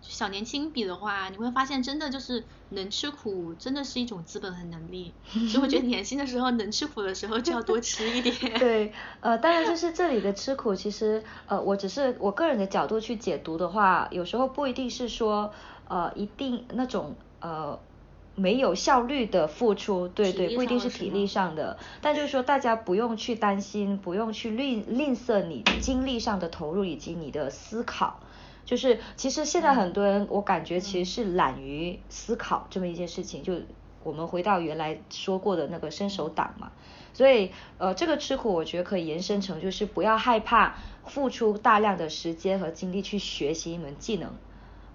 [0.00, 5.14] 小年轻比的话，你会发现真的就是能吃苦，真的是一种资本和能力。
[5.50, 8.34] 所以我觉得年轻的时候能吃苦的时候就要多吃一点。
[8.58, 15.52] 对，呃，当然就是这里的吃苦，其实呃，我只是我个人的角度去解读的话，有时候不一定是说
[15.88, 17.80] 呃一定那种呃
[18.34, 28.20] 没有效率的付出，对对，不一定是体力上的，但就是说大家不用去担心，不用去吝吝啬你精力上的投入以及你的思考。
[28.68, 33.42] 就是其实现在很多人，我感觉其实是懒于思考这么一件事情。
[33.42, 33.54] 就
[34.04, 36.70] 我们回到原来说过的那个伸手党嘛，
[37.14, 40.74] 所以呃，这个吃苦我觉得可以延伸成就是不要害怕
[41.06, 44.32] 付出大量的时间和精力去学习一门技能。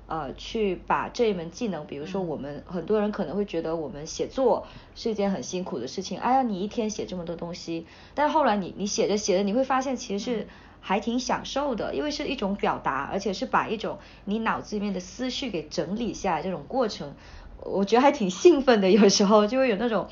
[0.05, 10.47] 呃，去把这一门技能，比如说我们很多人可能会觉得我们写作是一件很辛苦的事情，哎呀，你一天写这么多东西，但后来你你写着写着，你会发现其实是
[10.85, 17.15] 还挺享受的，因为是一种表达，而且是把一种你脑子里面的思绪给整理下来这种过程，
[17.61, 20.09] 我觉得还挺兴奋的，有时候就会有那种，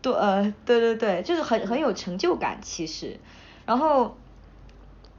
[0.00, 3.18] 对呃对对对，就是很很有成就感其实，
[3.66, 4.16] 然后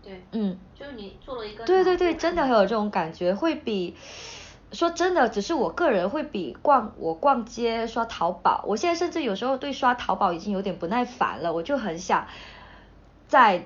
[0.02, 0.58] 对，嗯。
[0.80, 3.96] 就是你做了一个对对对，真的很有这种感觉，会比
[4.72, 12.28] 说真的，只是我个人会比逛我逛街刷淘宝，我现在甚至有时候对刷淘宝已经有点不耐烦了，我就很想
[13.28, 13.66] 在。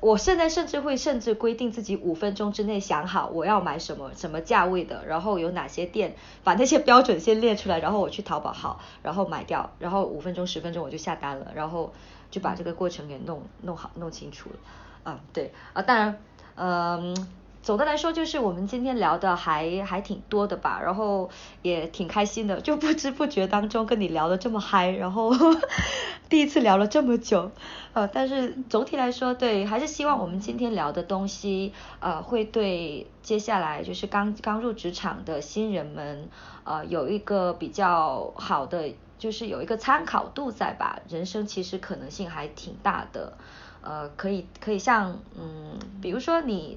[0.00, 11.92] 我现在甚至会甚至规定自己五分钟之内想好我要买什么什么价位的，然后有哪些店，把那些标准先列出来，然后我去淘宝好，然后买掉，然后五分钟十分钟我就下单了，然后
[12.30, 14.56] 就把这个过程给弄弄好弄清楚了。
[15.04, 16.18] 啊，对啊，当然，
[16.56, 17.28] 嗯，
[17.66, 21.28] 总的来说就是我们今天聊的还还挺多的吧，然后
[21.62, 25.32] 也挺开心的，就不知不觉当中跟你聊的这么嗨，然后
[26.30, 27.50] 第一次聊了这么久，
[27.92, 36.28] 呃，但是总体来说，对，还是希望我们今天聊的东西，呃，会对接下来就是刚刚入职场的新人们，
[36.62, 43.32] 呃，有一个比较好的，就是有一个参考度在吧，人生其实可能性还挺大的。
[43.82, 46.76] 呃，可以可以像嗯，比如说你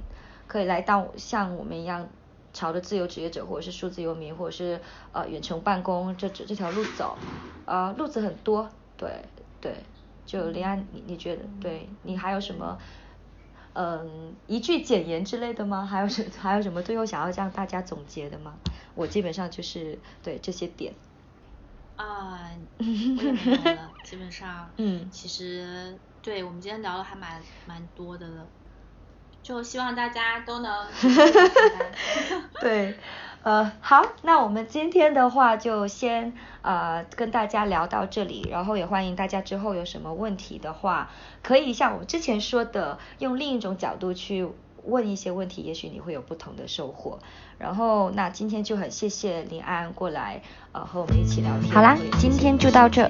[0.50, 2.10] 可以来当像我们一样
[2.54, 4.82] 朝着自由职业者，或者是数字游民，或者是
[5.14, 7.16] 呃远程办公这这这条路走，
[7.66, 8.68] 呃路子很多，
[8.98, 9.22] 对
[9.62, 9.76] 对，
[10.26, 12.80] 就林安，你你觉得对你还有什么
[13.74, 15.86] 嗯一句简言之类的吗？
[15.86, 18.56] 还有什还有什么最后想要向大家总结的吗？
[18.96, 20.94] 我基本上就是对这些点。
[21.96, 22.50] 啊，
[22.80, 28.48] 我也没有了，基本上，嗯其实对我们今天聊的还蛮蛮多的了，
[29.42, 30.88] 就希望大家都能
[32.62, 32.96] 对，
[33.44, 41.10] 呃，好，那我们今天的话就先呃跟大家聊到这里，然后也欢迎大家之后有什么问题的话，
[41.42, 44.48] 可以像我们之前说的，用另一种角度去
[44.90, 47.20] 问一些问题，也许你会有不同的收获。
[47.58, 50.42] 然后，那今天就很谢谢林安过来，
[50.72, 51.74] 呃，和我们一起聊天。
[51.74, 53.10] 好啦，今天就到这。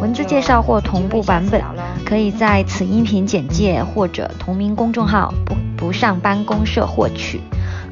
[0.00, 1.62] 文字介绍或同步版本，
[2.04, 7.40] 可以在此音频简介或者同名公众号“不不上班公社”获取。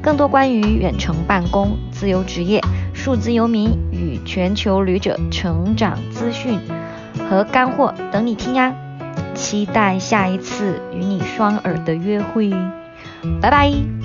[0.01, 2.59] 更多关于远程办公、自由职业、
[2.91, 6.59] 数字游民与全球旅者成长资讯
[7.29, 8.73] 和干货等你听呀！
[9.35, 12.49] 期待下一次与你双耳的约会，
[13.41, 14.00] 拜拜。